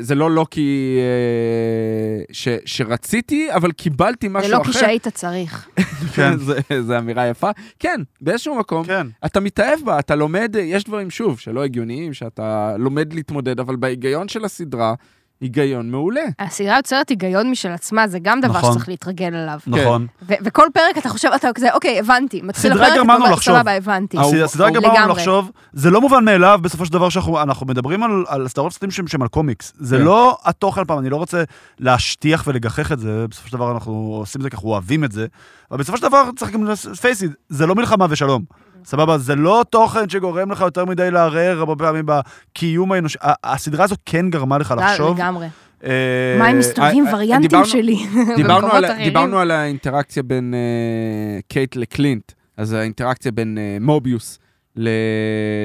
[0.00, 4.68] זה לא לוקי אה, ש, שרציתי, אבל קיבלתי משהו זה אחר.
[4.68, 5.68] לא כי שהיית צריך.
[6.14, 6.36] כן.
[6.38, 7.50] זה, זה אמירה יפה.
[7.78, 9.06] כן, באיזשהו מקום, כן.
[9.26, 14.28] אתה מתאהב בה, אתה לומד, יש דברים, שוב, שלא הגיוניים, שאתה לומד להתמודד, אבל בהיגיון
[14.28, 14.94] של הסדרה,
[15.42, 16.20] היגיון מעולה.
[16.38, 18.70] הסדרה יוצרת היגיון משל עצמה, זה גם דבר נכון.
[18.72, 19.58] שצריך להתרגל אליו.
[19.66, 20.06] נכון.
[20.28, 22.40] ו- וכל פרק אתה חושב, אתה כזה, אוקיי, הבנתי.
[22.42, 23.56] מתחיל הסדרה הפרק, אתה אומר, לחשוב.
[23.56, 24.16] סבבה, הבנתי.
[24.44, 25.12] הסדרה- לגמרי.
[25.12, 28.90] לחשוב, זה לא מובן מאליו בסופו של דבר שאנחנו אנחנו מדברים על, על סדרות סרטים
[28.90, 29.72] שהם, שהם על קומיקס.
[29.78, 30.02] זה כן.
[30.04, 31.42] לא התוכן פעם, אני לא רוצה
[31.80, 35.12] להשטיח ולגחך את זה, בסופו של דבר אנחנו עושים את זה כי אנחנו אוהבים את
[35.12, 35.26] זה,
[35.70, 36.66] אבל בסופו של דבר צריך גם
[37.00, 38.42] פייסיד, זה לא מלחמה ושלום.
[38.84, 39.18] סבבה?
[39.18, 43.18] זה לא תוכן שגורם לך יותר מדי לערער הרבה פעמים בקיום האנושי.
[43.44, 45.16] הסדרה הזו כן גרמה לך לחשוב.
[45.16, 45.46] לגמרי.
[45.84, 47.96] אה, מה אם מסתובבים אה, אה, וריאנטים שלי
[48.38, 49.04] במקומות אחרים?
[49.04, 54.38] דיברנו על האינטראקציה בין אה, קייט לקלינט, אז האינטראקציה בין אה, מוביוס
[54.76, 54.88] ל-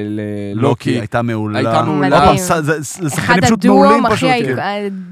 [0.08, 0.62] ללוקי.
[0.62, 1.58] לוקי הייתה מעולה.
[1.58, 2.34] הייתה מעולה.
[2.34, 2.62] אחד
[3.08, 4.16] שחקנים פשוט מעולים הדואו,
[4.56, 4.58] כן.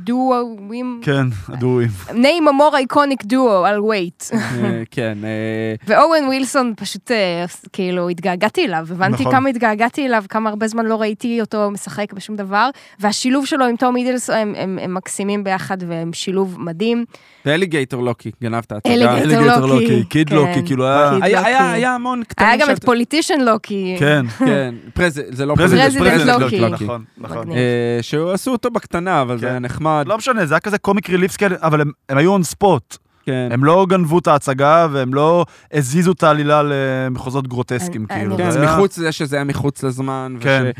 [0.02, 1.88] הדואוים, כן, הדואים.
[2.08, 2.12] name
[2.48, 3.32] a more iconic duo,
[3.66, 4.34] I'll wait.
[4.34, 9.32] אה, כן, אה, ואורן ווילסון פשוט אה, כאילו התגעגעתי אליו, הבנתי נכון.
[9.32, 12.70] כמה התגעגעתי אליו, כמה הרבה זמן לא ראיתי אותו משחק בשום דבר,
[13.00, 17.04] והשילוב שלו עם תום אידלס הם, הם, הם מקסימים ביחד והם שילוב מדהים.
[17.46, 18.92] ואליגייטור לוקי, גנבת הצגה.
[18.94, 19.22] אליגייטור.
[19.22, 20.34] אליגייטור לוקי, קיד כן.
[20.36, 20.86] לוקי, כאילו
[21.22, 21.72] היה...
[21.72, 22.48] היה- המון קטעים.
[22.50, 23.85] היה גם את פוליטישן לוקי.
[23.98, 24.26] כן.
[24.38, 25.94] כן, פרז- זה לא President
[26.40, 26.60] לוקי.
[26.60, 26.84] לוקי.
[26.84, 27.52] נכון, נכון.
[27.52, 29.50] אה, שעשו אותו בקטנה, אבל זה כן.
[29.50, 30.04] היה נחמד.
[30.08, 32.96] לא משנה, זה היה כזה comic reliefs כאלה, אבל הם- היו on spot.
[33.24, 33.48] כן.
[33.52, 38.36] הם לא גנבו את ההצגה והם לא הזיזו את העלילה למחוזות גרוטסקיים, אני- כאילו.
[38.36, 40.36] כן, זה מחוץ לזה שזה היה מחוץ לזמן.
[40.40, 40.70] כן.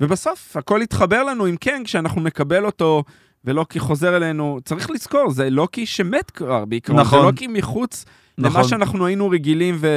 [0.00, 3.04] ובסוף הכל התחבר לנו עם קנג, שאנחנו נקבל אותו,
[3.44, 4.58] ולוקי חוזר אלינו.
[4.64, 7.00] צריך לזכור, זה לוקי שמת כבר בעיקרון.
[7.00, 7.20] נכון.
[7.20, 8.04] זה לוקי מחוץ
[8.38, 8.64] למה נכון.
[8.64, 9.88] שאנחנו היינו רגילים ו...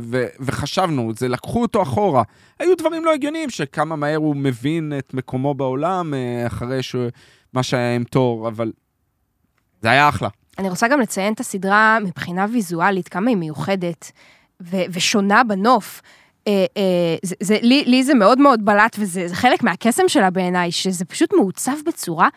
[0.00, 0.26] ו...
[0.40, 2.22] וחשבנו, זה לקחו אותו אחורה.
[2.58, 6.96] היו דברים לא הגיוניים, שכמה מהר הוא מבין את מקומו בעולם, אה, אחרי ש...
[7.52, 8.72] מה שהיה עם תור, אבל
[9.80, 10.28] זה היה אחלה.
[10.58, 14.12] אני רוצה גם לציין את הסדרה מבחינה ויזואלית, כמה היא מיוחדת
[14.60, 16.02] ו- ושונה בנוף.
[16.48, 20.30] אה, אה, זה, זה, לי, לי זה מאוד מאוד בלט, וזה זה חלק מהקסם שלה
[20.30, 22.28] בעיניי, שזה פשוט מעוצב בצורה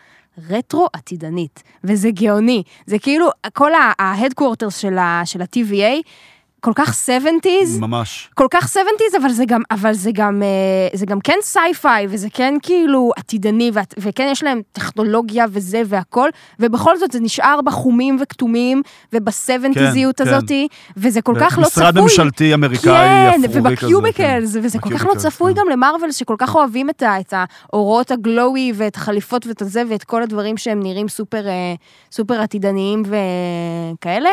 [0.50, 2.62] רטרו עתידנית, וזה גאוני.
[2.86, 6.02] זה כאילו, כל ה-headquarters של ה-TVA,
[6.66, 8.30] כל כך 70's, ממש.
[8.34, 10.48] כל כך 70's, אבל זה גם, אבל זה גם, אה,
[10.98, 16.28] זה גם כן sci-fi, וזה כן כאילו עתידני, וכן יש להם טכנולוגיה וזה והכל,
[16.60, 20.30] ובכל זאת זה נשאר בחומים וכתומים, ובסבנטיזיות כן, כן.
[20.34, 21.82] הזאתי, וזה כל כך לא צפוי.
[21.84, 23.60] משרד ממשלתי אמריקאי כן, אפרורי כזה.
[23.60, 25.60] וב cubicles, וזה כל כך לא צפוי כן.
[25.60, 27.34] גם למארוול, שכל כך אוהבים את ה- את
[27.72, 31.74] האורות ה glowy, ואת החליפות ואת הזה, ואת כל הדברים שהם נראים סופר, אה,
[32.12, 34.30] סופר עתידניים וכאלה.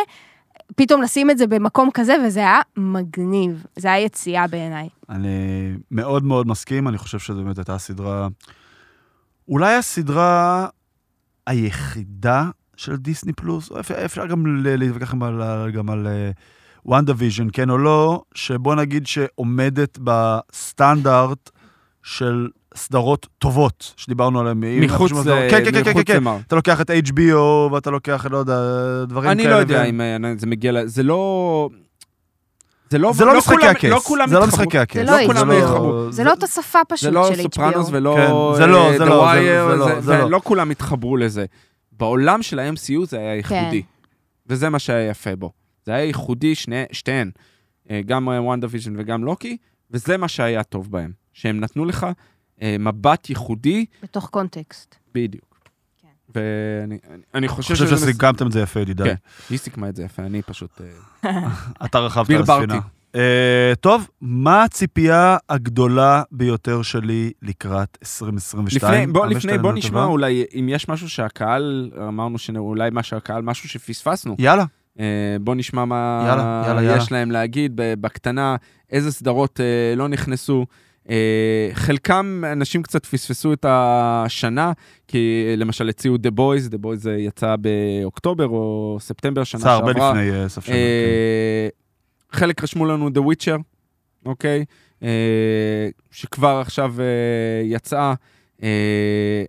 [0.75, 3.65] פתאום לשים את זה במקום כזה, וזה היה מגניב.
[3.75, 4.89] זה היה יציאה בעיניי.
[5.09, 5.29] אני
[5.91, 8.27] מאוד מאוד מסכים, אני חושב שזו באמת הייתה הסדרה,
[9.47, 10.67] אולי הסדרה
[11.47, 15.41] היחידה של דיסני פלוס, או אפשר, גם להתווכח גם על,
[15.89, 16.07] על
[16.85, 21.49] וונדה ויז'ן, כן או לא, שבוא נגיד שעומדת בסטנדרט
[22.03, 24.63] של סדרות טובות, שדיברנו עליהן.
[24.83, 25.15] מחוץ ל...
[25.49, 26.15] כן, כן, כן, כן, כן.
[26.15, 26.37] למר.
[26.47, 27.35] אתה לוקח את HBO
[27.73, 28.53] ואתה לוקח, לא יודע,
[29.07, 29.41] דברים כאלה.
[29.43, 30.85] אני לא יודע ו- אם אה, זה מגיע ל...
[30.87, 31.69] זה לא...
[32.89, 33.13] זה לא...
[33.13, 33.83] זה לא משחקי כולם- הכס.
[33.89, 34.95] לא כולם זה לא משחקי הכס.
[34.97, 35.53] זה לא כולם HBO.
[35.53, 36.11] התחברו.
[36.11, 37.91] זה לא אותה שפה פשוט זה לא של סופרנוס HBO.
[37.93, 40.23] ולא כן, זה לא, אה, זה The לא, Wire, זה- זה לא, זה- זה לא.
[40.25, 41.45] ולא כולם התחברו לזה.
[41.91, 43.83] בעולם של ה-MCU זה היה ייחודי.
[44.47, 45.51] וזה מה שהיה יפה בו.
[45.85, 47.31] זה היה ייחודי, שני, שתיהן,
[47.91, 49.57] אה, גם וונדה ויז'ן וגם לוקי,
[49.91, 51.11] וזה מה שהיה טוב בהם.
[51.33, 52.11] שהם נתנו לך אה,
[52.61, 54.95] מבט ייחודי בתוך קונטקסט.
[55.15, 55.59] בדיוק.
[56.01, 56.07] כן.
[56.35, 57.97] ואני אני- אני חושב אני חושב.
[57.97, 59.09] שסיכמתם את זה יפה, ידידיי.
[59.09, 59.15] כן.
[59.49, 60.81] היא סיכמה את זה יפה, אני פשוט...
[61.25, 61.31] אה,
[61.85, 62.41] אתה רכבת על.
[62.41, 62.79] הספינה.
[63.13, 63.15] Uh,
[63.79, 68.93] טוב, מה הציפייה הגדולה ביותר שלי לקראת 2022?
[68.93, 70.05] לפני, בוא, לפני, בוא נשמע טובה.
[70.05, 74.35] אולי אם יש משהו שהקהל, אמרנו שאולי מה שהקהל, משהו שפספסנו.
[74.39, 74.65] יאללה,
[74.99, 75.05] אה,
[75.41, 76.97] בוא נשמע מה יאללה, יאללה, יאללה.
[76.97, 78.55] יש להם להגיד בקטנה,
[78.91, 80.65] איזה סדרות אה, לא נכנסו.
[81.09, 84.71] אה, חלקם, אנשים קצת פספסו את השנה,
[85.07, 89.69] כי אה, למשל הציעו The Boys, The Boys אה, יצא באוקטובר או ספטמבר שנה יצא
[89.69, 90.13] הרבה שעברה.
[90.13, 90.75] לפני סוף שנה.
[90.75, 91.67] אה,
[92.31, 93.61] חלק רשמו לנו The Witcher,
[94.25, 94.65] אוקיי?
[96.11, 97.05] שכבר עכשיו אה,
[97.63, 98.13] יצאה.
[98.63, 99.43] אה,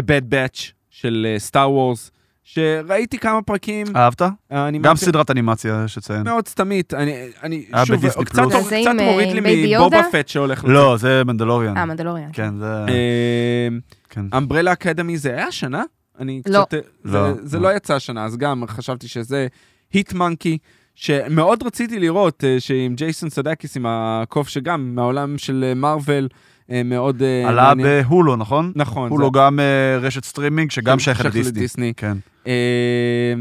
[0.00, 2.10] The Bad Batch של סטאר וורס,
[2.44, 4.22] שראיתי כמה פרקים, אהבת?
[4.50, 6.22] האנימציה גם סדרת אנימציה, יש לציין.
[6.24, 7.12] מאוד סתמית, אני,
[7.42, 8.66] אני היה שוב, בדיסני קצת, פלוס.
[8.66, 10.02] קצת עם, מוריד אה, לי בייבי מבובה?
[10.12, 11.76] פט שהולך לא, זה מנדלוריאן.
[11.76, 12.28] אה, מנדלוריאן.
[12.32, 12.66] כן, זה...
[12.88, 13.68] אה,
[14.10, 14.24] כן.
[14.36, 15.82] Umbrella Academy זה היה השנה?
[16.18, 16.64] אני לא.
[16.64, 16.74] קצת...
[17.04, 17.62] לא, זה, זה לא.
[17.70, 19.46] לא יצא השנה, אז גם חשבתי שזה
[19.92, 20.58] Hit-Monkey,
[20.94, 26.28] שמאוד רציתי לראות, אה, שעם ג'ייסון סדקיס, עם הקוף שגם מהעולם של אה, מארוול,
[26.70, 27.22] אה, מאוד...
[27.22, 28.02] אה, עלה מעניין.
[28.02, 28.72] בהולו, נכון?
[28.76, 29.10] נכון.
[29.10, 31.50] הולו זה- גם אה, רשת סטרימינג שגם שייכת לדיסני.
[31.58, 31.92] לדיסני.
[31.96, 32.16] כן.
[32.46, 33.34] אה,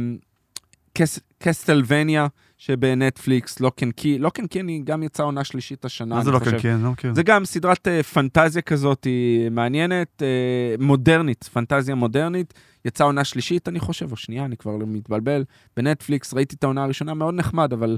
[0.94, 2.28] קס- קסטלווניה
[2.58, 6.30] שבנטפליקס, Locke and Key, Locke and Key אני גם יצא עונה שלישית השנה, מה זה
[6.30, 6.56] אני לא חושב.
[6.56, 7.14] מכיר.
[7.14, 12.54] זה גם סדרת אה, פנטזיה כזאת היא מעניינת, אה, מודרנית, פנטזיה מודרנית.
[12.86, 15.44] יצאה עונה שלישית, אני חושב, או שנייה, אני כבר לא מתבלבל.
[15.78, 17.98] בנטפליקס ראיתי את העונה הראשונה, מאוד נחמד, אבל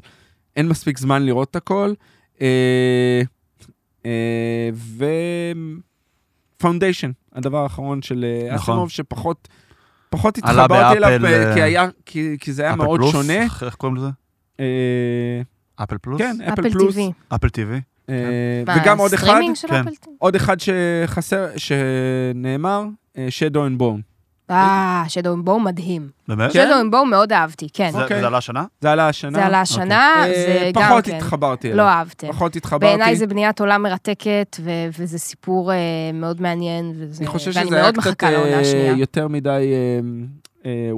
[0.56, 1.94] אין מספיק זמן לראות את הכל.
[2.42, 3.22] אה,
[4.06, 5.06] אה, ו...
[6.58, 8.74] Foundation, הדבר האחרון של אה, נכון.
[8.74, 9.48] אסימוב, שפחות
[10.18, 13.12] פחות התחברתי אליו, באפל, אה, כי אה, היה, כי, כי זה היה אפל מאוד פלוס?
[13.12, 13.34] שונה.
[13.44, 14.08] איך- איך קוראים לזה?
[14.60, 14.66] אה,
[15.84, 16.18] אפל פלוס?
[16.22, 16.98] כן, אפל אפל פלוס.
[16.98, 17.00] TV.
[17.36, 17.82] אפל TV.
[18.10, 18.16] אה,
[18.68, 19.40] מה, וגם עוד אחד,
[19.70, 19.86] כן.
[20.18, 22.84] עוד אחד שחסר, שנאמר,
[23.16, 24.15] Shadow and Bone.
[24.52, 26.10] אה, Shadow and Bone מדהים.
[26.28, 26.52] באמת?
[26.52, 27.92] Shadow and Bone מאוד אהבתי, כן.
[27.92, 28.20] זה אוקיי.
[28.20, 28.64] זה עלה השנה?
[28.82, 29.32] זה עלה השנה.
[29.40, 31.16] זה עלה השנה, אה, זה גם פחות כן.
[31.16, 31.78] התחברתי אליו.
[31.78, 32.28] לא אהבתם.
[32.32, 32.86] פחות התחברתי.
[32.86, 34.70] בעיניי זה בניית עולם מרתקת, ו-
[35.00, 35.78] וזה סיפור אה,
[36.14, 38.92] מאוד מעניין, אני חושב ואני שזה היה מאוד קצת מחכה לעונה אה, השנייה.
[38.92, 40.00] יותר מדי אה, אה,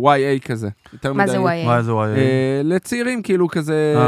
[0.04, 0.70] YA כזה.
[0.94, 1.78] יותר מה מדי- זה YA?
[1.78, 2.10] איזה וואי.
[2.10, 3.94] אה, לצעירים, כאילו כזה...
[3.98, 4.02] אה.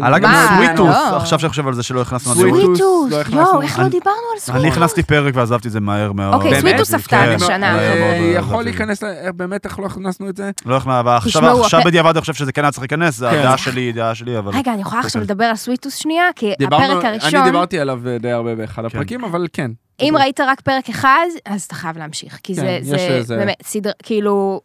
[0.00, 0.46] אה, עלה גם מה?
[0.56, 1.16] Sweet Tooth, לא.
[1.16, 2.40] עכשיו שאני חושב על זה שלא הכנסנו זה.
[2.40, 2.60] Sweet Tooth.
[2.62, 3.40] Sweet Tooth, לא הכנסנו.
[3.40, 4.64] יואו, איך לא דיברנו על Sweet Tooth?
[4.64, 6.34] אני הכנסתי פרק ועזבתי את זה מהר מאוד.
[6.34, 6.60] אוקיי?
[6.60, 7.34] Sweet Tooth הפתעה כן.
[7.44, 7.78] השנה.
[7.78, 8.64] אה, יכול.
[8.64, 10.50] להיכנס, אה, באמת איך לא הכנסנו את זה?
[10.66, 13.38] לא מה, אבל עכשיו בדיעבד אני חושב שזה כן היה צריך להיכנס, זה כן.
[13.38, 14.52] הדעה שלי, דעה שלי, אבל...
[14.54, 15.22] רגע, אני יכולה עכשיו.
[15.22, 16.24] לדבר על Sweet Tooth שנייה?
[16.36, 19.70] כי הפרק הראשון, אני דיברתי עליו אה, די הרבה באחד הפרקים, אבל כן.
[20.00, 22.38] אם ראית רק פרק אחד, אז אתה חייב להמשיך.
[22.42, 24.60] כי כן, זה, זה באמת סדרה, כאילו,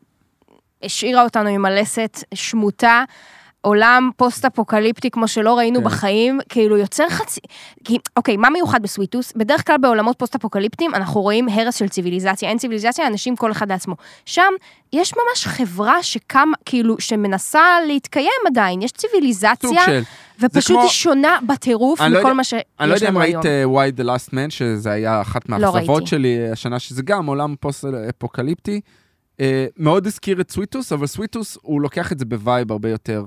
[0.84, 3.04] השאירה אותנו עם הלסת שמוטה.
[3.62, 5.86] עולם פוסט-אפוקליפטי כמו שלא ראינו כן.
[5.86, 7.40] בחיים, כאילו יוצר חצי...
[7.84, 9.34] כי, אוקיי, מה מיוחד ב Sweet Tooth?
[9.36, 13.96] בדרך כלל בעולמות פוסט-אפוקליפטיים אנחנו רואים הרס של ציוויליזציה, אין ציוויליזציה, אנשים כל אחד לעצמו.
[14.26, 14.42] שם
[14.94, 20.02] יש ממש חברה שקמה, כאילו, שמנסה להתקיים עדיין, יש ציוויליזציה, של...
[20.40, 23.20] ופשוט כמו- היא שונה בטירוף לא מכל יודע- מה שיש אני לא יודע אם לנו
[23.20, 23.76] ראית היום.
[23.76, 26.08] אה, Y: The Last Man, שזה היה אחת לא מהאכזבות ראיתי.
[26.10, 28.82] שלי השנה, שזה גם עולם פוסט-אפוקליפטי.
[29.40, 32.72] אה, מאוד הזכיר את Sweet Tooth, אבל Sweet Tooth, הוא לוקח את זה ב vibe
[32.72, 33.26] הרבה יותר,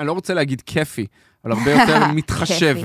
[0.00, 1.06] אני לא רוצה להגיד כיפי,
[1.44, 2.76] אבל הרבה יותר מתחשב.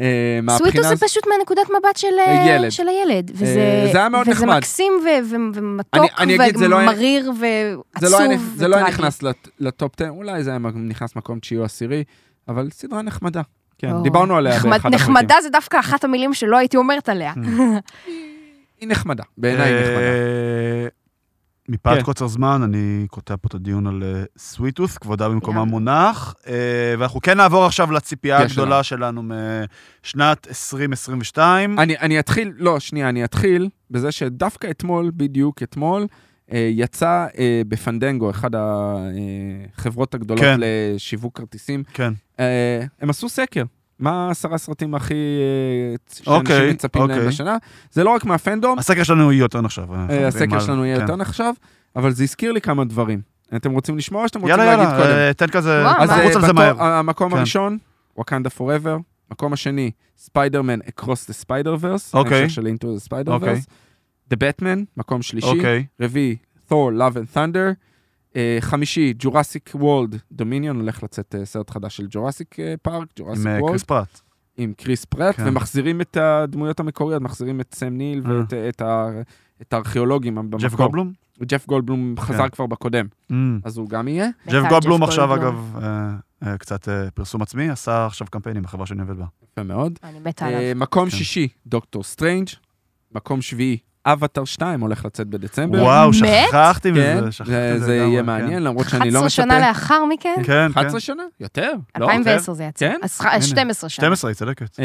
[0.00, 0.96] אה, Sweet Tooth זה.
[1.06, 2.06] פשוט מנקודת מבט של,
[2.48, 2.70] ילד.
[2.70, 4.56] של הילד, וזה, זה היה מאוד וזה נחמד.
[4.56, 8.84] מקסים ו- ו- ומתוק אני- אני אגיד, זה לא ומריר ועצוב לא זה לא היה
[8.84, 8.98] וטרגי.
[8.98, 12.04] נכנס לט- לטופ 10, אולי זה היה נכנס מקום תשיעי או עשירי,
[12.48, 13.42] אבל סדרה נחמדה.
[13.78, 14.94] כן, דיברנו עליה באחד הפרקים.
[14.94, 17.32] נחמדה זה דווקא אחת המילים שלא הייתי אומרת עליה.
[18.80, 19.98] היא נחמדה, בעיניי היא נחמדה.
[21.68, 22.04] אה, מפאת כן.
[22.04, 25.70] קוצר זמן, אני קוטע פה את הדיון על אה, סוויטוס, כבודה במקומה יאללה.
[25.70, 26.54] מונח, אה,
[26.98, 29.22] ואנחנו כן נעבור עכשיו לציפייה כן, הגדולה שלנו
[30.02, 31.78] משנת 2022.
[31.78, 36.06] אני, אני אתחיל, לא, שנייה, אני אתחיל בזה שדווקא אתמול, בדיוק אתמול,
[36.52, 40.60] אה, יצא אה, בפנדנגו, אחד החברות הגדולות כן.
[40.60, 42.12] לשיווק כרטיסים, כן.
[42.40, 43.64] אה, הם עשו סקר.
[44.02, 45.14] מה עשרה הסרטים הכי...
[45.14, 47.28] אה, שאנשים אוקיי, מצפים להם אוקיי.
[47.28, 47.56] בשנה?
[47.92, 49.92] זה לא רק מהפנדום, הסקר שלנו יהיה יותר נחשב.
[49.92, 51.02] אה, אה, הסקר שלנו יהיה כן.
[51.02, 51.52] יותר נחשב,
[51.96, 53.20] אבל זה הזכיר לי כמה דברים.
[53.56, 55.16] אתם רוצים לשמוע או שאתם רוצים יאללה, להגיד יאללה, קודם?
[55.16, 56.10] אה, תן כזה, אז?
[56.10, 56.82] נרוץ על זה מהר.
[56.82, 57.36] המקום כן.
[57.36, 57.78] הראשון,
[58.16, 58.96] וואקנדה Forever.
[59.30, 62.14] מקום השני, ספיידרמן Across the Spider-Verse.
[62.14, 62.42] אוקיי.
[62.42, 63.38] המשך של Into the Spider.
[63.40, 63.66] Verse.
[64.28, 65.46] The בטמן, מקום שלישי.
[65.46, 65.86] אוקיי.
[66.00, 67.70] רביעי, תור, Love and Thunder.
[68.60, 73.58] חמישי, Jurassic World Dominion, הולך לצאת אה, סרט חדש של ג'ורסיק פארק, Jurassic עם אה,
[73.60, 74.20] World, קריס פרט.
[74.56, 75.42] עם קריס פרט, כן.
[75.48, 78.32] ומחזירים את הדמויות המקוריות, מחזירים את סם ניל אה.
[78.38, 79.08] ואת את ה-
[79.62, 80.60] את הארכיאולוגים במקור.
[80.60, 81.12] ג'ף גולדבלום?
[81.42, 82.48] ג'ף גולדבלום חזר כן.
[82.48, 83.34] כבר בקודם, Mm.
[83.64, 84.28] אז הוא גם יהיה.
[84.48, 85.34] ג'ף גולדבלום ג'ף עכשיו.
[85.34, 86.10] אגב, אה,
[86.46, 89.24] אה, קצת אה, פרסום עצמי, עשה עכשיו קמפיינים בחברה שאני עובד בה.
[89.52, 89.98] יפה מאוד.
[90.04, 90.76] אני מתה אה, עליו.
[90.76, 91.16] מקום כן.
[91.16, 92.48] שישי, דוקטור סטרנג'.
[93.14, 95.82] מקום שביעי, אבטר 2 הולך לצאת בדצמבר.
[95.82, 96.12] וואו?
[96.12, 98.26] שכחתי כן, מזה, שכחתי זה- מזה זה יהיה כן.
[98.26, 99.58] מעניין, למרות שאני לא 11 שנה.
[99.68, 100.34] לאחר מכן?
[100.36, 100.70] כן, כן.
[100.70, 101.22] 11 שנה?
[101.40, 101.72] יותר?
[101.98, 102.04] לא?
[102.06, 102.86] 2010 זה יצא.
[102.88, 102.98] כן?
[103.02, 103.42] אז ח- הנה.
[103.42, 104.02] 12 שנה.
[104.02, 104.76] 12, היא צודקת.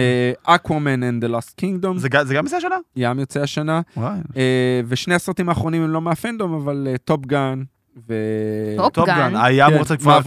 [0.44, 2.76] אקוואמן and the Lost Kingdom, זה גם יצא השנה?
[2.96, 3.82] גם יוצא השנה.
[3.98, 4.18] וואי.
[4.38, 7.64] אה, ושני הסרטים האחרונים הם לא מה fandom, אבל Top Gun
[8.10, 8.14] ו...
[8.78, 9.16] Top Top Gun.
[9.16, 10.20] Gun, היה אמור כן, לצאת כבר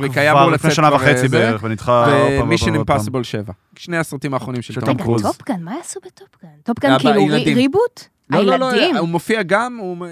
[0.52, 2.74] לפני שנה וחצי אה, בערך, ונדחה עוד פעם, ו Mission.
[2.74, 3.52] Impossible 7.
[3.76, 5.22] שני הסרטים האחרונים של טום רגע, קרוז.
[5.22, 6.48] טופגן, מה יעשו ב Top Gun?
[6.62, 7.56] Top Gun הבא, כאילו רי- ילדים.
[7.56, 8.04] reboot?
[8.30, 8.98] לא, לא, לא?
[8.98, 10.06] הוא מופיע גם, הוא...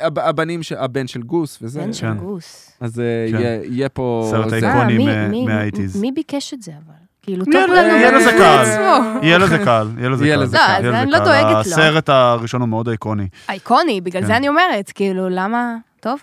[0.00, 1.80] הב- הבנים, ש- הבן של גוס וזה.
[1.80, 2.16] בן של כן.
[2.16, 2.72] גוס.
[2.80, 3.36] אז אה, כן.
[3.38, 4.28] יהיה- יהיה פה...
[4.30, 4.52] סרט.
[4.52, 4.72] אייקוני.
[4.72, 5.98] אה, איקונים, מי- אה, מי- מה-80s.
[6.00, 6.94] מי ביקש את זה אבל?
[7.22, 8.66] כאילו, יהיה Top Gun לזה- הוא יהיה לזה קהל.
[8.66, 9.22] עצמו.
[9.22, 10.80] יהיה לזה קהל, יהיה לזה קהל.
[10.90, 11.18] לא, אני לא.
[11.18, 11.58] דואגת לו.
[11.58, 13.28] הסרט הראשון הוא מאוד איקוני.
[13.48, 14.26] אייקוני, בגלל כן.
[14.26, 15.74] זה אני אומרת, כאילו, למה...
[16.00, 16.20] טוב.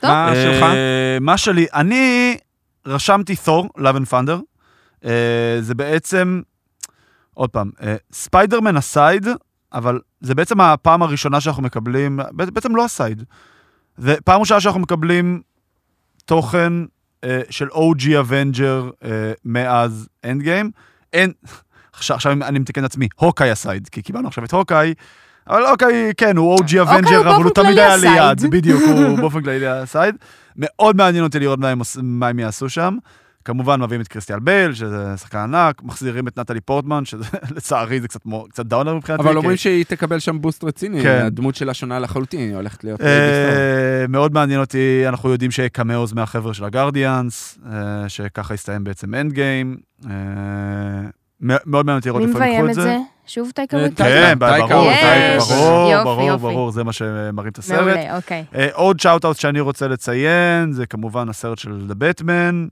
[0.00, 0.10] טוב.
[0.10, 0.62] מה שלך?
[0.62, 2.36] אה, מה שלי, אני
[2.86, 4.40] רשמתי Thor, Love and Thunder.
[5.04, 5.10] אה,
[5.60, 6.40] זה בעצם,
[7.34, 9.26] עוד פעם, אה, ספיידרמן aside,
[9.74, 13.22] אבל זה בעצם הפעם הראשונה שאנחנו מקבלים, בעצם לא aside.
[13.96, 15.40] זה פעם ראשונה שאנחנו מקבלים
[16.24, 16.72] תוכן
[17.24, 20.70] אה, של OG Avenger אה, מאז Endgame.
[21.12, 21.32] אין,
[21.92, 24.94] עכשיו, עכשיו אני מתקן את עצמי, הוקאי aside, כי קיבלנו עכשיו את הוקאי.
[25.48, 27.96] אבל אוקיי, כן, הוא OG Avenger, אבל הוא תמיד היה.
[27.96, 30.16] ליד, בדיוק, הוא באופן כללי aside.
[30.56, 32.96] מאוד מעניין אותי לראות מה הם, מה הם יעשו שם.
[33.44, 37.24] כמובן מביאים את כריסטיאן בייל, שזה שחקן ענק, מחזירים את נטלי פורטמן, שזה
[37.56, 39.22] לצערי זה קצת, מו- קצת downer מבחינתי.
[39.22, 41.22] אבל כי- אומרים שהיא תקבל שם boost רציני, כן.
[41.26, 43.00] הדמות שלה שונה לחלוטין, היא הולכת להיות...
[43.00, 43.06] אה,
[44.08, 49.14] מאוד מעניין אותי, אנחנו יודעים שיהיה cameos מהחבר'ה של ה Guardians, אה, שככה יסתיים בעצם
[49.14, 49.76] Endgame.
[51.40, 52.82] מאוד מעניין אותי לראות איפה הם מביים יקחו את את זה.
[52.82, 52.96] זה?
[53.26, 54.08] שוב טייקה אה, וואיטיטי?
[54.08, 54.28] טייקה.
[54.28, 54.68] כן, ברור, טייקה,
[55.00, 55.52] טייקה, יש.
[55.52, 56.42] ברור, יופי, ברור, יופי.
[56.42, 57.78] ברור, זה מה שמראים את הסרט.
[57.78, 58.44] מעולה, אוקיי.
[58.54, 62.64] אה, עוד shout-out שאני רוצה לציין, זה כמובן הסרט של The Batman, אה,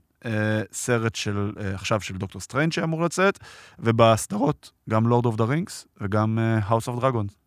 [0.71, 3.39] סרט של, אה, עכשיו של דוקטור סטרנג' שאמור לצאת,
[3.79, 7.40] ובסדרות גם Lord of the Rings וגם אה, House of Dragons.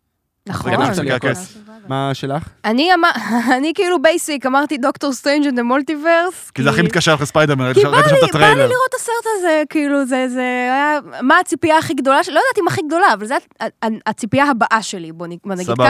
[0.49, 0.71] נכון.
[1.87, 2.43] מה שלך?
[2.65, 3.09] אני אמר-
[3.57, 6.51] אני כאילו basic, אמרתי Doctor Strange and ה multiverse.
[6.53, 8.55] כי זה הכי מתקשר לך ספיידרמן, ראיתי כי שם את לי, בא לי הטריילר.
[8.67, 12.33] לראות את הסרט הזה, כאילו, זה, זה היה, מה הציפייה הכי גדולה שלי?
[12.33, 13.35] לא יודעת אם הכי גדולה, אבל זו
[14.05, 15.39] הציפייה הבאה שלי, בוא נגיד.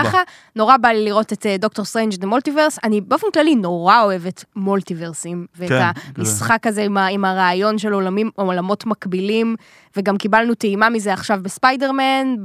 [0.06, 0.22] ככה.
[0.56, 2.80] נורא בא לי לראות את אה, Doctor Strange the Multiverse.
[2.84, 7.94] אני באופן כללי נורא אוהבת מולטיברסים, ואת כן, המשחק הזה עם, הרעיון של
[8.36, 9.56] עולמות מקבילים,
[9.98, 12.36] וגם קיבלנו טעימה מזה עכשיו בספיידרמן,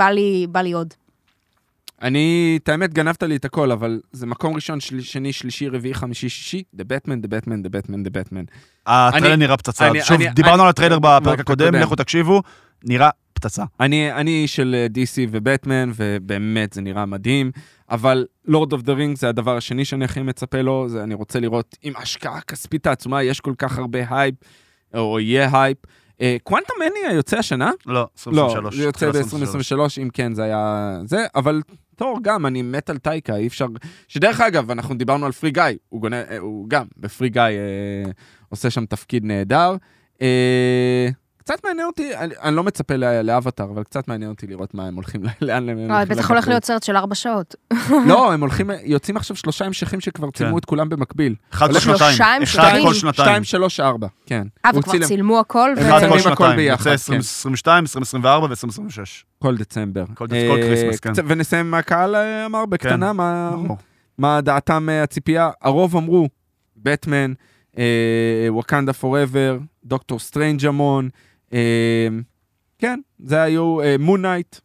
[0.49, 0.95] בא לי עוד.
[2.03, 5.95] אני, את האמת, גנבת לי את הכל, אבל זה מקום ראשון, של, שני, שלישי, רביעי,
[5.95, 8.45] חמישי, שישי, The Batman, The Batman, The Batman, The Batman.
[8.87, 9.89] הטריילר אני- נראה פצצה.
[9.91, 11.83] אני- שוב, אני- דיברנו אני- על הטריילר בפרק בפרק הקודם, הקודם.
[11.83, 12.43] לכו תקשיבו,
[12.85, 13.65] נראה פצצה.
[13.81, 17.51] אני, אני של אה, DC ובטמן, ובאמת זה נראה מדהים,
[17.91, 21.41] אבל Lord of the Ring זה הדבר השני שאני הכי מצפה לו, זה אני רוצה
[21.41, 24.35] לראות עם השקעה כספית העצומה, יש כל כך הרבה הייפ,
[24.95, 25.79] או יהיה hype.
[26.43, 27.71] Quantumania יוצא השנה?
[27.87, 28.77] לא, לא, 2023.
[28.77, 31.63] זה יוצא תחילת ב-2023, אם כן זה היה זה, אבל
[32.01, 33.67] תור גם, אני מת על טייקה, אי אפשר...
[34.09, 38.11] שדרך אגב, אנחנו דיברנו על פרי גיא, הוא, גונה, אה, הוא גם בפרי גיא אה,
[38.49, 39.77] עושה שם תפקיד נהדר.
[40.23, 41.09] אה,
[41.51, 44.87] קצת מעניין אותי, אני, אני לא מצפה ל- לאבטאר, אבל קצת מעניין אותי לראות מה
[44.87, 46.31] הם הולכים, ל- לאן הם אה, הולכים בטח.
[46.31, 47.55] הולך להיות סרט של ארבע שעות.
[48.07, 50.59] לא, הם הולכים, יוצאים עכשיו שלושה המשכים שכבר צילמו כן.
[50.59, 51.35] את כולם במקביל.
[51.53, 51.99] אחד כל שנתיים.
[51.99, 52.83] שלושה אחד המשכים?
[52.87, 53.29] כל שנתיים.
[53.29, 54.47] שתיים, שלוש, ארבע, כן.
[54.65, 56.59] אה, וכבר צילמו הכל, אחד כל שנתיים.
[56.59, 56.91] יוצא כן.
[56.91, 59.25] 2022, 2024 ו-2026.
[59.39, 60.05] כל דצמבר.
[60.15, 61.13] כל אה, Christmas, כן.
[61.27, 63.75] ונסיים מה הקהל אה, אמר בקטנה, כן.
[64.19, 64.41] מה...
[64.41, 65.51] דעתם מהציפייה?
[65.63, 66.29] הרוב אמרו,
[66.77, 67.33] בטמן,
[68.49, 71.09] Wakanda Forever, דוקטור סטרנג' המון,
[72.79, 74.57] כן, זה היו, Moon Knight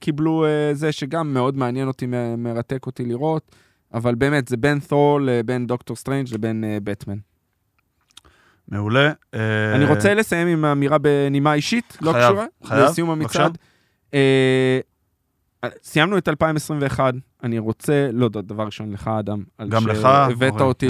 [0.00, 2.06] קיבלו אה, זה שגם מאוד מעניין אותי,
[2.38, 3.56] מרתק אותי לראות,
[3.94, 7.16] אבל באמת, זה בין תור לבין דוקטור סטרנג' לבין אה, בטמן.
[8.68, 9.12] מעולה.
[9.34, 13.10] אה, אני רוצה לסיים עם אמירה בנימה אישית, לא קשורה, לסיום.
[13.10, 13.58] המצעד.
[15.66, 20.62] אה, סיימנו את 2021, אני רוצה להודות דבר ראשון לך, אדם, גם לך, שהבאת אורן,
[20.62, 20.88] אותי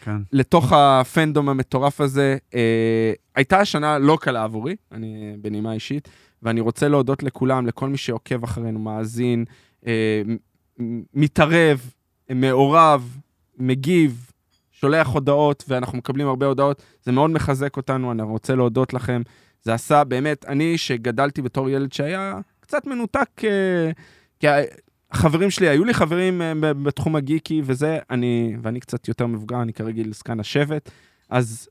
[0.00, 0.16] כן.
[0.32, 2.36] לתוך הפנדום המטורף הזה.
[2.54, 6.08] אה, הייתה שנה לא קלה עבורי, אני בנימה אישית,
[6.42, 9.44] ואני רוצה להודות לכולם, לכל מי שעוקב אחרינו, מאזין,
[9.86, 10.22] אה,
[11.14, 11.90] מתערב,
[12.34, 13.16] מעורב,
[13.58, 14.30] מגיב,
[14.70, 16.82] שולח הודעות, ואנחנו מקבלים הרבה הודעות.
[17.02, 19.22] זה מאוד מחזק אותנו, אני רוצה להודות לכם.
[19.62, 22.40] זה עשה באמת, אני שגדלתי בתור ילד שהיה
[22.70, 23.90] קצת מנותק, אה,
[24.40, 24.46] כי
[25.10, 29.72] החברים שלי, היו לי חברים אה, בתחום הגיקי וזה, אני, ואני קצת יותר מבוגר, אני
[29.72, 30.90] כרגיל זקן השבט,
[31.30, 31.68] אז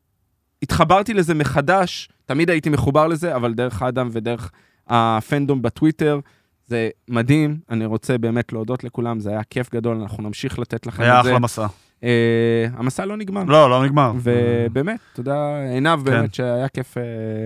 [0.63, 4.51] התחברתי לזה מחדש, תמיד הייתי מחובר לזה, אבל דרך האדם ודרך
[4.87, 6.19] הפנדום בטוויטר,
[6.67, 11.03] זה מדהים, אני רוצה באמת להודות לכולם, זה היה כיף גדול, אנחנו נמשיך לתת לכם
[11.03, 11.29] היה את זה.
[11.29, 11.67] אחלה מסע.
[12.03, 12.09] אה,
[12.77, 13.43] המסע לא נגמר.
[13.43, 14.11] לא, לא נגמר.
[14.15, 15.33] ובאמת, תודה
[15.73, 16.03] עינב, כן.
[16.03, 16.97] באמת שהיה כיף.
[16.97, 17.03] אה,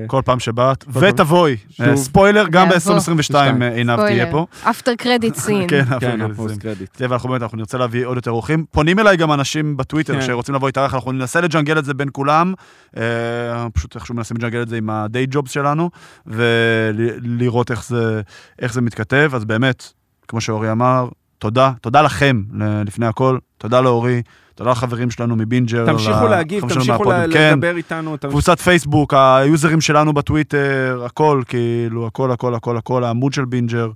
[0.07, 0.85] כל פעם שבאת.
[0.87, 1.57] ותבואי.
[1.69, 1.85] שוב.
[1.85, 2.99] אה, ספוילר, גם ואבוא.
[2.99, 4.45] ב-2022 עינב תהיה פה.
[4.63, 5.67] אפטר קרדיט סין.
[5.67, 6.55] כן, כן, זה.
[6.59, 6.97] קרדיט.
[6.99, 8.65] ואנחנו באמת, אנחנו נרצה להביא עוד יותר אורחים.
[8.71, 10.21] פונים אליי גם אנשים בטוויטר כן.
[10.21, 12.53] שרוצים לבוא איתך, אנחנו ננסה לג'נגל את זה בין כולם.
[12.97, 15.89] אה, פשוט איכשהו מנסים לג'נגל את זה עם הדיי ג'ובס שלנו,
[16.27, 18.21] ולראות איך זה,
[18.59, 19.31] איך זה מתכתב.
[19.35, 19.93] אז באמת,
[20.27, 21.07] כמו שאורי אמר,
[21.43, 24.21] תודה, תודה לכם אה, לפני הכל, תודה לאורי,
[24.55, 25.85] תודה לחברים שלנו מבינג'ר.
[25.85, 28.17] תמשיכו להגיב, תמשיכו ל- כן, לדבר איתנו.
[28.17, 28.31] תמש...
[28.31, 33.89] קבוצת פייסבוק, היוזרים שלנו בטוויטר, הכל, כאילו, הכל, הכל, הכל, הכל, העמוד של בינג'ר.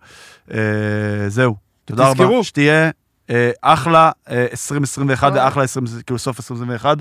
[0.53, 0.57] אה,
[1.27, 1.55] זהו,
[1.85, 2.33] תודה תזכרו.
[2.33, 2.43] רבה.
[2.43, 2.89] שתהיה
[3.29, 6.97] אה, אחלה אה, 2021, אחלה 20, כאילו סוף 2021,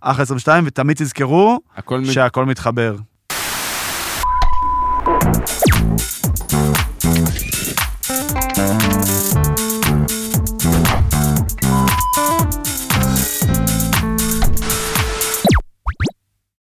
[0.00, 2.48] אחלה 22, ותמיד תזכרו הכל שהכל מ...
[2.48, 2.96] מתחבר.